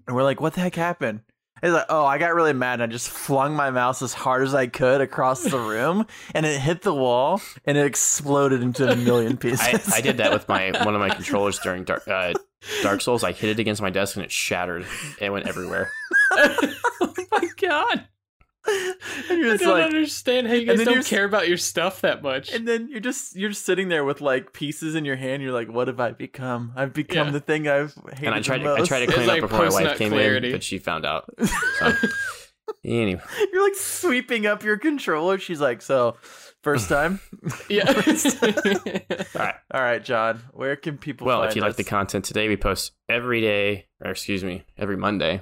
[0.07, 1.21] And we're like what the heck happened
[1.61, 4.43] He's like, oh, I got really mad and I just flung my mouse as hard
[4.43, 8.89] as I could across the room and it hit the wall and it exploded into
[8.89, 9.61] a million pieces.
[9.93, 12.33] I, I did that with my one of my controllers during Dark, uh,
[12.83, 13.23] Dark Souls.
[13.23, 14.85] I hit it against my desk and it shattered.
[15.19, 15.91] It went everywhere.
[16.31, 18.07] oh my god.
[19.29, 22.01] and you're I don't like, understand how you guys then don't care about your stuff
[22.01, 22.51] that much.
[22.51, 25.41] And then you're just you're just sitting there with like pieces in your hand.
[25.41, 26.73] You're like, what have I become?
[26.75, 27.31] I've become Yeah.
[27.33, 29.43] the thing I've hated And I tried the to, I tried to It's clean like
[29.43, 30.47] up before my wife came clarity.
[30.47, 31.29] in, but she found out.
[31.79, 31.93] So,
[32.83, 33.21] anyway,
[33.53, 35.37] You're like sweeping up your controller.
[35.39, 36.17] She's like, so
[36.63, 37.21] first time.
[37.69, 37.85] yeah.
[37.87, 38.01] all
[39.35, 39.55] right.
[39.73, 40.41] All right, John.
[40.51, 41.27] Where can people?
[41.27, 44.63] Well, find if you like the content today, we post every day, or excuse me,
[44.77, 45.41] every Monday,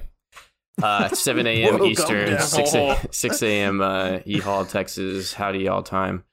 [0.81, 1.83] uh, 7 a.m.
[1.83, 3.81] Eastern, 6 a, 6 a.m.
[3.81, 5.33] Uh, E Hall, Texas.
[5.33, 6.23] Howdy, y'all time.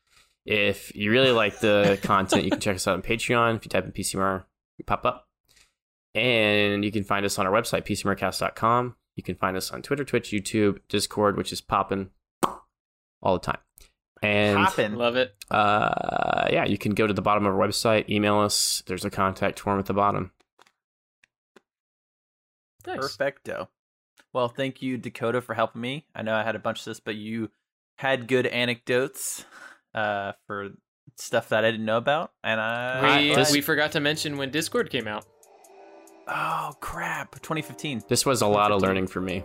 [0.45, 3.57] If you really like the content, you can check us out on Patreon.
[3.57, 4.45] If you type in PCMR,
[4.79, 5.29] we pop up.
[6.15, 8.97] And you can find us on our website, PCMRcast.com.
[9.17, 12.11] You can find us on Twitter, Twitch, YouTube, Discord, which is popping
[13.23, 13.61] all the time.
[14.21, 14.97] And Poppin'.
[14.97, 15.35] Love it.
[15.51, 18.83] uh, yeah, you can go to the bottom of our website, email us.
[18.87, 20.33] There's a contact form at the bottom.
[22.87, 22.99] Nice.
[22.99, 23.69] Perfecto.
[24.33, 26.07] Well, thank you, Dakota, for helping me.
[26.15, 27.51] I know I had a bunch of this, but you
[27.97, 29.45] had good anecdotes
[29.95, 30.71] uh, for
[31.17, 33.19] stuff that I didn't know about, and I.
[33.21, 35.27] We, this- we forgot to mention when Discord came out.
[36.29, 37.33] oh crap!
[37.43, 38.05] 2015.
[38.09, 39.45] This was a lot of learning for me.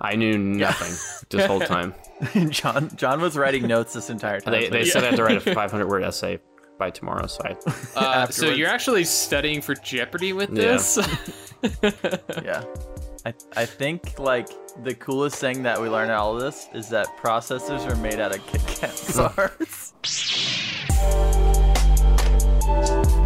[0.00, 0.92] I knew nothing
[1.30, 1.94] this whole time.
[2.50, 4.52] John John was writing notes this entire time.
[4.52, 6.38] They, they he- said I had to write a 500 word essay
[6.78, 7.56] by tomorrow, so I,
[7.98, 10.62] Uh, so you're actually studying for Jeopardy with Yeah.
[10.76, 10.98] this?
[12.42, 12.64] yeah.
[13.26, 14.48] I, I think like
[14.84, 18.32] the coolest thing that we learned all of this is that processors are made out
[18.32, 18.94] of Kit Kat
[19.36, 19.92] bars.